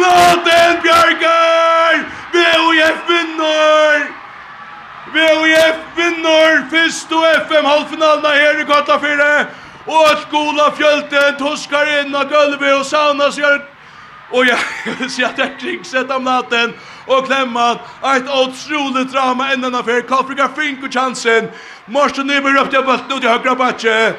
Natten 0.00 0.72
Bjørgar. 0.84 1.94
VOF 2.34 2.98
vinner. 3.10 3.98
VOF 5.14 5.76
vinner. 5.96 6.50
Fyrst 6.72 7.12
og 7.12 7.24
FM 7.48 7.64
halvfinalen 7.72 8.32
her 8.40 8.56
i 8.62 8.64
Kata 8.72 8.96
4. 9.06 9.46
Og 9.86 10.08
skola 10.24 10.64
fjölten 10.78 11.38
Toskar 11.38 11.86
inn 12.00 12.14
av 12.16 12.28
gulvet 12.32 12.72
og 12.72 12.84
sauna 12.88 13.30
sig 13.32 13.73
Och 14.34 14.44
jag 14.46 15.10
ser 15.10 15.24
att 15.24 15.38
jag 15.38 15.60
kringsett 15.60 16.10
om 16.10 16.24
natten 16.24 16.72
och 17.06 17.26
klämmat 17.26 17.78
ett 18.16 18.28
otroligt 18.28 19.12
drama 19.12 19.52
ändan 19.52 19.74
affär. 19.74 20.00
Karlfrika 20.00 20.48
Fink 20.56 20.84
och 20.84 20.92
chansen. 20.92 21.48
Morsten 21.86 22.26
Nyberg 22.26 22.58
upp 22.58 22.70
till 22.70 22.82
bulten 22.82 23.18
ut 23.18 23.24
i 23.24 23.26
högra 23.26 23.54
batche. 23.54 24.14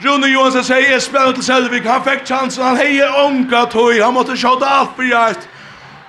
Rune 0.00 0.26
Johansson 0.26 0.64
säger 0.64 0.94
är 0.94 1.00
spelar 1.00 1.32
till 1.32 1.42
Selvik. 1.42 1.86
Han 1.86 2.04
fick 2.04 2.28
chansen. 2.28 2.64
Han 2.64 2.76
hejer 2.76 3.24
ånka 3.24 3.66
tog. 3.66 3.98
Han 3.98 4.14
måste 4.14 4.36
tjata 4.36 4.66
allt 4.66 4.90
för 4.96 5.02
hjärt. 5.02 5.38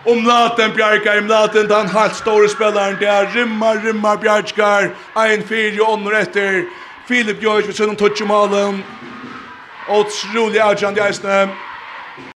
Om 0.05 0.23
natten 0.23 0.71
Bjarkar, 0.75 1.17
om 1.17 1.27
natten 1.27 1.67
den 1.67 1.87
halvt 1.87 2.15
store 2.15 2.49
spelaren 2.49 2.97
där. 2.99 3.25
Rimmar, 3.25 3.75
rimmar 3.75 4.17
Bjarkar. 4.17 4.89
Ein 5.15 5.47
fyr 5.47 5.81
och 5.81 5.93
ånder 5.93 6.11
efter. 6.11 6.63
Filip 7.07 7.41
George 7.41 7.67
vid 7.67 7.75
sönden 7.75 7.95
touch 7.95 8.21
i 8.21 8.25
malen. 8.25 8.83
Otrolig 9.89 10.59
avgjande 10.59 11.01
i 11.01 11.03
Eisne. 11.03 11.49